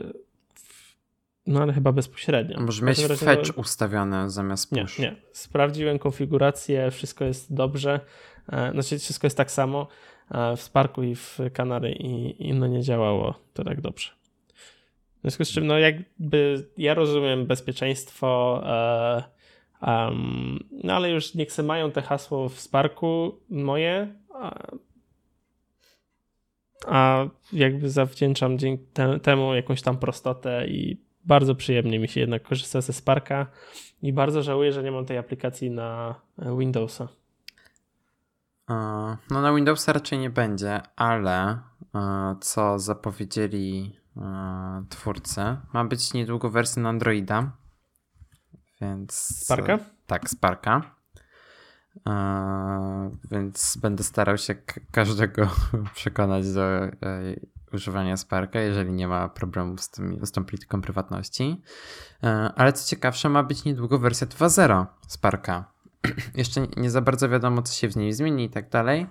No 1.46 1.62
ale 1.62 1.72
chyba 1.72 1.92
bezpośrednio. 1.92 2.60
Może 2.60 2.84
mieć 2.84 3.06
fetch 3.06 3.58
ustawione 3.58 4.30
zamiast 4.30 4.70
push. 4.70 4.98
Nie, 4.98 5.04
nie. 5.04 5.16
Sprawdziłem 5.32 5.98
konfigurację, 5.98 6.90
wszystko 6.90 7.24
jest 7.24 7.54
dobrze. 7.54 8.00
E, 8.52 8.72
znaczy 8.72 8.98
wszystko 8.98 9.26
jest 9.26 9.36
tak 9.36 9.50
samo 9.50 9.88
w 10.56 10.62
Sparku 10.62 11.02
i 11.02 11.14
w 11.14 11.38
Kanary 11.52 11.92
i, 11.92 12.46
i 12.48 12.54
no 12.54 12.66
nie 12.66 12.82
działało 12.82 13.34
to 13.52 13.64
tak 13.64 13.80
dobrze. 13.80 14.10
W 15.18 15.20
związku 15.22 15.44
z 15.44 15.50
czym, 15.50 15.66
no 15.66 15.78
jakby 15.78 16.68
ja 16.76 16.94
rozumiem 16.94 17.46
bezpieczeństwo, 17.46 18.62
e, 18.66 19.22
um, 19.86 20.58
no 20.84 20.92
ale 20.92 21.10
już 21.10 21.34
niech 21.34 21.52
se 21.52 21.62
mają 21.62 21.90
te 21.90 22.02
hasło 22.02 22.48
w 22.48 22.60
Sparku 22.60 23.40
moje, 23.50 24.14
a, 24.34 24.62
a 26.86 27.26
jakby 27.52 27.90
zawdzięczam 27.90 28.58
dzięki 28.58 28.84
temu 29.22 29.54
jakąś 29.54 29.82
tam 29.82 29.96
prostotę 29.96 30.66
i 30.68 30.96
bardzo 31.24 31.54
przyjemnie 31.54 31.98
mi 31.98 32.08
się 32.08 32.20
jednak 32.20 32.42
korzysta 32.42 32.80
ze 32.80 32.92
Sparka 32.92 33.46
i 34.02 34.12
bardzo 34.12 34.42
żałuję, 34.42 34.72
że 34.72 34.82
nie 34.82 34.90
mam 34.90 35.06
tej 35.06 35.18
aplikacji 35.18 35.70
na 35.70 36.14
Windowsa. 36.58 37.08
No 39.30 39.42
na 39.42 39.54
Windowsa 39.54 39.92
raczej 39.92 40.18
nie 40.18 40.30
będzie, 40.30 40.80
ale 40.96 41.58
e, 41.94 42.36
co 42.40 42.78
zapowiedzieli 42.78 43.98
e, 44.16 44.84
twórcy, 44.88 45.40
ma 45.72 45.84
być 45.84 46.12
niedługo 46.12 46.50
wersja 46.50 46.82
na 46.82 46.88
Androida. 46.88 47.52
Więc. 48.80 49.12
Sparka? 49.44 49.78
Tak, 50.06 50.30
Sparka. 50.30 50.82
Więc 53.30 53.78
będę 53.82 54.04
starał 54.04 54.38
się 54.38 54.54
każdego 54.90 55.50
przekonać 55.94 56.52
do 56.52 56.62
e, 56.62 56.92
używania 57.72 58.16
Sparka, 58.16 58.60
jeżeli 58.60 58.92
nie 58.92 59.08
ma 59.08 59.28
problemu 59.28 59.78
z, 59.78 59.90
tym, 59.90 60.26
z 60.26 60.32
tą 60.32 60.44
polityką 60.44 60.82
prywatności. 60.82 61.62
Ale 62.56 62.72
co 62.72 62.90
ciekawsze, 62.90 63.28
ma 63.28 63.42
być 63.42 63.64
niedługo 63.64 63.98
wersja 63.98 64.26
2.0 64.26 64.86
Sparka. 65.08 65.71
Jeszcze 66.34 66.66
nie 66.76 66.90
za 66.90 67.00
bardzo 67.00 67.28
wiadomo, 67.28 67.62
co 67.62 67.74
się 67.74 67.88
w 67.88 67.96
niej 67.96 68.12
zmieni 68.12 68.44
i 68.44 68.50
tak 68.50 68.68
dalej, 68.68 69.06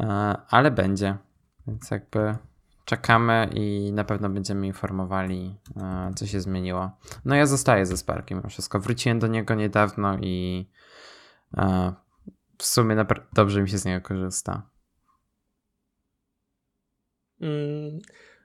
e, 0.00 0.06
ale 0.50 0.70
będzie. 0.70 1.16
Więc 1.66 1.90
jakby 1.90 2.36
czekamy 2.84 3.50
i 3.54 3.92
na 3.92 4.04
pewno 4.04 4.30
będziemy 4.30 4.66
informowali, 4.66 5.54
e, 5.76 6.10
co 6.16 6.26
się 6.26 6.40
zmieniło. 6.40 6.90
No 7.24 7.34
ja 7.34 7.46
zostaję 7.46 7.86
ze 7.86 7.96
Sparkiem 7.96 8.48
wszystko. 8.48 8.80
Wróciłem 8.80 9.18
do 9.18 9.26
niego 9.26 9.54
niedawno 9.54 10.18
i 10.20 10.66
e, 11.56 11.92
w 12.58 12.66
sumie 12.66 13.04
dobrze 13.32 13.62
mi 13.62 13.68
się 13.68 13.78
z 13.78 13.84
niego 13.84 14.08
korzysta. 14.08 14.62
Mm, 17.40 17.98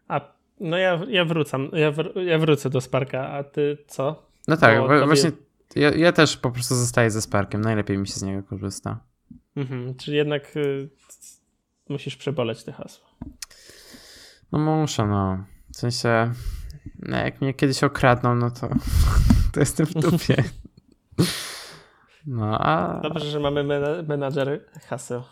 a 0.08 0.22
no 0.60 0.78
ja, 0.78 1.00
ja 1.08 1.26
wrócam, 1.26 1.70
ja, 1.74 1.92
wr 1.92 2.18
ja 2.26 2.38
wrócę 2.38 2.70
do 2.70 2.82
Sparka, 2.82 3.30
a 3.30 3.44
ty 3.44 3.78
co? 3.88 4.24
No 4.48 4.58
tak, 4.58 4.80
Bo 4.80 5.06
właśnie 5.06 5.32
ja, 5.76 5.92
ja 5.92 6.12
też 6.12 6.38
po 6.38 6.52
prostu 6.52 6.76
zostaję 6.76 7.12
ze 7.12 7.22
Sparkiem. 7.22 7.62
Najlepiej 7.62 7.98
mi 7.98 8.08
się 8.08 8.14
z 8.14 8.24
niego 8.24 8.44
korzysta. 8.44 9.00
Mhm, 9.56 9.96
czyli 9.96 10.18
jednak 10.18 10.58
y, 10.58 10.90
musisz 11.90 12.16
przeboleć 12.16 12.64
te 12.64 12.72
hasła. 12.72 13.08
No 14.52 14.60
muszę, 14.60 15.08
no. 15.08 15.46
W 15.74 15.78
sensie, 15.78 16.34
no 17.00 17.18
jak 17.18 17.42
mnie 17.42 17.54
kiedyś 17.54 17.84
okradną, 17.84 18.36
no 18.36 18.52
to, 18.52 18.70
to 19.54 19.60
jestem 19.60 19.86
w 19.86 19.94
dupie. 19.94 20.44
No, 22.30 22.60
a... 22.60 23.00
Dobrze, 23.00 23.26
że 23.26 23.40
mamy 23.40 23.64
menadżer 24.08 24.66
haseł. 24.90 25.24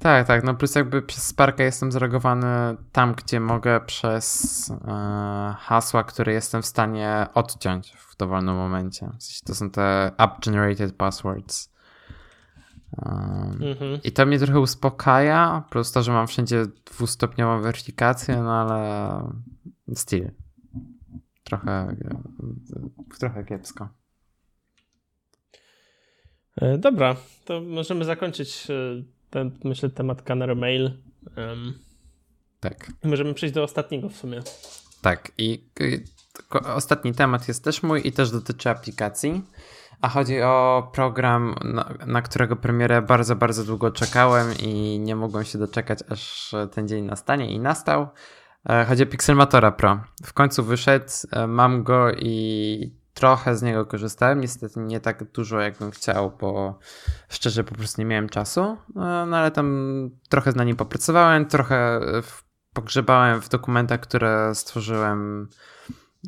Tak, 0.00 0.26
tak. 0.26 0.44
No 0.44 0.54
plus 0.54 0.74
jakby 0.74 1.02
przez 1.02 1.26
Sparka 1.26 1.64
jestem 1.64 1.92
zalogowany 1.92 2.76
tam, 2.92 3.14
gdzie 3.14 3.40
mogę 3.40 3.80
przez 3.80 4.70
e, 4.70 5.54
hasła, 5.58 6.04
które 6.04 6.32
jestem 6.32 6.62
w 6.62 6.66
stanie 6.66 7.26
odciąć 7.34 7.92
w 7.92 8.16
dowolnym 8.16 8.54
momencie. 8.54 9.10
W 9.18 9.22
sensie 9.22 9.40
to 9.46 9.54
są 9.54 9.70
te 9.70 10.12
app-generated 10.18 10.92
passwords. 10.92 11.72
Um, 12.98 13.58
mhm. 13.62 14.00
I 14.04 14.12
to 14.12 14.26
mnie 14.26 14.38
trochę 14.38 14.60
uspokaja, 14.60 15.64
plus 15.70 15.92
to, 15.92 16.02
że 16.02 16.12
mam 16.12 16.26
wszędzie 16.26 16.66
dwustopniową 16.84 17.60
weryfikację, 17.60 18.36
no 18.36 18.60
ale 18.60 19.32
still. 19.94 20.30
Trochę, 21.44 21.96
trochę 23.18 23.44
kiepsko. 23.44 23.88
E, 26.56 26.78
dobra, 26.78 27.16
to 27.44 27.60
możemy 27.60 28.04
zakończyć 28.04 28.66
ten, 29.32 29.58
myślę, 29.64 29.90
temat 29.90 30.22
Canary 30.22 30.56
Mail. 30.56 30.90
Um, 31.36 31.78
tak. 32.60 32.92
Możemy 33.04 33.34
przejść 33.34 33.54
do 33.54 33.62
ostatniego 33.62 34.08
w 34.08 34.16
sumie. 34.16 34.40
Tak, 35.02 35.32
i 35.38 35.68
ostatni 36.64 37.14
temat 37.14 37.48
jest 37.48 37.64
też 37.64 37.82
mój 37.82 38.08
i 38.08 38.12
też 38.12 38.30
dotyczy 38.30 38.70
aplikacji. 38.70 39.42
A 40.00 40.08
chodzi 40.08 40.42
o 40.42 40.90
program, 40.94 41.54
na, 41.64 41.94
na, 42.06 42.22
którego 42.22 42.56
premierę 42.56 43.02
bardzo, 43.02 43.36
bardzo 43.36 43.64
długo 43.64 43.90
czekałem 43.90 44.48
i 44.58 44.98
nie 44.98 45.16
mogłem 45.16 45.44
się 45.44 45.58
doczekać, 45.58 45.98
aż 46.08 46.54
ten 46.74 46.88
dzień 46.88 47.04
nastanie 47.04 47.52
i 47.52 47.60
nastał. 47.60 48.08
E, 48.68 48.84
chodzi 48.84 49.02
o 49.02 49.06
Pixelmatora 49.06 49.72
Pro. 49.72 50.00
W 50.24 50.32
końcu 50.32 50.64
wyszedł, 50.64 51.06
e, 51.32 51.46
mam 51.46 51.82
go 51.82 52.12
i 52.12 53.01
trochę 53.14 53.56
z 53.56 53.62
niego 53.62 53.86
korzystałem, 53.86 54.40
niestety 54.40 54.80
nie 54.80 55.00
tak 55.00 55.32
dużo 55.32 55.60
jakbym 55.60 55.90
chciał, 55.90 56.36
bo 56.40 56.78
szczerze 57.28 57.64
po 57.64 57.74
prostu 57.74 58.00
nie 58.00 58.06
miałem 58.06 58.28
czasu, 58.28 58.76
no, 58.94 59.26
no 59.26 59.36
ale 59.36 59.50
tam 59.50 60.10
trochę 60.28 60.52
na 60.52 60.64
nim 60.64 60.76
popracowałem, 60.76 61.46
trochę 61.46 62.00
pogrzebałem 62.72 63.40
w 63.40 63.48
dokumentach, 63.48 64.00
które 64.00 64.54
stworzyłem 64.54 65.48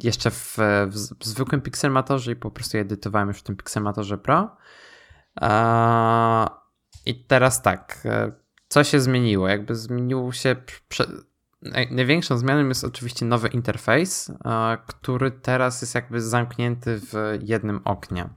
jeszcze 0.02 0.30
w, 0.30 0.56
w, 0.86 1.18
w 1.20 1.24
zwykłym 1.24 1.60
Pixelmatorze 1.60 2.32
i 2.32 2.36
po 2.36 2.50
prostu 2.50 2.76
je 2.76 2.80
edytowałem 2.80 3.28
już 3.28 3.38
w 3.38 3.42
tym 3.42 3.56
Pixelmatorze 3.56 4.18
Pro. 4.18 4.56
I 7.06 7.24
teraz 7.24 7.62
tak, 7.62 7.98
e, 8.04 8.32
co 8.68 8.84
się 8.84 9.00
zmieniło? 9.00 9.48
Jakby 9.48 9.74
zmieniło 9.74 10.32
się. 10.32 10.56
Największą 11.90 12.38
zmianą 12.38 12.68
jest 12.68 12.84
oczywiście 12.84 13.26
nowy 13.26 13.48
interfejs, 13.48 14.32
który 14.86 15.30
teraz 15.30 15.82
jest 15.82 15.94
jakby 15.94 16.20
zamknięty 16.20 17.00
w 17.00 17.38
jednym 17.42 17.80
oknie. 17.84 18.28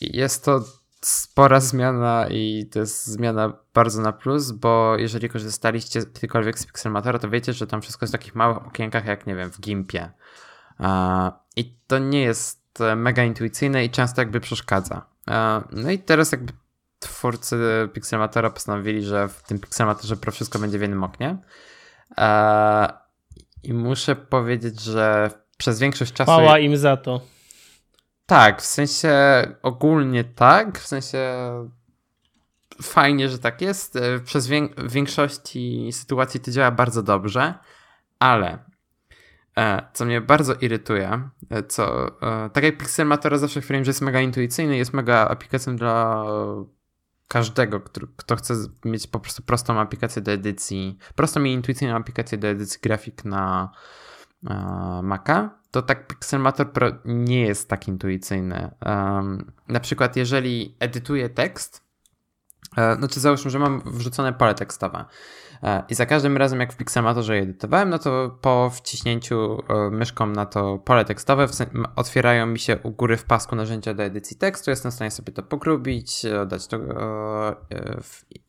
Jest 0.00 0.44
to 0.44 0.64
spora 1.00 1.60
zmiana 1.60 2.26
i 2.30 2.68
to 2.72 2.78
jest 2.78 3.06
zmiana 3.06 3.52
bardzo 3.74 4.02
na 4.02 4.12
plus, 4.12 4.50
bo 4.50 4.96
jeżeli 4.98 5.28
korzystaliście 5.28 6.00
kiedykolwiek 6.00 6.58
z 6.58 6.66
Pixelmatora, 6.66 7.18
to 7.18 7.30
wiecie, 7.30 7.52
że 7.52 7.66
tam 7.66 7.82
wszystko 7.82 8.04
jest 8.04 8.14
w 8.14 8.18
takich 8.18 8.34
małych 8.34 8.66
okienkach, 8.66 9.06
jak 9.06 9.26
nie 9.26 9.34
wiem, 9.34 9.50
w 9.50 9.60
Gimpie. 9.60 10.12
I 11.56 11.78
to 11.86 11.98
nie 11.98 12.22
jest 12.22 12.78
mega 12.96 13.24
intuicyjne 13.24 13.84
i 13.84 13.90
często 13.90 14.20
jakby 14.20 14.40
przeszkadza. 14.40 15.06
No 15.72 15.90
i 15.90 15.98
teraz 15.98 16.32
jakby 16.32 16.52
twórcy 16.98 17.88
Pixelmatora 17.92 18.50
postanowili, 18.50 19.02
że 19.02 19.28
w 19.28 19.42
tym 19.42 19.58
Pixelmatorze 19.58 20.16
Pro 20.16 20.32
wszystko 20.32 20.58
będzie 20.58 20.78
w 20.78 20.82
jednym 20.82 21.04
oknie. 21.04 21.38
I 23.62 23.72
muszę 23.72 24.16
powiedzieć, 24.16 24.80
że 24.80 25.30
przez 25.58 25.78
większość 25.80 26.12
czasu... 26.12 26.32
Chwała 26.32 26.58
im 26.58 26.76
za 26.76 26.96
to. 26.96 27.20
Tak, 28.26 28.62
w 28.62 28.66
sensie 28.66 29.12
ogólnie 29.62 30.24
tak, 30.24 30.78
w 30.78 30.86
sensie 30.86 31.18
fajnie, 32.82 33.28
że 33.28 33.38
tak 33.38 33.60
jest. 33.60 33.96
E, 33.96 34.20
przez 34.20 34.46
wiek 34.46 34.80
w 34.80 34.92
większości 34.92 35.88
sytuacji 35.92 36.40
to 36.40 36.50
działa 36.50 36.70
bardzo 36.70 37.02
dobrze, 37.02 37.54
ale 38.18 38.58
e, 39.58 39.82
co 39.92 40.04
mnie 40.04 40.20
bardzo 40.20 40.54
irytuje, 40.54 41.28
e, 41.50 41.62
co 41.62 42.10
tak 42.52 42.64
jak 42.64 42.78
Pixelmator 42.78 43.38
zawsze 43.38 43.60
chwilę, 43.60 43.84
że 43.84 43.88
jest 43.88 44.00
mega 44.00 44.20
intuicyjny, 44.20 44.76
jest 44.76 44.92
mega 44.92 45.28
aplikacją 45.28 45.76
dla 45.76 46.24
każdego, 47.28 47.80
kto 48.16 48.36
chce 48.36 48.54
mieć 48.84 49.06
po 49.06 49.20
prostu 49.20 49.42
prostą 49.42 49.80
aplikację 49.80 50.22
do 50.22 50.32
edycji, 50.32 50.98
prostą 51.14 51.44
i 51.44 51.52
intuicyjną 51.52 51.96
aplikację 51.96 52.38
do 52.38 52.48
edycji 52.48 52.80
grafik 52.82 53.24
na 53.24 53.70
Maca, 55.02 55.50
to 55.70 55.82
tak 55.82 56.06
Pixelmator 56.06 56.72
Pro 56.72 56.90
nie 57.04 57.40
jest 57.40 57.68
tak 57.68 57.88
intuicyjny. 57.88 58.70
Na 59.68 59.80
przykład, 59.80 60.16
jeżeli 60.16 60.76
edytuję 60.80 61.28
tekst, 61.28 61.84
e, 62.76 62.94
znaczy 62.94 63.20
załóżmy, 63.20 63.50
że 63.50 63.58
mam 63.58 63.82
wrzucone 63.86 64.32
pole 64.32 64.54
tekstowe 64.54 64.98
e, 64.98 65.06
i 65.88 65.94
za 65.94 66.06
każdym 66.06 66.36
razem 66.36 66.60
jak 66.60 66.72
w 66.72 66.76
Pixelmatorze 66.76 67.36
je 67.36 67.42
edytowałem, 67.42 67.90
no 67.90 67.98
to 67.98 68.38
po 68.40 68.70
wciśnięciu 68.70 69.62
e, 69.68 69.90
myszką 69.90 70.26
na 70.26 70.46
to 70.46 70.78
pole 70.78 71.04
tekstowe 71.04 71.46
otwierają 71.96 72.46
mi 72.46 72.58
się 72.58 72.78
u 72.82 72.90
góry 72.90 73.16
w 73.16 73.24
pasku 73.24 73.56
narzędzia 73.56 73.94
do 73.94 74.02
edycji 74.02 74.36
tekstu, 74.36 74.70
jestem 74.70 74.90
w 74.90 74.94
stanie 74.94 75.10
sobie 75.10 75.32
to 75.32 75.42
pogrubić, 75.42 76.22
dać 76.46 76.66
to 76.66 76.78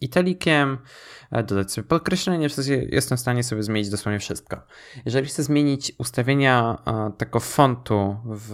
italikiem, 0.01 0.77
dodać 1.31 1.71
sobie 1.71 1.87
podkreślenie, 1.87 2.49
w 2.49 2.53
sensie 2.53 2.73
jestem 2.73 3.17
w 3.17 3.21
stanie 3.21 3.43
sobie 3.43 3.63
zmienić 3.63 3.89
dosłownie 3.89 4.19
wszystko. 4.19 4.57
Jeżeli 5.05 5.27
chcę 5.27 5.43
zmienić 5.43 5.91
ustawienia 5.97 6.77
tego 7.17 7.39
fontu 7.39 8.17
w 8.25 8.53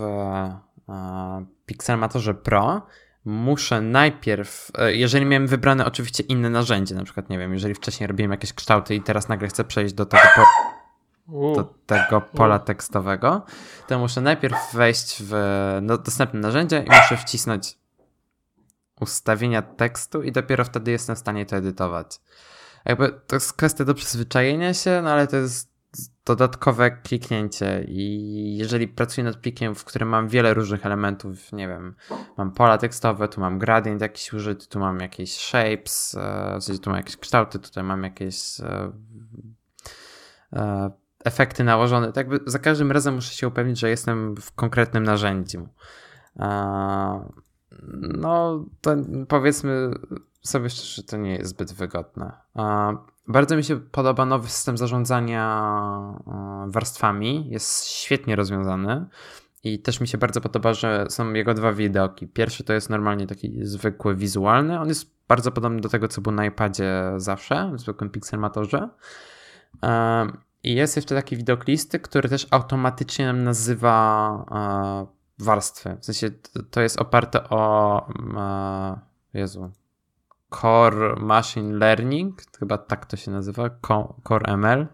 Pixelmatorze 1.66 2.34
Pro, 2.34 2.82
muszę 3.26 3.82
najpierw, 3.82 4.72
e, 4.78 4.96
jeżeli 4.96 5.26
miałem 5.26 5.48
wybrane 5.48 5.86
oczywiście 5.86 6.24
inne 6.24 6.50
narzędzie, 6.50 6.96
na 6.96 7.04
przykład, 7.04 7.30
nie 7.30 7.38
wiem, 7.38 7.54
jeżeli 7.54 7.76
wcześniej 7.76 8.08
robiłem 8.08 8.32
jakieś 8.32 8.54
kształty 8.54 8.96
i 8.96 9.02
teraz 9.02 9.28
nagle 9.28 9.48
chcę 9.48 9.64
przejść 9.64 9.94
do 9.94 10.06
tego, 10.06 10.24
po, 10.36 11.54
do 11.56 11.74
tego 11.86 12.22
pola 12.22 12.60
tekstowego, 12.60 13.46
to 13.88 14.00
muszę 14.00 14.22
najpierw 14.22 14.74
wejść 14.74 15.18
w 15.24 15.34
no, 15.82 15.98
dostępne 15.98 16.40
narzędzia 16.40 16.84
i 16.84 16.86
muszę 16.90 17.18
wcisnąć 17.18 17.78
ustawienia 19.00 19.62
tekstu 19.62 20.24
i 20.24 20.32
dopiero 20.32 20.66
wtedy 20.66 20.92
jestem 20.92 21.16
w 21.16 21.20
stanie 21.20 21.46
to 21.46 21.56
edytować. 21.56 22.20
Jakby 22.86 23.20
to 23.28 23.36
jest 23.36 23.54
kwestia 23.54 23.86
do 23.86 23.94
przyzwyczajenia 23.94 24.74
się, 24.74 25.02
no 25.04 25.12
ale 25.12 25.28
to 25.28 25.38
jest 25.38 25.73
dodatkowe 26.26 26.92
kliknięcie 26.92 27.86
i 27.88 28.58
jeżeli 28.58 28.88
pracuję 28.88 29.26
nad 29.26 29.38
plikiem, 29.38 29.76
w 29.76 29.84
którym 29.84 30.10
mam 30.10 30.28
wiele 30.28 30.54
różnych 30.54 30.86
elementów, 30.86 31.52
nie 31.52 31.68
wiem, 31.68 31.96
mam 32.38 32.52
pola 32.52 32.78
tekstowe, 32.78 33.28
tu 33.28 33.42
mam 33.42 33.60
gradient 33.60 34.02
jakiś 34.02 34.34
użyty, 34.34 34.68
tu 34.68 34.80
mam 34.80 35.00
jakieś 35.00 35.38
shapes, 35.38 36.16
e, 36.16 36.58
w 36.60 36.64
sensie 36.64 36.82
tu 36.82 36.90
mam 36.90 36.98
jakieś 36.98 37.18
kształty, 37.18 37.60
tutaj 37.60 37.84
mam 37.84 38.04
jakieś 38.04 38.60
e, 38.60 38.92
e, 40.54 40.92
efekty 41.24 41.64
nałożone, 41.64 42.08
tak 42.08 42.18
jakby 42.18 42.52
za 42.52 42.60
każdym 42.60 42.92
razem 42.92 43.16
muszę 43.16 43.34
się 43.34 43.48
upewnić, 43.48 43.80
że 43.80 43.90
jestem 43.90 44.36
w 44.36 44.52
konkretnym 44.52 45.04
narzędziu. 45.04 45.68
No, 48.18 48.66
to 48.82 48.96
powiedzmy 49.28 49.92
sobie 50.42 50.70
szczerze, 50.70 50.94
że 50.96 51.04
to 51.04 51.18
nie 51.18 51.36
jest 51.36 51.50
zbyt 51.50 51.74
wygodne. 51.74 52.32
Bardzo 53.28 53.56
mi 53.56 53.64
się 53.64 53.80
podoba 53.80 54.26
nowy 54.26 54.50
system 54.50 54.78
zarządzania 54.78 55.44
e, 56.28 56.66
warstwami. 56.68 57.50
Jest 57.50 57.88
świetnie 57.88 58.36
rozwiązany. 58.36 59.06
I 59.64 59.80
też 59.80 60.02
mi 60.02 60.08
się 60.08 60.18
bardzo 60.18 60.42
podoba, 60.42 60.74
że 60.74 61.06
są 61.10 61.34
jego 61.34 61.54
dwa 61.54 61.74
widoki. 61.74 62.28
Pierwszy 62.28 62.64
to 62.64 62.74
jest 62.74 62.90
normalnie 62.90 63.28
taki 63.28 63.66
zwykły 63.66 64.16
wizualny. 64.16 64.80
On 64.80 64.88
jest 64.88 65.14
bardzo 65.28 65.52
podobny 65.52 65.82
do 65.82 65.90
tego, 65.90 66.08
co 66.08 66.22
był 66.22 66.32
na 66.32 66.46
iPadzie 66.46 67.14
zawsze, 67.18 67.72
w 67.74 67.80
zwykłym 67.80 68.10
Pixelmatorze. 68.10 68.90
E, 69.84 70.28
I 70.64 70.76
jest 70.76 70.96
jeszcze 70.96 71.16
taki 71.16 71.38
widok 71.38 71.68
listy, 71.68 72.00
który 72.00 72.30
też 72.30 72.48
automatycznie 72.52 73.26
nam 73.26 73.44
nazywa 73.44 74.46
e, 74.52 75.44
warstwy. 75.44 75.98
W 76.02 76.06
sensie 76.06 76.30
to 76.72 76.82
jest 76.82 77.02
oparte 77.02 77.50
o. 77.50 78.08
Jezu, 79.34 79.72
Core 80.62 81.16
Machine 81.16 81.78
Learning, 81.78 82.42
chyba 82.60 82.78
tak 82.78 83.06
to 83.06 83.18
się 83.18 83.32
nazywa, 83.32 83.70
Core 84.28 84.58
ML. 84.58 84.88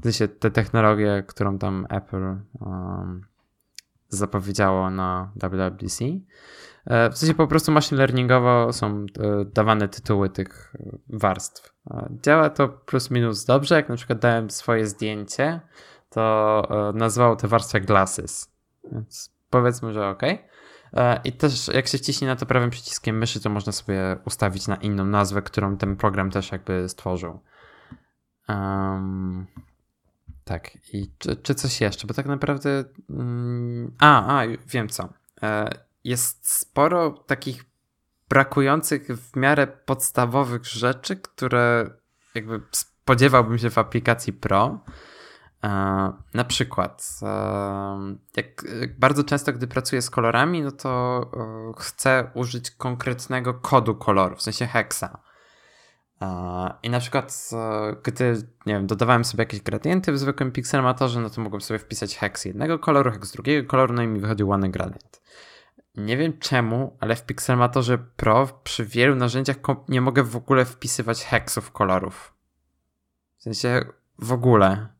W 0.00 0.02
sensie 0.02 0.28
te 0.28 0.50
technologie, 0.50 1.24
którą 1.26 1.58
tam 1.58 1.86
Apple 1.90 2.36
um, 2.60 3.26
zapowiedziało 4.08 4.90
na 4.90 5.32
WWDC. 5.36 6.04
E, 6.86 7.10
w 7.10 7.18
sensie 7.18 7.34
po 7.34 7.46
prostu 7.46 7.72
machine 7.72 7.98
learningowo 7.98 8.72
są 8.72 9.06
e, 9.20 9.44
dawane 9.44 9.88
tytuły 9.88 10.30
tych 10.30 10.74
warstw. 11.08 11.74
E, 11.90 12.08
działa 12.22 12.50
to 12.50 12.68
plus 12.68 13.10
minus 13.10 13.44
dobrze. 13.44 13.74
Jak 13.74 13.88
na 13.88 13.96
przykład 13.96 14.18
dałem 14.18 14.50
swoje 14.50 14.86
zdjęcie, 14.86 15.60
to 16.10 16.92
nazwało 16.94 17.36
te 17.36 17.48
warstwy 17.48 17.80
glasses. 17.80 18.52
Więc 18.92 19.34
powiedzmy, 19.50 19.92
że 19.92 20.08
ok. 20.08 20.22
E, 20.94 21.20
I 21.24 21.32
też 21.32 21.68
jak 21.68 21.88
się 21.88 21.98
wciśnie 21.98 22.28
na 22.28 22.36
to 22.36 22.46
prawym 22.46 22.70
przyciskiem 22.70 23.18
myszy, 23.18 23.40
to 23.40 23.50
można 23.50 23.72
sobie 23.72 24.16
ustawić 24.24 24.68
na 24.68 24.76
inną 24.76 25.04
nazwę, 25.04 25.42
którą 25.42 25.76
ten 25.76 25.96
program 25.96 26.30
też 26.30 26.52
jakby 26.52 26.88
stworzył. 26.88 27.40
Um, 28.48 29.46
tak, 30.44 30.70
i 30.92 31.10
czy, 31.18 31.36
czy, 31.36 31.54
coś 31.54 31.80
jeszcze? 31.80 32.06
Bo 32.06 32.14
tak 32.14 32.26
naprawdę. 32.26 32.84
Um, 33.08 33.94
a, 33.98 34.40
a, 34.40 34.46
wiem 34.66 34.88
co. 34.88 35.08
E, 35.42 35.70
jest 36.04 36.50
sporo 36.50 37.10
takich 37.10 37.64
brakujących 38.28 39.06
w 39.06 39.36
miarę 39.36 39.66
podstawowych 39.66 40.66
rzeczy, 40.66 41.16
które 41.16 41.90
jakby 42.34 42.60
spodziewałbym 42.70 43.58
się 43.58 43.70
w 43.70 43.78
aplikacji 43.78 44.32
Pro. 44.32 44.84
E, 45.64 46.12
na 46.34 46.44
przykład, 46.44 47.20
e, 47.22 48.14
jak 48.36 48.66
bardzo 48.98 49.24
często, 49.24 49.52
gdy 49.52 49.66
pracuję 49.66 50.02
z 50.02 50.10
kolorami, 50.10 50.62
no 50.62 50.72
to 50.72 51.22
e, 51.36 51.72
chcę 51.78 52.30
użyć 52.34 52.70
konkretnego 52.70 53.54
kodu 53.54 53.94
koloru, 53.94 54.36
w 54.36 54.42
sensie 54.42 54.66
hexa. 54.66 55.18
I 56.82 56.90
na 56.90 57.00
przykład, 57.00 57.50
gdy 58.02 58.34
nie 58.66 58.74
wiem, 58.74 58.86
dodawałem 58.86 59.24
sobie 59.24 59.42
jakieś 59.42 59.60
gradienty 59.60 60.12
w 60.12 60.18
zwykłym 60.18 60.52
Pixelmatorze, 60.52 61.20
no 61.20 61.30
to 61.30 61.40
mogłem 61.40 61.60
sobie 61.60 61.78
wpisać 61.78 62.16
hex 62.16 62.44
jednego 62.44 62.78
koloru, 62.78 63.10
hex 63.10 63.32
drugiego 63.32 63.68
koloru, 63.68 63.94
no 63.94 64.02
i 64.02 64.06
mi 64.06 64.20
wychodził 64.20 64.48
ładny 64.48 64.70
gradient. 64.70 65.22
Nie 65.96 66.16
wiem 66.16 66.38
czemu, 66.38 66.96
ale 67.00 67.16
w 67.16 67.26
Pixelmatorze 67.26 67.98
Pro 67.98 68.60
przy 68.64 68.84
wielu 68.84 69.16
narzędziach 69.16 69.56
nie 69.88 70.00
mogę 70.00 70.22
w 70.22 70.36
ogóle 70.36 70.64
wpisywać 70.64 71.24
hexów 71.24 71.72
kolorów. 71.72 72.34
W 73.36 73.42
sensie 73.42 73.84
w 74.18 74.32
ogóle 74.32 74.93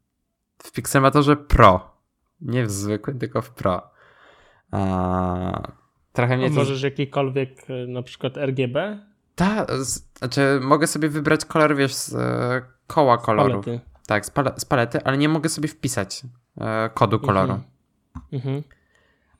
w 0.64 0.72
Pixelmatorze 0.72 1.36
Pro. 1.36 1.90
Nie 2.40 2.64
w 2.64 2.70
zwykłym, 2.70 3.18
tylko 3.18 3.42
w 3.42 3.50
Pro. 3.50 3.82
A, 4.70 5.72
trochę 6.12 6.36
mnie. 6.36 6.50
Możesz 6.50 6.82
jakikolwiek, 6.82 7.70
e, 7.70 7.86
na 7.86 8.02
przykład 8.02 8.36
RGB? 8.36 8.98
Tak, 9.34 9.72
znaczy 10.18 10.60
mogę 10.62 10.86
sobie 10.86 11.08
wybrać 11.08 11.44
kolor, 11.44 11.76
wiesz, 11.76 11.94
z 11.94 12.14
e, 12.14 12.62
koła 12.86 13.18
koloru. 13.18 13.62
Z 13.62 13.64
palety. 13.64 13.84
Tak, 14.06 14.26
z, 14.26 14.30
pal 14.30 14.52
z, 14.56 14.64
palety, 14.64 15.04
ale 15.04 15.18
nie 15.18 15.28
mogę 15.28 15.48
sobie 15.48 15.68
wpisać 15.68 16.22
e, 16.60 16.90
kodu 16.94 17.20
koloru. 17.20 17.52
Mhm. 17.52 17.64
Mhm. 18.32 18.62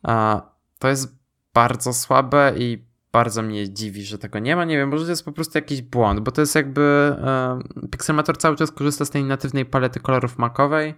A, 0.03 0.43
to 0.79 0.89
jest 0.89 1.19
bardzo 1.55 1.93
słabe 1.93 2.53
i 2.57 2.85
bardzo 3.15 3.43
mnie 3.43 3.71
dziwi, 3.71 4.05
że 4.05 4.19
tego 4.19 4.39
nie 4.39 4.57
ma. 4.57 4.65
Nie 4.65 4.77
wiem, 4.77 4.89
może 4.89 5.05
to 5.05 5.11
jest 5.11 5.25
po 5.25 5.33
prostu 5.33 5.59
jakiś 5.59 5.83
błąd, 5.83 6.21
bo 6.21 6.31
to 6.31 6.41
jest 6.41 6.55
jakby 6.55 6.83
e, 6.83 7.59
Pixelmator 7.91 8.39
cały 8.39 8.57
czas 8.57 8.71
korzysta 8.71 9.05
z 9.05 9.11
tej 9.11 9.25
natywnej 9.25 9.67
palety 9.67 10.01
kolorów 10.01 10.39
makowej, 10.39 10.95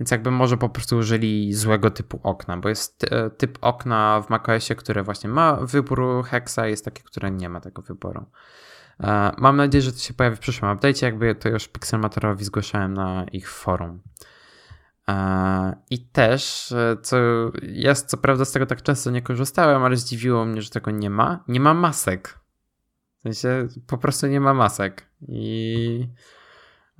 więc 0.00 0.10
jakby 0.10 0.30
może 0.30 0.56
po 0.56 0.68
prostu 0.68 0.96
użyli 0.96 1.54
złego 1.54 1.90
typu 1.90 2.20
okna, 2.22 2.56
bo 2.56 2.68
jest 2.68 3.04
e, 3.04 3.30
typ 3.30 3.58
okna 3.60 4.22
w 4.26 4.30
macOSie, 4.30 4.74
które 4.74 5.02
właśnie 5.02 5.30
ma 5.30 5.56
wybór 5.56 6.24
hexa, 6.24 6.58
jest 6.66 6.84
takie, 6.84 7.02
które 7.02 7.30
nie 7.30 7.48
ma 7.48 7.60
tego 7.60 7.82
wyboru. 7.82 8.26
E, 9.00 9.32
mam 9.38 9.56
nadzieję, 9.56 9.82
że 9.82 9.92
to 9.92 9.98
się 9.98 10.14
pojawi 10.14 10.36
w 10.36 10.40
przyszłym 10.40 10.76
update'cie, 10.76 11.04
jakby 11.04 11.34
to 11.34 11.48
już 11.48 11.68
Pixelmatorowi 11.68 12.44
zgłaszałem 12.44 12.94
na 12.94 13.24
ich 13.32 13.50
forum. 13.50 14.00
E, 15.08 15.76
I 15.90 15.98
też, 15.98 16.72
e, 16.72 16.96
co 17.02 17.16
ja 17.62 17.94
co 17.94 18.16
prawda 18.16 18.44
z 18.44 18.52
tego 18.52 18.66
tak 18.66 18.82
często 18.82 19.10
nie 19.10 19.22
korzystałem, 19.22 19.82
ale 19.82 19.96
zdziwiło 19.96 20.44
mnie, 20.44 20.62
że 20.62 20.70
tego 20.70 20.90
nie 20.90 21.10
ma. 21.10 21.44
Nie 21.48 21.60
ma 21.60 21.74
masek. 21.74 22.38
W 23.18 23.22
sensie 23.22 23.68
po 23.86 23.98
prostu 23.98 24.26
nie 24.26 24.40
ma 24.40 24.54
masek. 24.54 25.06
I 25.28 26.08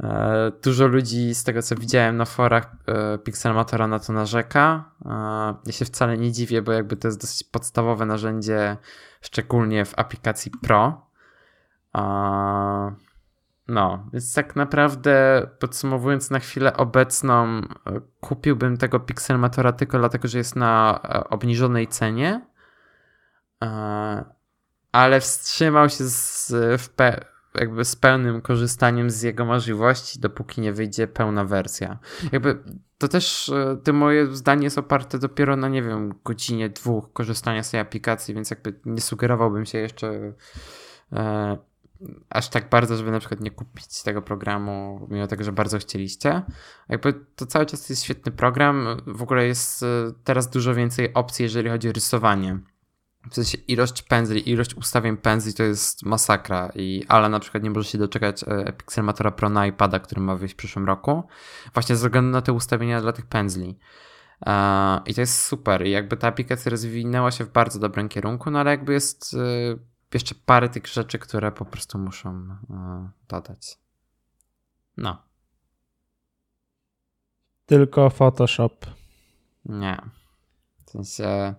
e, 0.01 0.53
dużo 0.63 0.87
ludzi 0.87 1.35
z 1.35 1.45
tego 1.45 1.63
co 1.63 1.75
widziałem 1.75 2.17
na 2.17 2.25
forach 2.25 2.77
Pixelmatora 3.25 3.87
na 3.87 3.99
to 3.99 4.13
narzeka. 4.13 4.91
Ja 5.67 5.73
się 5.73 5.85
wcale 5.85 6.19
nie 6.19 6.33
dziwię, 6.33 6.63
bo 6.63 6.73
jakby 6.73 6.97
to 6.97 7.09
jest 7.09 7.21
dosyć 7.21 7.45
podstawowe 7.45 8.07
narzędzie, 8.07 8.77
szczególnie 9.21 9.85
w 9.85 9.99
aplikacji 9.99 10.53
Pro. 10.63 11.07
No, 13.69 14.09
więc 14.13 14.35
tak 14.35 14.57
naprawdę 14.57 15.47
podsumowując 15.59 16.31
na 16.31 16.39
chwilę 16.39 16.77
obecną, 16.77 17.47
e, 17.47 17.65
kupiłbym 18.21 18.77
tego 18.77 19.01
Pixelmatora 19.01 19.73
tylko 19.73 19.99
dlatego, 19.99 20.29
że 20.29 20.39
jest 20.39 20.57
na 20.57 21.01
e, 21.05 21.29
obniżonej 21.29 21.89
cenie, 21.89 22.47
e, 23.65 24.25
ale 24.93 25.21
wstrzymał 25.21 25.89
się 25.89 26.05
z, 26.05 26.53
pe, 26.97 27.25
jakby 27.55 27.85
z 27.85 27.97
pełnym 27.97 28.41
korzystaniem 28.41 29.11
z 29.11 29.23
jego 29.23 29.45
możliwości, 29.45 30.21
dopóki 30.21 30.61
nie 30.61 30.73
wyjdzie 30.73 31.07
pełna 31.07 31.45
wersja. 31.45 31.99
Jakby 32.33 32.59
to 32.99 33.09
też 33.09 33.53
to 33.85 33.93
moje 33.93 34.27
zdanie 34.27 34.65
jest 34.65 34.79
oparte 34.79 35.19
dopiero 35.19 35.57
na, 35.57 35.69
nie 35.69 35.83
wiem, 35.83 36.15
godzinie, 36.25 36.69
dwóch 36.69 37.13
korzystania 37.13 37.63
z 37.63 37.71
tej 37.71 37.81
aplikacji, 37.81 38.35
więc 38.35 38.51
jakby 38.51 38.81
nie 38.85 39.01
sugerowałbym 39.01 39.67
się 39.67 39.79
jeszcze 39.79 40.33
aż 42.31 42.49
tak 42.49 42.71
bardzo, 42.71 42.97
żeby 42.97 43.11
na 43.11 43.19
przykład 43.19 43.41
nie 43.41 43.51
kupić 43.51 44.03
tego 44.03 44.23
programu, 44.23 45.07
mimo 45.11 45.27
tego, 45.27 45.45
że 45.45 45.53
bardzo 45.53 45.79
chcieliście. 45.79 46.43
Jakby 46.89 47.15
to 47.37 47.47
cały 47.47 47.67
czas 47.67 47.89
jest 47.89 48.05
świetny 48.05 48.33
program. 48.33 48.87
W 49.07 49.23
ogóle 49.23 49.47
jest 49.47 49.83
e, 49.83 49.87
teraz 50.25 50.51
dużo 50.51 50.75
więcej 50.75 51.15
opcji, 51.15 51.43
jeżeli 51.43 51.71
chodzi 51.71 51.89
o 51.89 51.93
rysowanie. 51.93 52.59
W 53.31 53.35
sensie 53.35 53.59
ilość 53.69 54.03
pędzli, 54.03 54.51
ilość 54.51 54.75
ustawień 54.75 55.17
pędzli 55.17 55.55
to 55.55 55.63
jest 55.63 56.03
masakra 56.03 56.73
i 56.75 57.05
ale 57.09 57.29
na 57.29 57.41
przykład 57.41 57.63
nie 57.63 57.71
może 57.71 57.89
się 57.89 57.99
doczekać 57.99 58.45
e, 58.47 58.73
Pixelmatora 58.73 59.31
Pro 59.31 59.49
na 59.49 59.67
iPada, 59.67 59.99
który 59.99 60.21
ma 60.21 60.37
wyjść 60.37 60.55
w 60.55 60.57
przyszłym 60.57 60.87
roku. 60.87 61.23
Właśnie 61.75 61.97
ze 61.97 62.09
względu 62.09 62.31
na 62.31 62.43
te 62.43 62.53
ustawienia 62.53 63.01
dla 63.01 63.13
tych 63.13 63.27
pędzli. 63.27 63.79
E, 64.47 65.01
I 65.07 65.15
to 65.15 65.21
jest 65.21 65.45
super. 65.45 65.87
I 65.87 65.91
jakby 65.91 66.17
ta 66.17 66.29
aplikacja 66.29 66.71
rozwinęła 66.71 67.31
się 67.31 67.45
w 67.45 67.53
bardzo 67.53 67.79
dobrym 67.79 68.09
kierunku, 68.09 68.51
no 68.51 68.61
ale 68.61 68.71
jakby 68.71 68.93
jest 68.93 69.37
jeszcze 70.15 70.35
parę 70.47 70.69
tych 70.69 70.87
rzeczy, 70.87 71.19
które 71.19 71.53
po 71.53 71.65
prostu 71.65 71.99
muszą 71.99 72.31
e, 72.71 73.11
dodać. 73.29 73.79
No. 74.97 75.23
Tylko 77.67 78.11
Photoshop. 78.11 78.87
Nie. 79.65 79.99
W 80.87 80.91
sensie, 80.91 81.55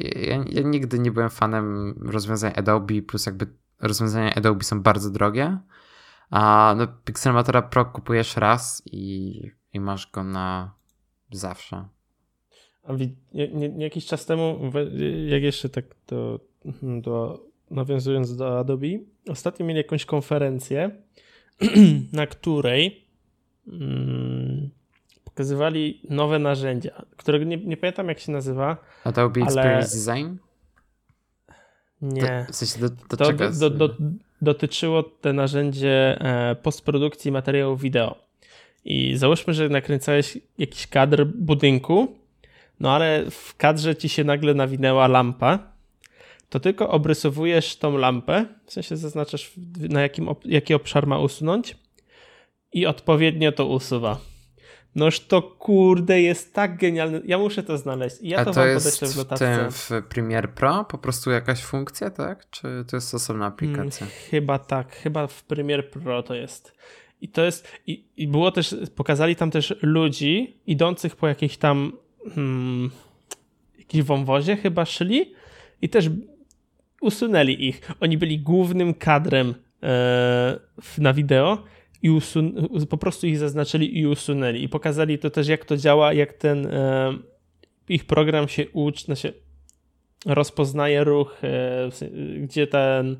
ja, 0.00 0.44
ja, 0.48 0.62
nigdy 0.62 0.98
nie 0.98 1.10
byłem 1.10 1.30
fanem 1.30 1.94
rozwiązań 2.02 2.52
Adobe, 2.56 3.02
plus 3.02 3.26
jakby 3.26 3.46
rozwiązania 3.80 4.34
Adobe 4.34 4.64
są 4.64 4.82
bardzo 4.82 5.10
drogie. 5.10 5.58
A 6.30 6.74
no, 6.78 6.86
Pixelmatora 6.86 7.62
Pro 7.62 7.84
kupujesz 7.84 8.36
raz 8.36 8.82
i, 8.86 9.40
i 9.72 9.80
masz 9.80 10.10
go 10.10 10.24
na 10.24 10.74
zawsze. 11.32 11.88
A 12.82 12.92
nie, 13.32 13.48
nie, 13.48 13.84
jakiś 13.84 14.06
czas 14.06 14.26
temu, 14.26 14.72
jak 15.26 15.42
jeszcze 15.42 15.68
tak 15.68 15.84
do, 16.06 16.40
do 16.82 17.44
nawiązując 17.74 18.36
do 18.36 18.58
Adobe, 18.58 18.86
ostatnio 19.28 19.66
mieli 19.66 19.78
jakąś 19.78 20.04
konferencję, 20.04 20.90
na 22.12 22.26
której 22.26 23.06
mm, 23.68 24.70
pokazywali 25.24 26.00
nowe 26.10 26.38
narzędzia, 26.38 27.02
którego 27.16 27.44
nie, 27.44 27.56
nie 27.56 27.76
pamiętam 27.76 28.08
jak 28.08 28.18
się 28.18 28.32
nazywa. 28.32 28.76
Adobe 29.04 29.40
ale... 29.40 29.46
Experience 29.46 29.96
Design? 29.98 30.36
Nie. 32.02 32.46
w 32.52 32.56
sensie 32.56 32.80
do, 32.80 32.88
do 32.88 33.16
to 33.16 33.26
czego? 33.26 33.50
Do, 33.50 33.70
do, 33.70 33.94
dotyczyło 34.42 35.02
te 35.02 35.32
narzędzie 35.32 36.20
e, 36.20 36.54
postprodukcji 36.54 37.32
materiałów 37.32 37.80
wideo. 37.80 38.24
I 38.84 39.16
załóżmy, 39.16 39.54
że 39.54 39.68
nakręcałeś 39.68 40.38
jakiś 40.58 40.86
kadr 40.86 41.26
budynku, 41.26 42.18
no 42.80 42.92
ale 42.92 43.30
w 43.30 43.56
kadrze 43.56 43.96
ci 43.96 44.08
się 44.08 44.24
nagle 44.24 44.54
nawinęła 44.54 45.08
lampa 45.08 45.73
to 46.54 46.60
tylko 46.60 46.88
obrysowujesz 46.88 47.76
tą 47.76 47.96
lampę, 47.96 48.46
w 48.66 48.72
sensie 48.72 48.96
zaznaczasz 48.96 49.52
na 49.76 50.02
jakim, 50.02 50.28
jaki 50.44 50.74
obszar 50.74 51.06
ma 51.06 51.18
usunąć 51.18 51.76
i 52.72 52.86
odpowiednio 52.86 53.52
to 53.52 53.66
usuwa. 53.66 54.20
Noż 54.94 55.20
to 55.20 55.42
kurde 55.42 56.20
jest 56.20 56.54
tak 56.54 56.78
genialne. 56.78 57.20
Ja 57.24 57.38
muszę 57.38 57.62
to 57.62 57.78
znaleźć. 57.78 58.16
Ja 58.22 58.38
A 58.38 58.44
to, 58.44 58.52
to 58.52 58.66
jest 58.66 59.04
w 59.04 59.16
notatce. 59.16 59.68
w 59.70 59.90
Premiere 60.08 60.48
Pro 60.48 60.84
po 60.84 60.98
prostu 60.98 61.30
jakaś 61.30 61.62
funkcja, 61.62 62.10
tak? 62.10 62.50
Czy 62.50 62.84
to 62.90 62.96
jest 62.96 63.14
osobna 63.14 63.46
aplikacja? 63.46 64.06
Hmm, 64.06 64.22
chyba 64.30 64.58
tak. 64.58 64.96
Chyba 64.96 65.26
w 65.26 65.42
Premiere 65.42 65.82
Pro 65.82 66.22
to 66.22 66.34
jest. 66.34 66.74
I 67.20 67.28
to 67.28 67.44
jest. 67.44 67.68
I, 67.86 68.04
i 68.16 68.28
było 68.28 68.52
też. 68.52 68.76
Pokazali 68.96 69.36
tam 69.36 69.50
też 69.50 69.74
ludzi 69.82 70.60
idących 70.66 71.16
po 71.16 71.28
jakiejś 71.28 71.56
tam. 71.56 71.92
Hmm, 72.34 72.90
jakiś 73.78 74.02
wąwozie 74.02 74.56
chyba 74.56 74.84
szli. 74.84 75.34
I 75.82 75.88
też 75.88 76.10
usunęli 77.04 77.68
ich. 77.68 77.90
Oni 78.00 78.18
byli 78.18 78.38
głównym 78.38 78.94
kadrem 78.94 79.54
e, 79.82 80.58
na 80.98 81.12
wideo 81.12 81.64
i 82.02 82.10
po 82.90 82.98
prostu 82.98 83.26
ich 83.26 83.38
zaznaczyli 83.38 83.98
i 83.98 84.06
usunęli. 84.06 84.62
I 84.64 84.68
pokazali 84.68 85.18
to 85.18 85.30
też, 85.30 85.48
jak 85.48 85.64
to 85.64 85.76
działa, 85.76 86.12
jak 86.12 86.32
ten 86.32 86.66
e, 86.66 87.12
ich 87.88 88.04
program 88.04 88.48
się 88.48 88.68
uczy, 88.70 89.04
znaczy 89.04 89.34
rozpoznaje 90.26 91.04
ruch, 91.04 91.38
e, 91.44 91.88
gdzie 92.38 92.66
ten 92.66 93.16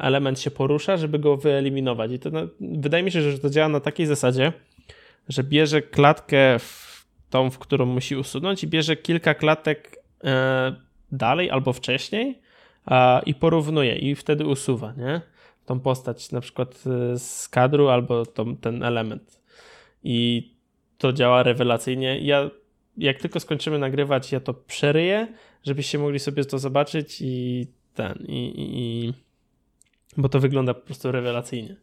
element 0.00 0.40
się 0.40 0.50
porusza, 0.50 0.96
żeby 0.96 1.18
go 1.18 1.36
wyeliminować. 1.36 2.12
I 2.12 2.18
to 2.18 2.30
no, 2.30 2.40
wydaje 2.60 3.02
mi 3.02 3.10
się, 3.10 3.22
że 3.22 3.38
to 3.38 3.50
działa 3.50 3.68
na 3.68 3.80
takiej 3.80 4.06
zasadzie, 4.06 4.52
że 5.28 5.44
bierze 5.44 5.82
klatkę 5.82 6.58
w 6.58 7.04
tą, 7.30 7.50
w 7.50 7.58
którą 7.58 7.86
musi 7.86 8.16
usunąć 8.16 8.64
i 8.64 8.66
bierze 8.66 8.96
kilka 8.96 9.34
klatek 9.34 9.98
dalej 11.12 11.50
albo 11.50 11.72
wcześniej 11.72 12.40
i 13.26 13.34
porównuje 13.34 13.96
i 13.96 14.14
wtedy 14.14 14.46
usuwa, 14.46 14.92
nie? 14.92 15.20
Tą 15.66 15.80
postać 15.80 16.32
na 16.32 16.40
przykład 16.40 16.84
y, 17.14 17.18
z 17.18 17.48
kadru 17.48 17.88
albo 17.88 18.26
tą, 18.26 18.56
ten 18.56 18.82
element. 18.82 19.40
I 20.04 20.50
to 20.98 21.12
działa 21.12 21.42
rewelacyjnie. 21.42 22.18
Ja 22.18 22.50
jak 22.96 23.18
tylko 23.18 23.40
skończymy 23.40 23.78
nagrywać, 23.78 24.32
ja 24.32 24.40
to 24.40 24.54
przeryję, 24.54 25.26
żebyście 25.64 25.98
mogli 25.98 26.18
sobie 26.18 26.44
to 26.44 26.58
zobaczyć 26.58 27.18
i 27.20 27.66
ten, 27.94 28.24
i, 28.28 28.46
i, 28.46 28.78
i 28.78 29.12
bo 30.16 30.28
to 30.28 30.40
wygląda 30.40 30.74
po 30.74 30.80
prostu 30.80 31.12
rewelacyjnie. 31.12 31.76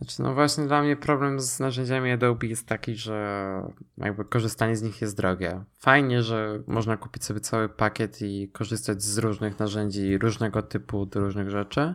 Znaczy, 0.00 0.22
no 0.22 0.34
właśnie 0.34 0.66
dla 0.66 0.82
mnie 0.82 0.96
problem 0.96 1.40
z 1.40 1.60
narzędziami 1.60 2.10
Adobe 2.10 2.46
jest 2.46 2.66
taki, 2.66 2.96
że 2.96 3.62
jakby 3.98 4.24
korzystanie 4.24 4.76
z 4.76 4.82
nich 4.82 5.00
jest 5.00 5.16
drogie. 5.16 5.64
Fajnie, 5.78 6.22
że 6.22 6.62
można 6.66 6.96
kupić 6.96 7.24
sobie 7.24 7.40
cały 7.40 7.68
pakiet 7.68 8.22
i 8.22 8.48
korzystać 8.52 9.02
z 9.02 9.18
różnych 9.18 9.58
narzędzi 9.58 10.18
różnego 10.18 10.62
typu 10.62 11.06
do 11.06 11.20
różnych 11.20 11.50
rzeczy. 11.50 11.94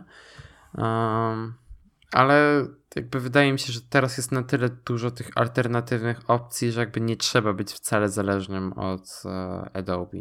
Um, 0.78 1.54
ale 2.12 2.66
jakby 2.96 3.20
wydaje 3.20 3.52
mi 3.52 3.58
się, 3.58 3.72
że 3.72 3.80
teraz 3.90 4.16
jest 4.16 4.32
na 4.32 4.42
tyle 4.42 4.68
dużo 4.68 5.10
tych 5.10 5.30
alternatywnych 5.34 6.30
opcji, 6.30 6.72
że 6.72 6.80
jakby 6.80 7.00
nie 7.00 7.16
trzeba 7.16 7.52
być 7.52 7.72
wcale 7.72 8.08
zależnym 8.08 8.72
od 8.72 9.22
e, 9.24 9.30
Adobe. 9.72 10.18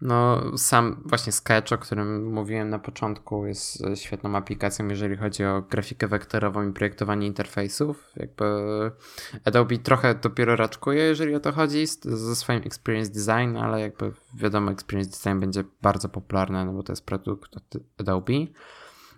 No, 0.00 0.42
sam 0.58 1.02
właśnie 1.06 1.32
Sketch, 1.32 1.72
o 1.72 1.78
którym 1.78 2.32
mówiłem 2.32 2.70
na 2.70 2.78
początku, 2.78 3.46
jest 3.46 3.82
świetną 3.94 4.36
aplikacją, 4.36 4.88
jeżeli 4.88 5.16
chodzi 5.16 5.44
o 5.44 5.62
grafikę 5.62 6.08
wektorową 6.08 6.68
i 6.68 6.72
projektowanie 6.72 7.26
interfejsów. 7.26 8.10
Jakby 8.16 8.44
Adobe 9.44 9.78
trochę 9.78 10.14
dopiero 10.14 10.56
raczkuje, 10.56 11.02
jeżeli 11.04 11.34
o 11.34 11.40
to 11.40 11.52
chodzi, 11.52 11.86
ze 12.02 12.36
swoim 12.36 12.62
Experience 12.62 13.12
Design, 13.12 13.56
ale 13.56 13.80
jakby 13.80 14.12
wiadomo, 14.34 14.70
Experience 14.70 15.10
Design 15.10 15.40
będzie 15.40 15.64
bardzo 15.82 16.08
popularny, 16.08 16.64
no 16.64 16.72
bo 16.72 16.82
to 16.82 16.92
jest 16.92 17.06
produkt 17.06 17.56
od 17.56 17.82
Adobe. 17.98 18.32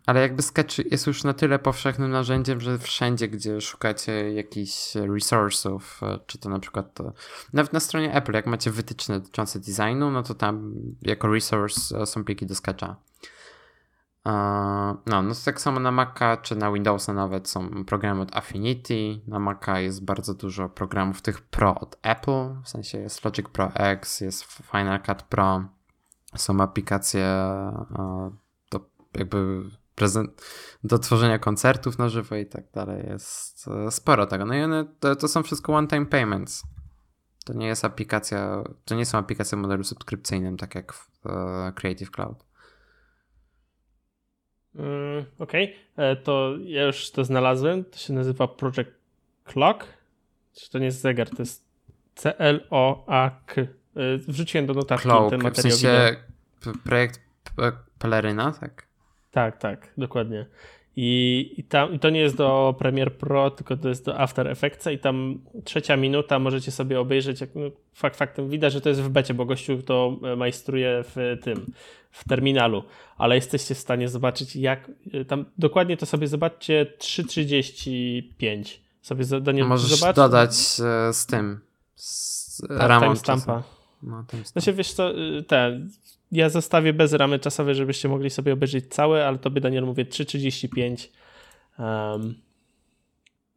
Ale 0.07 0.21
jakby 0.21 0.43
Sketch 0.43 0.79
jest 0.79 1.07
już 1.07 1.25
na 1.25 1.35
tyle 1.35 1.59
powszechnym 1.59 2.11
narzędziem, 2.11 2.61
że 2.61 2.79
wszędzie, 2.79 3.29
gdzie 3.29 3.61
szukacie 3.61 4.33
jakichś 4.33 4.95
resursów, 4.95 6.01
e, 6.03 6.19
czy 6.27 6.39
to 6.39 6.49
na 6.49 6.59
przykład 6.59 6.95
to, 6.95 7.13
nawet 7.53 7.73
na 7.73 7.81
stronie 7.81 8.15
Apple, 8.15 8.33
jak 8.33 8.47
macie 8.47 8.71
wytyczne 8.71 9.21
dotyczące 9.21 9.61
designu, 9.61 10.11
no 10.11 10.23
to 10.23 10.35
tam 10.35 10.75
jako 11.03 11.29
resource 11.29 11.99
e, 11.99 12.07
są 12.07 12.25
pliki 12.25 12.47
do 12.47 12.55
Sketcha. 12.55 12.97
E, 14.27 14.31
no, 15.07 15.23
no 15.23 15.35
to 15.35 15.41
tak 15.45 15.61
samo 15.61 15.81
na 15.81 15.91
Maca 15.91 16.37
czy 16.37 16.57
na 16.57 16.73
Windowsa 16.73 17.13
nawet 17.13 17.49
są 17.49 17.85
programy 17.85 18.21
od 18.21 18.37
Affinity. 18.37 19.21
Na 19.27 19.39
Maca 19.39 19.81
jest 19.81 20.05
bardzo 20.05 20.35
dużo 20.35 20.69
programów 20.69 21.23
tych 21.23 21.41
Pro 21.41 21.75
od 21.81 21.99
Apple, 22.03 22.63
w 22.65 22.69
sensie 22.69 22.99
jest 22.99 23.25
Logic 23.25 23.49
Pro 23.49 23.75
X, 23.75 24.21
jest 24.21 24.45
Final 24.45 25.03
Cut 25.03 25.23
Pro, 25.23 25.65
są 26.37 26.61
aplikacje 26.61 27.27
do 28.71 28.81
jakby 29.15 29.63
prezent, 29.95 30.43
do 30.85 30.99
tworzenia 30.99 31.39
koncertów 31.39 31.99
na 31.99 32.09
żywo 32.09 32.37
i 32.37 32.47
tak 32.47 32.65
dalej. 32.71 33.07
Jest 33.09 33.69
e, 33.69 33.91
sporo 33.91 34.27
tego. 34.27 34.45
No 34.45 34.55
i 34.55 34.63
one, 34.63 34.85
to, 35.01 35.17
to 35.17 35.29
są 35.29 35.43
wszystko 35.43 35.73
one-time 35.73 36.07
payments. 36.07 36.63
To 37.45 37.53
nie 37.53 37.67
jest 37.67 37.85
aplikacja, 37.85 38.65
to 38.85 38.95
nie 38.95 39.07
są 39.07 39.19
aplikacje 39.19 39.59
w 39.59 39.61
modelu 39.61 39.85
subskrypcyjnym, 39.85 40.57
tak 40.57 40.75
jak 40.75 40.93
w 40.93 41.27
e, 41.27 41.73
Creative 41.75 42.11
Cloud. 42.11 42.45
Mm, 44.75 45.25
Okej, 45.39 45.77
okay. 45.95 46.05
E, 46.05 46.17
to 46.17 46.55
ja 46.65 46.87
już 46.87 47.11
to 47.11 47.25
znalazłem. 47.25 47.85
To 47.85 47.99
się 47.99 48.13
nazywa 48.13 48.49
Project 48.49 48.91
Clock. 49.45 49.87
Czy 50.55 50.71
to 50.71 50.79
nie 50.79 50.85
jest 50.87 51.01
zegar, 51.01 51.31
to 51.31 51.43
jest 51.43 51.65
C-L-O-A-K. 52.15 53.63
Wrzuciłem 54.29 54.67
do 54.67 54.75
notatki 54.75 55.03
Cloak, 55.03 55.31
ten 55.31 55.43
materiał. 55.43 55.77
W 55.77 55.81
sensie 55.81 56.17
projekt 56.85 57.21
Peleryna, 57.99 58.53
tak? 58.53 58.84
Tak, 59.35 59.59
tak, 59.59 59.93
dokładnie. 59.99 60.47
I, 60.97 61.55
i, 61.57 61.65
tam, 61.65 61.95
I 61.95 61.99
to 61.99 62.11
nie 62.11 62.21
jest 62.21 62.37
do 62.37 62.75
Premiere 62.79 63.11
Pro, 63.11 63.51
tylko 63.51 63.77
to 63.77 63.89
jest 63.89 64.05
do 64.05 64.21
After 64.21 64.49
Effects 64.49 64.87
i 64.87 64.99
tam 64.99 65.39
trzecia 65.65 65.97
minuta 65.97 66.39
możecie 66.39 66.71
sobie 66.71 67.01
obejrzeć, 67.01 67.41
jak, 67.41 67.55
no, 67.55 67.71
fakt 67.95 68.17
faktem 68.17 68.49
widać, 68.49 68.73
że 68.73 68.81
to 68.81 68.89
jest 68.89 69.03
w 69.03 69.09
becie, 69.09 69.35
bo 69.35 69.45
gościu 69.45 69.83
to 69.83 70.17
e, 70.23 70.37
majstruje 70.37 71.05
w 71.05 71.39
tym, 71.43 71.73
w 72.11 72.29
terminalu, 72.29 72.85
ale 73.19 73.35
jesteście 73.35 73.75
w 73.75 73.79
stanie 73.79 74.09
zobaczyć 74.09 74.57
jak, 74.57 74.91
e, 75.13 75.25
tam 75.25 75.45
dokładnie 75.59 75.97
to 75.97 76.07
sobie 76.07 76.27
zobaczcie 76.27 76.87
3.35 76.99 78.79
sobie 79.03 79.25
do 79.41 79.53
nie 79.53 79.65
Możesz 79.65 79.99
zobacz. 79.99 80.17
dodać 80.17 80.53
e, 80.53 81.13
z 81.13 81.27
tym, 81.27 81.61
z 81.95 82.63
tak, 82.69 82.89
ramą 82.89 83.07
timestampa. 83.07 83.63
No, 84.03 84.25
no 84.55 84.61
się 84.61 84.73
wiesz 84.73 84.93
co, 84.93 85.13
te 85.47 85.81
ja 86.33 86.49
zostawię 86.49 86.93
bez 86.93 87.13
ramy 87.13 87.39
czasowej, 87.39 87.75
żebyście 87.75 88.09
mogli 88.09 88.31
sobie 88.31 88.53
obejrzeć 88.53 88.89
całe, 88.89 89.27
ale 89.27 89.39
tobie 89.39 89.61
Daniel 89.61 89.85
mówię 89.85 90.05
3.35 90.05 91.09
um, 91.79 92.35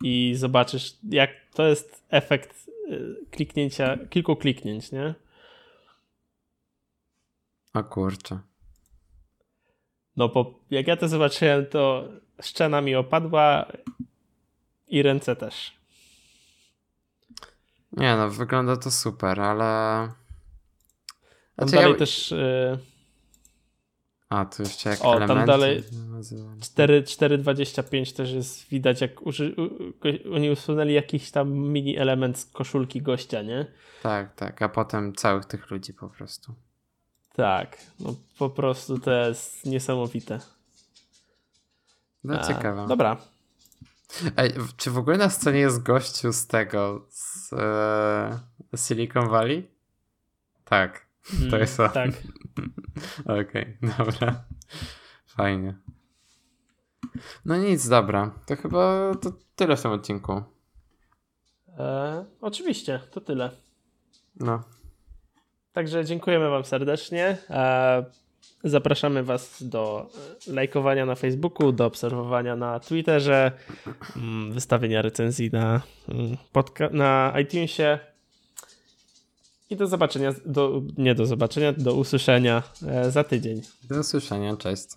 i 0.03 0.33
zobaczysz 0.35 0.95
jak 1.09 1.29
to 1.53 1.67
jest 1.67 2.03
efekt 2.09 2.67
y, 2.91 3.15
kliknięcia, 3.31 3.97
kilku 4.09 4.35
kliknięć, 4.35 4.91
nie? 4.91 5.13
A 7.73 7.83
kurczę. 7.83 8.39
No 10.17 10.29
bo 10.29 10.59
jak 10.69 10.87
ja 10.87 10.97
to 10.97 11.07
zobaczyłem, 11.07 11.65
to 11.65 12.07
szczena 12.41 12.81
mi 12.81 12.95
opadła 12.95 13.65
i 14.87 15.01
ręce 15.01 15.35
też. 15.35 15.77
Nie 17.91 18.15
no, 18.15 18.29
wygląda 18.29 18.77
to 18.77 18.91
super, 18.91 19.39
ale 19.39 20.09
tam 21.57 21.69
znaczy, 21.69 21.81
dalej 21.81 21.91
ja... 21.91 21.99
też... 21.99 22.31
Yy... 22.31 22.77
A, 24.29 24.45
tu 24.45 24.63
jeszcze 24.63 24.89
jak 24.89 25.05
o, 25.05 25.15
elementy. 25.15 25.35
tam 25.35 25.45
dalej 25.45 25.83
4.25 25.83 28.15
też 28.15 28.31
jest 28.31 28.69
widać, 28.69 29.01
jak 29.01 29.27
uży... 29.27 29.55
oni 30.33 30.49
usunęli 30.49 30.93
jakiś 30.93 31.31
tam 31.31 31.51
mini 31.51 31.97
element 31.97 32.39
z 32.39 32.45
koszulki 32.45 33.01
gościa, 33.01 33.41
nie? 33.41 33.65
Tak, 34.03 34.35
tak, 34.35 34.61
a 34.61 34.69
potem 34.69 35.15
całych 35.15 35.45
tych 35.45 35.71
ludzi 35.71 35.93
po 35.93 36.09
prostu. 36.09 36.55
Tak, 37.33 37.77
no 37.99 38.15
po 38.37 38.49
prostu 38.49 38.99
to 38.99 39.11
jest 39.11 39.65
niesamowite. 39.65 40.39
No 42.23 42.39
a, 42.39 42.47
ciekawe. 42.47 42.85
Dobra. 42.87 43.17
Ej, 44.37 44.53
czy 44.77 44.91
w 44.91 44.97
ogóle 44.97 45.17
na 45.17 45.29
scenie 45.29 45.59
jest 45.59 45.83
gościu 45.83 46.33
z 46.33 46.47
tego, 46.47 47.05
z 47.09 47.53
e, 47.53 48.39
Silicon 48.77 49.29
Valley? 49.29 49.71
Tak. 50.65 51.06
To 51.27 51.45
mm, 51.45 51.59
jest 51.59 51.79
on. 51.79 51.89
Tak. 51.89 52.11
Okej, 53.25 53.41
okay, 53.41 53.77
dobra. 53.97 54.43
Fajnie. 55.27 55.77
No 57.45 57.57
nic, 57.57 57.89
dobra. 57.89 58.31
To 58.45 58.55
chyba 58.55 59.11
to 59.21 59.31
tyle 59.55 59.75
w 59.75 59.81
tym 59.81 59.91
odcinku. 59.91 60.41
E, 61.79 62.25
oczywiście, 62.41 62.99
to 63.11 63.21
tyle. 63.21 63.51
No. 64.39 64.63
Także 65.73 66.05
dziękujemy 66.05 66.49
Wam 66.49 66.65
serdecznie. 66.65 67.37
E, 67.49 68.05
zapraszamy 68.63 69.23
Was 69.23 69.63
do 69.63 70.09
lajkowania 70.47 71.05
na 71.05 71.15
Facebooku, 71.15 71.71
do 71.71 71.85
obserwowania 71.85 72.55
na 72.55 72.79
Twitterze, 72.79 73.51
mm, 74.15 74.51
wystawienia 74.51 75.01
recenzji 75.01 75.49
na, 75.51 75.81
mm, 76.09 76.37
na 76.91 77.33
iTunesie. 77.41 77.99
I 79.69 79.75
do 79.75 79.87
zobaczenia, 79.87 80.33
do, 80.45 80.81
nie 80.97 81.15
do 81.15 81.25
zobaczenia, 81.25 81.73
do 81.73 81.93
usłyszenia 81.93 82.63
e, 82.87 83.11
za 83.11 83.23
tydzień. 83.23 83.61
Do 83.89 83.99
usłyszenia, 83.99 84.57
cześć. 84.57 84.87